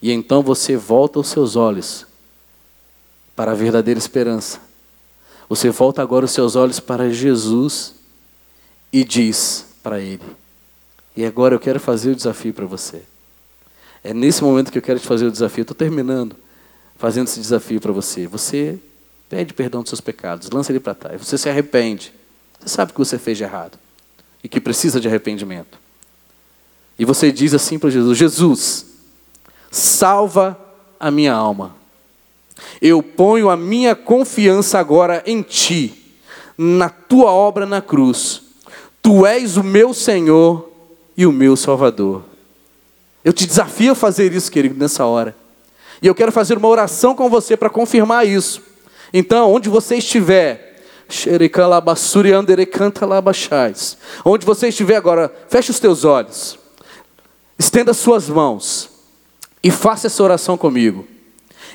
E 0.00 0.12
então 0.12 0.44
você 0.44 0.76
volta 0.76 1.18
os 1.18 1.26
seus 1.26 1.56
olhos 1.56 2.06
para 3.34 3.50
a 3.50 3.56
verdadeira 3.56 3.98
esperança. 3.98 4.60
Você 5.48 5.70
volta 5.70 6.00
agora 6.00 6.24
os 6.24 6.30
seus 6.30 6.54
olhos 6.54 6.78
para 6.78 7.10
Jesus 7.10 7.96
e 8.92 9.02
diz 9.02 9.66
para 9.82 9.98
Ele: 9.98 10.45
E 11.16 11.24
agora 11.24 11.54
eu 11.54 11.58
quero 11.58 11.80
fazer 11.80 12.10
o 12.10 12.14
desafio 12.14 12.52
para 12.52 12.66
você. 12.66 13.02
É 14.04 14.12
nesse 14.12 14.44
momento 14.44 14.70
que 14.70 14.78
eu 14.78 14.82
quero 14.82 15.00
te 15.00 15.06
fazer 15.06 15.26
o 15.26 15.30
desafio. 15.30 15.62
Estou 15.62 15.76
terminando 15.76 16.36
fazendo 16.96 17.26
esse 17.26 17.40
desafio 17.40 17.80
para 17.80 17.92
você. 17.92 18.26
Você 18.26 18.78
pede 19.28 19.52
perdão 19.54 19.82
dos 19.82 19.90
seus 19.90 20.00
pecados, 20.00 20.50
lança 20.50 20.72
ele 20.72 20.80
para 20.80 20.94
trás. 20.94 21.24
Você 21.24 21.38
se 21.38 21.48
arrepende. 21.48 22.12
Você 22.60 22.68
sabe 22.68 22.92
que 22.92 22.98
você 22.98 23.18
fez 23.18 23.38
de 23.38 23.44
errado 23.44 23.78
e 24.42 24.48
que 24.48 24.60
precisa 24.60 25.00
de 25.00 25.08
arrependimento. 25.08 25.78
E 26.98 27.04
você 27.04 27.30
diz 27.30 27.52
assim 27.54 27.78
para 27.78 27.90
Jesus: 27.90 28.16
Jesus, 28.16 28.86
salva 29.70 30.58
a 30.98 31.10
minha 31.10 31.32
alma. 31.32 31.76
Eu 32.80 33.02
ponho 33.02 33.50
a 33.50 33.56
minha 33.56 33.94
confiança 33.94 34.78
agora 34.78 35.22
em 35.26 35.42
Ti, 35.42 36.14
na 36.56 36.88
Tua 36.88 37.30
obra 37.30 37.66
na 37.66 37.82
cruz. 37.82 38.42
Tu 39.02 39.26
és 39.26 39.56
o 39.56 39.62
meu 39.62 39.92
Senhor 39.92 40.72
e 41.16 41.26
o 41.26 41.32
meu 41.32 41.56
Salvador. 41.56 42.22
Eu 43.24 43.32
te 43.32 43.46
desafio 43.46 43.92
a 43.92 43.94
fazer 43.94 44.32
isso, 44.32 44.50
querido, 44.50 44.78
nessa 44.78 45.04
hora. 45.04 45.34
E 46.00 46.06
eu 46.06 46.14
quero 46.14 46.30
fazer 46.30 46.58
uma 46.58 46.68
oração 46.68 47.14
com 47.14 47.28
você 47.28 47.56
para 47.56 47.70
confirmar 47.70 48.26
isso. 48.26 48.62
Então, 49.12 49.52
onde 49.52 49.68
você 49.68 49.96
estiver, 49.96 50.82
onde 54.24 54.46
você 54.46 54.68
estiver 54.68 54.96
agora, 54.96 55.34
feche 55.48 55.70
os 55.70 55.80
teus 55.80 56.04
olhos. 56.04 56.58
Estenda 57.58 57.94
suas 57.94 58.28
mãos 58.28 58.90
e 59.62 59.70
faça 59.70 60.08
essa 60.08 60.22
oração 60.22 60.56
comigo. 60.56 61.06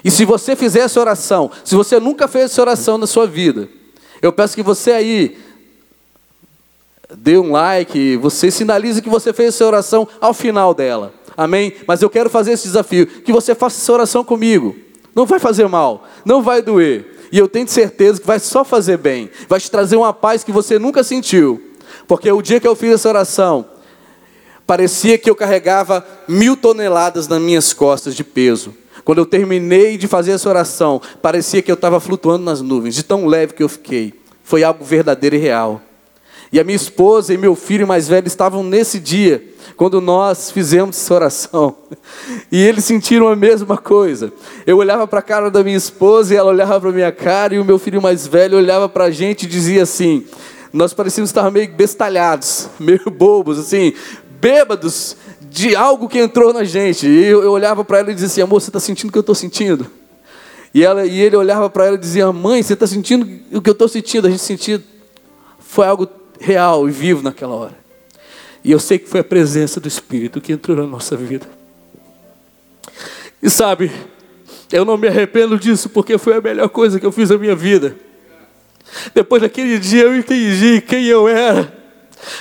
E 0.03 0.11
se 0.11 0.25
você 0.25 0.55
fizer 0.55 0.81
essa 0.81 0.99
oração, 0.99 1.51
se 1.63 1.75
você 1.75 1.99
nunca 1.99 2.27
fez 2.27 2.45
essa 2.45 2.61
oração 2.61 2.97
na 2.97 3.07
sua 3.07 3.27
vida, 3.27 3.67
eu 4.21 4.31
peço 4.31 4.55
que 4.55 4.63
você 4.63 4.91
aí 4.91 5.37
dê 7.17 7.37
um 7.37 7.51
like, 7.51 8.17
você 8.17 8.49
sinalize 8.49 9.01
que 9.01 9.09
você 9.09 9.33
fez 9.33 9.49
essa 9.49 9.65
oração 9.65 10.07
ao 10.19 10.33
final 10.33 10.73
dela. 10.73 11.13
Amém? 11.35 11.73
Mas 11.87 12.01
eu 12.01 12.09
quero 12.09 12.29
fazer 12.29 12.53
esse 12.53 12.67
desafio, 12.67 13.07
que 13.07 13.31
você 13.31 13.55
faça 13.55 13.79
essa 13.79 13.93
oração 13.93 14.23
comigo. 14.23 14.75
Não 15.15 15.25
vai 15.25 15.39
fazer 15.39 15.67
mal, 15.67 16.07
não 16.25 16.41
vai 16.41 16.61
doer. 16.61 17.17
E 17.31 17.37
eu 17.37 17.47
tenho 17.47 17.67
certeza 17.67 18.19
que 18.19 18.27
vai 18.27 18.39
só 18.39 18.63
fazer 18.63 18.97
bem, 18.97 19.29
vai 19.47 19.59
te 19.59 19.71
trazer 19.71 19.95
uma 19.95 20.13
paz 20.13 20.43
que 20.43 20.51
você 20.51 20.77
nunca 20.77 21.03
sentiu. 21.03 21.61
Porque 22.07 22.31
o 22.31 22.41
dia 22.41 22.59
que 22.59 22.67
eu 22.67 22.75
fiz 22.75 22.93
essa 22.93 23.09
oração, 23.09 23.65
parecia 24.67 25.17
que 25.17 25.29
eu 25.29 25.35
carregava 25.35 26.05
mil 26.27 26.55
toneladas 26.57 27.27
nas 27.27 27.41
minhas 27.41 27.73
costas 27.73 28.15
de 28.15 28.23
peso. 28.23 28.73
Quando 29.03 29.17
eu 29.17 29.25
terminei 29.25 29.97
de 29.97 30.07
fazer 30.07 30.31
essa 30.31 30.49
oração, 30.49 31.01
parecia 31.21 31.61
que 31.61 31.71
eu 31.71 31.75
estava 31.75 31.99
flutuando 31.99 32.43
nas 32.43 32.61
nuvens, 32.61 32.95
de 32.95 33.03
tão 33.03 33.25
leve 33.25 33.53
que 33.53 33.63
eu 33.63 33.69
fiquei. 33.69 34.13
Foi 34.43 34.63
algo 34.63 34.83
verdadeiro 34.83 35.35
e 35.35 35.39
real. 35.39 35.81
E 36.51 36.59
a 36.59 36.63
minha 36.63 36.75
esposa 36.75 37.33
e 37.33 37.37
meu 37.37 37.55
filho 37.55 37.87
mais 37.87 38.09
velho 38.09 38.27
estavam 38.27 38.61
nesse 38.61 38.99
dia, 38.99 39.41
quando 39.77 40.01
nós 40.01 40.51
fizemos 40.51 40.97
essa 40.97 41.13
oração. 41.13 41.75
E 42.51 42.61
eles 42.61 42.83
sentiram 42.83 43.29
a 43.29 43.35
mesma 43.35 43.77
coisa. 43.77 44.33
Eu 44.67 44.77
olhava 44.77 45.07
para 45.07 45.19
a 45.19 45.23
cara 45.23 45.49
da 45.49 45.63
minha 45.63 45.77
esposa 45.77 46.33
e 46.33 46.37
ela 46.37 46.49
olhava 46.49 46.79
para 46.81 46.89
a 46.89 46.93
minha 46.93 47.11
cara, 47.11 47.55
e 47.55 47.59
o 47.59 47.63
meu 47.63 47.79
filho 47.79 48.01
mais 48.01 48.27
velho 48.27 48.57
olhava 48.57 48.89
para 48.89 49.05
a 49.05 49.11
gente 49.11 49.43
e 49.43 49.47
dizia 49.47 49.83
assim: 49.83 50.25
Nós 50.73 50.93
parecíamos 50.93 51.29
estar 51.29 51.49
meio 51.49 51.71
bestalhados, 51.71 52.67
meio 52.77 53.09
bobos, 53.09 53.57
assim, 53.57 53.93
bêbados 54.41 55.15
de 55.51 55.75
algo 55.75 56.09
que 56.09 56.19
entrou 56.19 56.51
na 56.51 56.63
gente. 56.63 57.07
E 57.07 57.25
eu, 57.25 57.51
olhava 57.51 57.85
para 57.85 57.99
ela 57.99 58.11
e 58.11 58.13
dizia 58.13 58.27
assim: 58.27 58.41
amor, 58.41 58.59
você 58.59 58.69
está 58.69 58.79
sentindo 58.79 59.09
o 59.09 59.11
que 59.11 59.17
eu 59.17 59.21
estou 59.21 59.35
sentindo? 59.35 59.87
E, 60.73 60.83
ela, 60.83 61.05
e 61.05 61.19
ele 61.19 61.35
olhava 61.35 61.69
para 61.69 61.85
ela 61.85 61.95
e 61.95 61.99
dizia: 61.99 62.31
mãe, 62.31 62.63
você 62.63 62.73
está 62.73 62.87
sentindo 62.87 63.25
o 63.53 63.61
que 63.61 63.69
eu 63.69 63.73
estou 63.73 63.87
sentindo? 63.87 64.27
A 64.27 64.29
gente 64.29 64.41
sentia. 64.41 64.81
Foi 65.59 65.85
algo 65.85 66.07
real 66.41 66.87
e 66.87 66.91
vivo 66.91 67.21
naquela 67.21 67.55
hora. 67.55 67.77
E 68.63 68.71
eu 68.71 68.79
sei 68.79 68.99
que 68.99 69.09
foi 69.09 69.21
a 69.21 69.23
presença 69.23 69.79
do 69.79 69.87
Espírito 69.87 70.41
que 70.41 70.51
entrou 70.51 70.77
na 70.77 70.85
nossa 70.85 71.15
vida. 71.15 71.47
E 73.41 73.49
sabe, 73.49 73.91
eu 74.71 74.85
não 74.85 74.97
me 74.97 75.07
arrependo 75.07 75.57
disso 75.57 75.89
porque 75.89 76.17
foi 76.17 76.35
a 76.35 76.41
melhor 76.41 76.69
coisa 76.69 76.99
que 76.99 77.05
eu 77.05 77.11
fiz 77.11 77.29
na 77.29 77.37
minha 77.37 77.55
vida. 77.55 77.95
Depois 79.13 79.41
daquele 79.41 79.79
dia 79.79 80.03
eu 80.03 80.15
entendi 80.15 80.81
quem 80.81 81.05
eu 81.05 81.27
era 81.27 81.81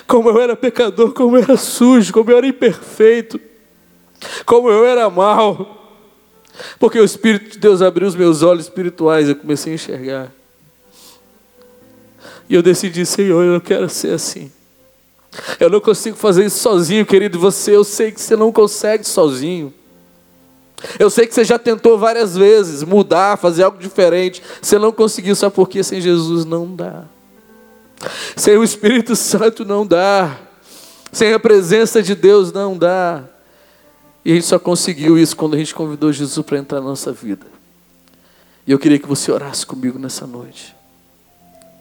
como 0.06 0.28
eu 0.28 0.40
era 0.40 0.56
pecador, 0.56 1.12
como 1.12 1.36
eu 1.36 1.42
era 1.42 1.56
sujo, 1.56 2.12
como 2.12 2.30
eu 2.30 2.38
era 2.38 2.46
imperfeito, 2.46 3.40
como 4.44 4.70
eu 4.70 4.84
era 4.84 5.08
mal. 5.08 5.78
Porque 6.78 6.98
o 6.98 7.04
Espírito 7.04 7.52
de 7.52 7.58
Deus 7.58 7.80
abriu 7.80 8.06
os 8.06 8.14
meus 8.14 8.42
olhos 8.42 8.64
espirituais, 8.64 9.28
eu 9.28 9.36
comecei 9.36 9.72
a 9.72 9.74
enxergar. 9.74 10.32
E 12.50 12.54
eu 12.56 12.62
decidi, 12.64 13.06
Senhor, 13.06 13.44
eu 13.44 13.60
quero 13.60 13.88
ser 13.88 14.12
assim. 14.12 14.50
Eu 15.60 15.70
não 15.70 15.80
consigo 15.80 16.16
fazer 16.16 16.44
isso 16.44 16.58
sozinho, 16.58 17.06
querido. 17.06 17.38
Você, 17.38 17.76
eu 17.76 17.84
sei 17.84 18.10
que 18.10 18.20
você 18.20 18.34
não 18.34 18.50
consegue 18.50 19.04
sozinho. 19.04 19.72
Eu 20.98 21.08
sei 21.10 21.28
que 21.28 21.32
você 21.34 21.44
já 21.44 21.60
tentou 21.60 21.96
várias 21.96 22.36
vezes 22.36 22.82
mudar, 22.82 23.38
fazer 23.38 23.62
algo 23.62 23.78
diferente. 23.78 24.42
Você 24.60 24.80
não 24.80 24.90
conseguiu, 24.90 25.36
sabe 25.36 25.54
por 25.54 25.68
quê? 25.68 25.84
Sem 25.84 26.00
Jesus 26.00 26.44
não 26.44 26.74
dá. 26.74 27.04
Sem 28.34 28.56
o 28.56 28.64
Espírito 28.64 29.14
Santo 29.14 29.64
não 29.64 29.86
dá. 29.86 30.36
Sem 31.12 31.32
a 31.32 31.38
presença 31.38 32.02
de 32.02 32.16
Deus 32.16 32.52
não 32.52 32.76
dá. 32.76 33.22
E 34.24 34.32
a 34.32 34.34
gente 34.34 34.46
só 34.46 34.58
conseguiu 34.58 35.16
isso 35.16 35.36
quando 35.36 35.54
a 35.54 35.58
gente 35.58 35.72
convidou 35.72 36.12
Jesus 36.12 36.44
para 36.44 36.58
entrar 36.58 36.80
na 36.80 36.86
nossa 36.86 37.12
vida. 37.12 37.46
E 38.66 38.72
eu 38.72 38.78
queria 38.78 38.98
que 38.98 39.06
você 39.06 39.30
orasse 39.30 39.64
comigo 39.64 40.00
nessa 40.00 40.26
noite. 40.26 40.79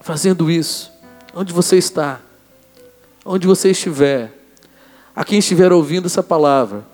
Fazendo 0.02 0.50
isso, 0.50 0.92
onde 1.34 1.54
você 1.54 1.78
está, 1.78 2.22
onde 3.26 3.46
você 3.46 3.72
estiver, 3.72 4.34
a 5.16 5.24
quem 5.24 5.40
estiver 5.40 5.72
ouvindo 5.72 6.06
essa 6.06 6.24
palavra, 6.24 6.86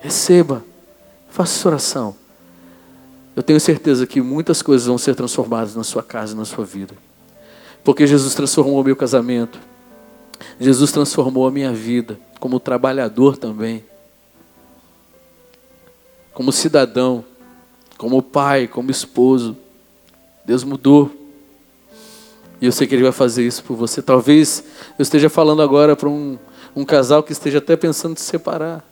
receba, 0.00 0.64
faça 1.28 1.58
essa 1.58 1.68
oração. 1.68 2.16
Eu 3.34 3.42
tenho 3.42 3.60
certeza 3.60 4.06
que 4.06 4.20
muitas 4.20 4.62
coisas 4.62 4.86
vão 4.86 4.96
ser 4.96 5.14
transformadas 5.14 5.74
na 5.74 5.84
sua 5.84 6.02
casa 6.02 6.34
na 6.34 6.44
sua 6.44 6.64
vida. 6.64 6.94
Porque 7.84 8.06
Jesus 8.06 8.34
transformou 8.34 8.80
o 8.80 8.84
meu 8.84 8.96
casamento. 8.96 9.58
Jesus 10.58 10.90
transformou 10.90 11.46
a 11.46 11.50
minha 11.50 11.72
vida 11.72 12.18
como 12.40 12.60
trabalhador 12.60 13.36
também, 13.36 13.84
como 16.32 16.52
cidadão, 16.52 17.24
como 17.96 18.22
pai, 18.22 18.66
como 18.66 18.90
esposo. 18.90 19.56
Deus 20.44 20.62
mudou. 20.64 21.10
E 22.60 22.66
eu 22.66 22.72
sei 22.72 22.86
que 22.86 22.94
Ele 22.94 23.02
vai 23.02 23.12
fazer 23.12 23.46
isso 23.46 23.62
por 23.62 23.76
você. 23.76 24.00
Talvez 24.00 24.64
eu 24.98 25.02
esteja 25.02 25.28
falando 25.28 25.62
agora 25.62 25.94
para 25.94 26.08
um, 26.08 26.38
um 26.74 26.84
casal 26.84 27.22
que 27.22 27.32
esteja 27.32 27.58
até 27.58 27.76
pensando 27.76 28.12
em 28.12 28.16
se 28.16 28.24
separar. 28.24 28.84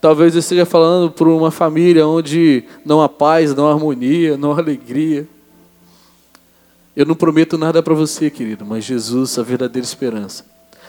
Talvez 0.00 0.34
eu 0.34 0.40
esteja 0.40 0.66
falando 0.66 1.10
para 1.10 1.28
uma 1.28 1.50
família 1.50 2.06
onde 2.06 2.64
não 2.84 3.00
há 3.00 3.08
paz, 3.08 3.54
não 3.54 3.68
há 3.68 3.72
harmonia, 3.72 4.36
não 4.36 4.52
há 4.52 4.58
alegria. 4.58 5.28
Eu 6.94 7.06
não 7.06 7.14
prometo 7.14 7.56
nada 7.56 7.82
para 7.82 7.94
você, 7.94 8.28
querido, 8.28 8.66
mas 8.66 8.84
Jesus, 8.84 9.38
a 9.38 9.42
verdadeira 9.42 9.86
esperança. 9.86 10.44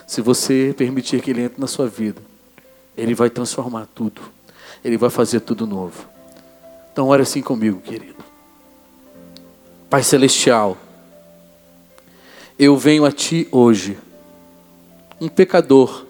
Se 0.06 0.22
você 0.22 0.74
permitir 0.78 1.22
que 1.22 1.32
Ele 1.32 1.44
entre 1.44 1.62
na 1.62 1.68
sua 1.68 1.88
vida, 1.88 2.22
Ele 2.98 3.16
vai 3.16 3.30
transformar 3.30 3.88
tudo. 3.94 4.22
Ele 4.84 4.98
vai 4.98 5.10
fazer 5.10 5.40
tudo 5.40 5.66
novo. 5.66 6.06
Então, 6.92 7.08
ore 7.08 7.22
assim 7.22 7.42
comigo, 7.42 7.80
querido. 7.80 8.24
Pai 9.90 10.04
Celestial, 10.04 10.78
eu 12.64 12.78
venho 12.78 13.04
a 13.04 13.12
Ti 13.12 13.46
hoje, 13.52 13.98
um 15.20 15.28
pecador, 15.28 16.06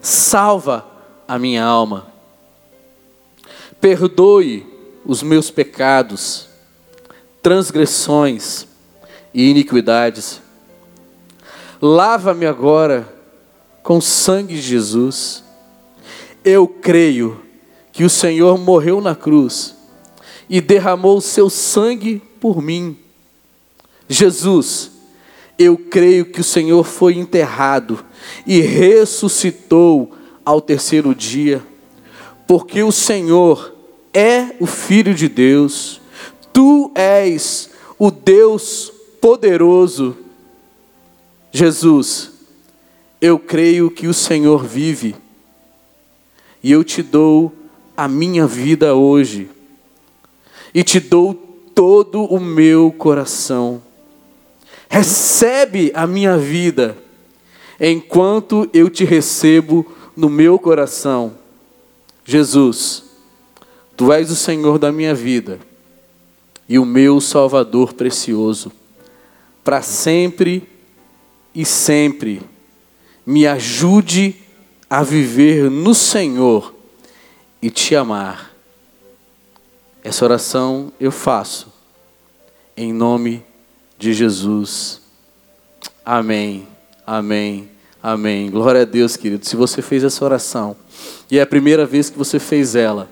salva 0.00 0.86
a 1.28 1.38
minha 1.38 1.62
alma, 1.62 2.06
perdoe 3.78 4.66
os 5.04 5.22
meus 5.22 5.50
pecados, 5.50 6.48
transgressões 7.42 8.66
e 9.34 9.50
iniquidades, 9.50 10.40
lava-me 11.80 12.46
agora 12.46 13.06
com 13.82 13.98
o 13.98 14.02
sangue 14.02 14.54
de 14.54 14.62
Jesus. 14.62 15.44
Eu 16.42 16.66
creio 16.66 17.42
que 17.92 18.02
o 18.02 18.08
Senhor 18.08 18.56
morreu 18.58 18.98
na 18.98 19.14
cruz 19.14 19.76
e 20.48 20.62
derramou 20.62 21.18
o 21.18 21.22
seu 21.22 21.50
sangue 21.50 22.22
por 22.40 22.62
mim. 22.62 22.96
Jesus, 24.08 24.93
eu 25.58 25.76
creio 25.76 26.26
que 26.26 26.40
o 26.40 26.44
Senhor 26.44 26.84
foi 26.84 27.14
enterrado 27.14 28.04
e 28.46 28.60
ressuscitou 28.60 30.12
ao 30.44 30.60
terceiro 30.60 31.14
dia, 31.14 31.62
porque 32.46 32.82
o 32.82 32.92
Senhor 32.92 33.74
é 34.12 34.54
o 34.60 34.66
Filho 34.66 35.14
de 35.14 35.28
Deus, 35.28 36.00
tu 36.52 36.90
és 36.94 37.70
o 37.98 38.10
Deus 38.10 38.92
poderoso. 39.20 40.16
Jesus, 41.50 42.32
eu 43.20 43.38
creio 43.38 43.90
que 43.90 44.06
o 44.06 44.14
Senhor 44.14 44.64
vive 44.64 45.14
e 46.62 46.72
eu 46.72 46.82
te 46.82 47.02
dou 47.02 47.52
a 47.96 48.08
minha 48.08 48.46
vida 48.46 48.94
hoje 48.94 49.48
e 50.74 50.82
te 50.82 50.98
dou 50.98 51.34
todo 51.74 52.24
o 52.24 52.40
meu 52.40 52.90
coração. 52.90 53.80
Recebe 54.94 55.90
a 55.92 56.06
minha 56.06 56.38
vida 56.38 56.96
enquanto 57.80 58.70
eu 58.72 58.88
te 58.88 59.04
recebo 59.04 59.84
no 60.16 60.30
meu 60.30 60.56
coração. 60.56 61.36
Jesus, 62.24 63.02
tu 63.96 64.12
és 64.12 64.30
o 64.30 64.36
Senhor 64.36 64.78
da 64.78 64.92
minha 64.92 65.12
vida 65.12 65.58
e 66.68 66.78
o 66.78 66.84
meu 66.84 67.20
Salvador 67.20 67.94
precioso. 67.94 68.70
Para 69.64 69.82
sempre 69.82 70.62
e 71.52 71.64
sempre, 71.64 72.40
me 73.26 73.48
ajude 73.48 74.36
a 74.88 75.02
viver 75.02 75.68
no 75.68 75.92
Senhor 75.92 76.72
e 77.60 77.68
te 77.68 77.96
amar. 77.96 78.54
Essa 80.04 80.24
oração 80.24 80.92
eu 81.00 81.10
faço 81.10 81.66
em 82.76 82.92
nome 82.92 83.42
de 84.04 84.12
Jesus. 84.12 85.00
Amém. 86.04 86.68
Amém. 87.06 87.70
Amém. 88.02 88.50
Glória 88.50 88.82
a 88.82 88.84
Deus, 88.84 89.16
querido. 89.16 89.46
Se 89.46 89.56
você 89.56 89.80
fez 89.80 90.04
essa 90.04 90.22
oração 90.22 90.76
e 91.30 91.38
é 91.38 91.42
a 91.42 91.46
primeira 91.46 91.86
vez 91.86 92.10
que 92.10 92.18
você 92.18 92.38
fez 92.38 92.74
ela, 92.74 93.08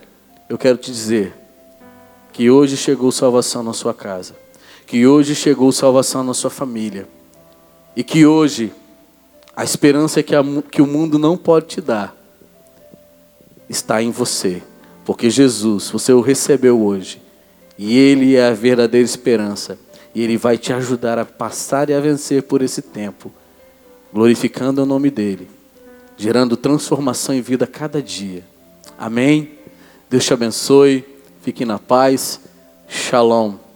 eu 0.50 0.58
quero 0.58 0.76
te 0.76 0.92
dizer 0.92 1.32
que 2.30 2.50
hoje 2.50 2.76
chegou 2.76 3.10
salvação 3.10 3.62
na 3.62 3.72
sua 3.72 3.94
casa, 3.94 4.34
que 4.86 5.06
hoje 5.06 5.34
chegou 5.34 5.72
salvação 5.72 6.22
na 6.22 6.34
sua 6.34 6.50
família 6.50 7.08
e 7.96 8.04
que 8.04 8.26
hoje 8.26 8.70
a 9.56 9.64
esperança 9.64 10.22
que, 10.22 10.36
a, 10.36 10.42
que 10.70 10.82
o 10.82 10.86
mundo 10.86 11.18
não 11.18 11.38
pode 11.38 11.68
te 11.68 11.80
dar 11.80 12.14
está 13.66 14.02
em 14.02 14.10
você, 14.10 14.62
porque 15.06 15.30
Jesus, 15.30 15.88
você 15.88 16.12
o 16.12 16.20
recebeu 16.20 16.82
hoje 16.84 17.22
e 17.78 17.96
Ele 17.96 18.36
é 18.36 18.48
a 18.48 18.52
verdadeira 18.52 19.06
esperança 19.06 19.78
e 20.14 20.22
Ele 20.22 20.36
vai 20.36 20.58
te 20.58 20.72
ajudar 20.72 21.18
a 21.18 21.24
passar 21.24 21.90
e 21.90 21.94
a 21.94 22.00
vencer 22.00 22.42
por 22.42 22.62
esse 22.62 22.82
tempo 22.82 23.32
glorificando 24.12 24.82
o 24.82 24.86
nome 24.86 25.10
dEle, 25.10 25.48
gerando 26.16 26.56
transformação 26.56 27.34
em 27.34 27.40
vida 27.40 27.64
a 27.64 27.68
cada 27.68 28.02
dia. 28.02 28.44
Amém? 28.98 29.58
Deus 30.10 30.24
te 30.24 30.34
abençoe, 30.34 31.04
fique 31.40 31.64
na 31.64 31.78
paz. 31.78 32.40
Shalom. 32.86 33.61